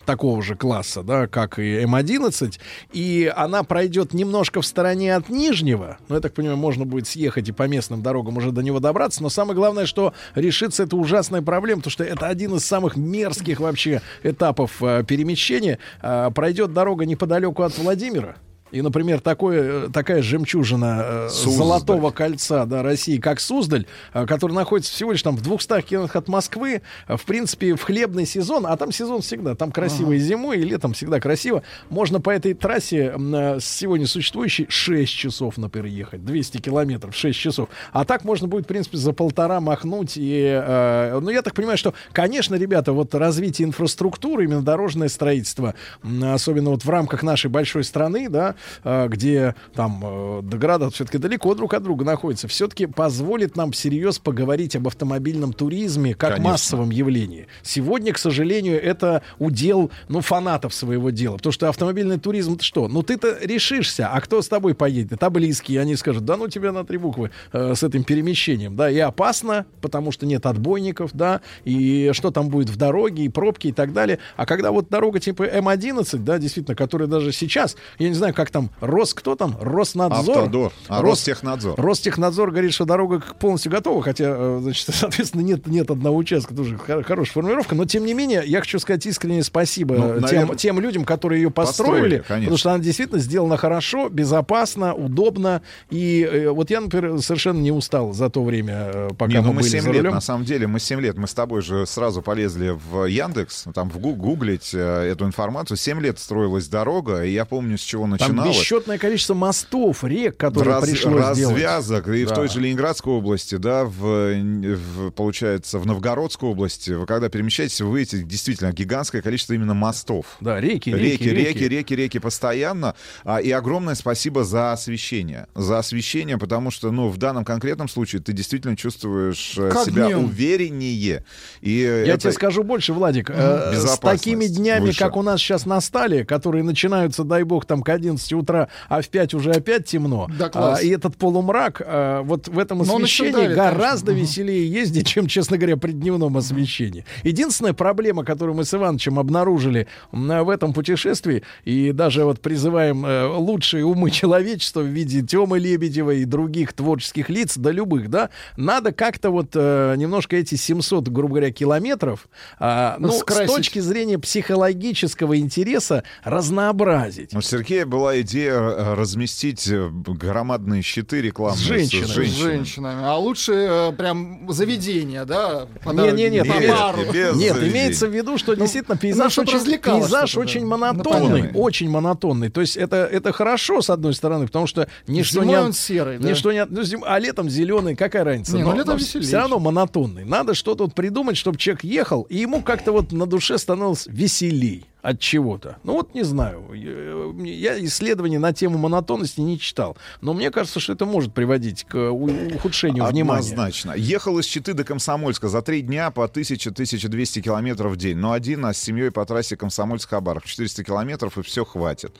[0.09, 2.59] такого же класса, да, как и М11,
[2.91, 7.47] и она пройдет немножко в стороне от Нижнего, ну, я так понимаю, можно будет съехать
[7.49, 11.41] и по местным дорогам уже до него добраться, но самое главное, что решится эта ужасная
[11.41, 17.05] проблема, потому что это один из самых мерзких вообще этапов э, перемещения, Э, пройдет дорога
[17.05, 18.35] неподалеку от Владимира,
[18.71, 21.57] и, например, такое, э, такая жемчужина э, Суздаль.
[21.57, 26.15] Золотого кольца да, России, как Суздаль, э, который находится всего лишь там в 200 километрах
[26.15, 30.59] от Москвы, в принципе, в хлебный сезон, а там сезон всегда, там красиво и зимой,
[30.59, 33.13] и летом всегда красиво, можно по этой трассе
[33.59, 37.69] сегодня существующей 6 часов, например, ехать, 200 километров, 6 часов.
[37.91, 40.13] А так можно будет, в принципе, за полтора махнуть.
[40.15, 45.75] И, э, ну, я так понимаю, что, конечно, ребята, вот развитие инфраструктуры, именно дорожное строительство,
[46.23, 51.55] особенно вот в рамках нашей большой страны, да, где там э, до города все-таки далеко
[51.55, 56.51] друг от друга находятся, все-таки позволит нам всерьез поговорить об автомобильном туризме как Конечно.
[56.51, 57.47] массовом явлении.
[57.61, 61.37] Сегодня, к сожалению, это удел, ну, фанатов своего дела.
[61.37, 62.87] Потому что автомобильный туризм, это что?
[62.87, 65.13] Ну, ты-то решишься, а кто с тобой поедет?
[65.13, 68.89] Это близкие, они скажут, да ну тебя на три буквы э, с этим перемещением, да,
[68.89, 73.67] и опасно, потому что нет отбойников, да, и что там будет в дороге, и пробки,
[73.67, 74.19] и так далее.
[74.35, 78.48] А когда вот дорога типа М11, да, действительно, которая даже сейчас, я не знаю, как
[78.49, 79.55] как там, Рос, кто там?
[79.61, 80.37] Роснадзор?
[80.37, 80.71] Автодор.
[80.87, 81.79] А, Рос- Ростехнадзор.
[81.79, 86.77] Ростехнадзор говорит, что дорога полностью готова, хотя, э, значит, соответственно, нет, нет одного участка, тоже
[86.77, 90.55] хор- хорошая формулировка, но тем не менее, я хочу сказать искреннее спасибо Ну, э, тем,
[90.55, 92.39] тем людям, которые ее построили, построили, конечно.
[92.45, 97.71] потому что она действительно сделана хорошо, безопасно, удобно, и э, вот я, например, совершенно не
[97.71, 100.13] устал за то время, пока Не, ну мы мы были 7 за лет, рулем.
[100.15, 103.89] на самом деле, мы 7 лет, мы с тобой же сразу полезли в Яндекс, там
[103.89, 105.77] в Гу- гуглить э, эту информацию.
[105.77, 108.57] 7 лет строилась дорога, и я помню, с чего Там начиналось.
[108.59, 111.55] бесчетное количество мостов, рек, которые Раз- пришлось сделать.
[111.55, 112.07] развязок.
[112.09, 112.35] И в Да.
[112.35, 117.99] той же Ленинградской области, да, в, в, получается, в Новгородской области, вы когда перемещаетесь, вы
[117.99, 120.25] видите действительно гигантское количество именно мостов.
[120.41, 122.95] Да, реки, реки, реки, реки, реки, реки постоянно.
[123.23, 125.47] А, и огромное спасибо за освещение.
[125.55, 130.07] За освещение, потому что, ну, в данном конкретном случае ты действительно чувствуешь э, Как себя
[130.07, 130.25] днем.
[130.25, 131.23] увереннее.
[131.61, 133.29] И Я это- тебе скажу больше, Владик.
[133.29, 134.99] э, с такими днями, выше.
[134.99, 139.09] как у нас сейчас настали, которые начинаются, дай бог, там к 11 утра, а в
[139.09, 140.79] 5 уже опять темно, Да, класс.
[140.79, 144.29] а, и этот полумрак, а, вот в этом освещении еще давит, гораздо конечно.
[144.29, 147.05] веселее ездить, чем, честно говоря, при дневном освещении.
[147.23, 153.25] Единственная проблема, которую мы с Ивановичем обнаружили в этом путешествии, и даже вот призываем э,
[153.25, 158.91] лучшие умы человечества в виде Темы Лебедева и других творческих лиц, да любых, да, надо
[158.91, 162.27] как-то вот э, немножко эти 700, грубо говоря, километров,
[162.59, 163.55] а, ну, с Скрасить.
[163.55, 167.33] точки зрения психологического интереса разнообразить.
[167.33, 172.05] У Сергея была идея э, разместить э, громадные щиты рекламные С женщинами.
[172.05, 172.51] С женщинами.
[172.53, 173.01] женщинами.
[173.03, 175.67] А лучше э, прям заведение, да?
[175.85, 176.97] нет, по имеется- бару.
[177.11, 177.69] без Нет, заведений.
[177.71, 182.49] имеется в виду, что Ну, действительно ну, пейзаж очень, пейзаж очень монотонный, Ну, очень монотонный.
[182.49, 185.61] То есть это, это хорошо, с одной стороны, потому что ничто Зимой не...
[185.61, 186.29] он серый, да?
[186.29, 186.65] ничто не...
[186.65, 188.55] ну, зим- а летом зеленый, какая разница?
[188.55, 189.27] Не, ну, летом веселее.
[189.27, 190.25] все равно монотонный.
[190.25, 194.85] Надо что-то вот придумать, чтобы человек ехал, и ему как-то вот на душе становилось веселей
[195.01, 195.77] от чего-то.
[195.83, 196.71] Ну вот не знаю.
[196.73, 199.97] Я я исследований на тему монотонности не читал.
[200.21, 203.39] Но мне кажется, что это может приводить к у- ухудшению внимания.
[203.41, 203.93] Однозначно.
[203.95, 208.17] Ехал из Читы до Комсомольска за три дня по 1000-1200 километров в день.
[208.17, 210.45] Но один, а с семьей по трассе Комсомольск-Хабаров.
[210.45, 212.15] 400 километров и все хватит.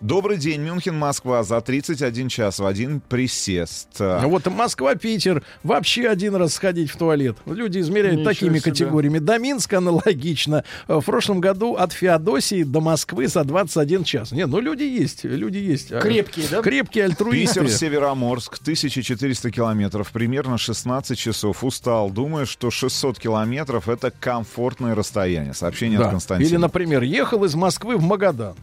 [0.00, 3.88] Добрый день, Мюнхен-Москва за 31 час в один присест.
[4.00, 5.42] А Вот Москва-Питер.
[5.62, 7.36] Вообще один раз сходить в туалет.
[7.46, 8.70] Люди измеряют Ничего такими себе.
[8.70, 9.18] категориями.
[9.18, 10.64] До Минска аналогично.
[10.88, 14.32] В прошлом году от Феодосии до Москвы за 21 час.
[14.32, 15.24] Нет, ну люди есть.
[15.24, 15.90] Люди есть.
[15.90, 16.60] А, Крепкие, да?
[16.62, 17.60] Крепкие альтруисты.
[17.60, 21.64] Питер-Североморск, 1400 километров, примерно 16 часов.
[21.64, 22.10] Устал.
[22.10, 25.54] Думаю, что 600 километров— это комфортное расстояние.
[25.54, 26.06] Сообщение Да.
[26.06, 26.48] от Константина.
[26.48, 28.54] Или, например, ехал из Москвы в Магадан.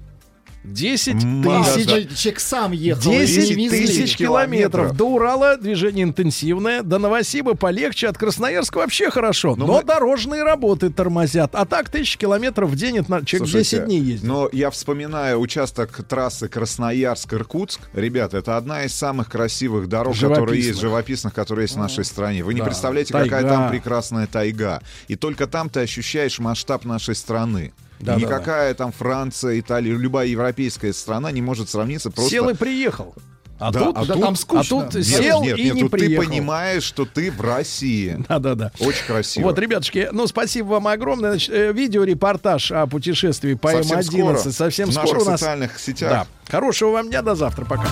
[0.64, 1.64] 10 Магадан.
[1.76, 3.11] тысяч Человек сам ехал.
[3.11, 3.69] 10 и везли.
[3.88, 4.95] тысяч километров.
[4.95, 9.56] До Урала движение интенсивное, до Новосиба полегче, от Красноярска вообще хорошо.
[9.56, 11.56] Но Но, мы- дорожные работы тормозят.
[11.56, 14.27] А так тысяч километров в день, это человек Слушайте, 10 дней ездит.
[14.27, 17.80] Но я вспоминаю участок трассы Красноярск-Иркутск.
[17.94, 20.82] Ребята, это одна из самых красивых дорог, которые есть, Живописных.
[20.82, 22.44] живописных, которые есть в нашей стране.
[22.44, 23.30] Вы не Да, представляете, тайга.
[23.30, 24.82] какая там прекрасная тайга.
[25.08, 27.72] И только там ты ощущаешь масштаб нашей страны.
[28.00, 32.32] Да, и да, никакая там Франция, Италия, любая европейская страна не может сравниться просто...
[32.32, 33.16] Сел и приехал.
[33.59, 34.61] А Да, тут, а Да тут- там скучно.
[34.82, 36.24] а тут Нет, сел нет, и нет, не тут приехал.
[36.24, 38.24] ты понимаешь, что ты в России.
[38.30, 38.72] Да-да-да.
[38.80, 39.45] Очень красиво.
[39.45, 41.32] Вот, ребятушки, ну, спасибо вам огромное.
[41.32, 44.51] Значит, э, видеорепортаж о путешествии по Совсем М11 скоро.
[44.51, 45.40] совсем В скоро наших у нас.
[45.40, 46.09] социальных сетях.
[46.11, 46.27] Да.
[46.51, 47.88] Хорошего вам дня, до завтра, пока.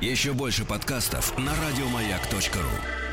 [0.00, 3.09] Еще больше подкастов на радиомаяк.ру.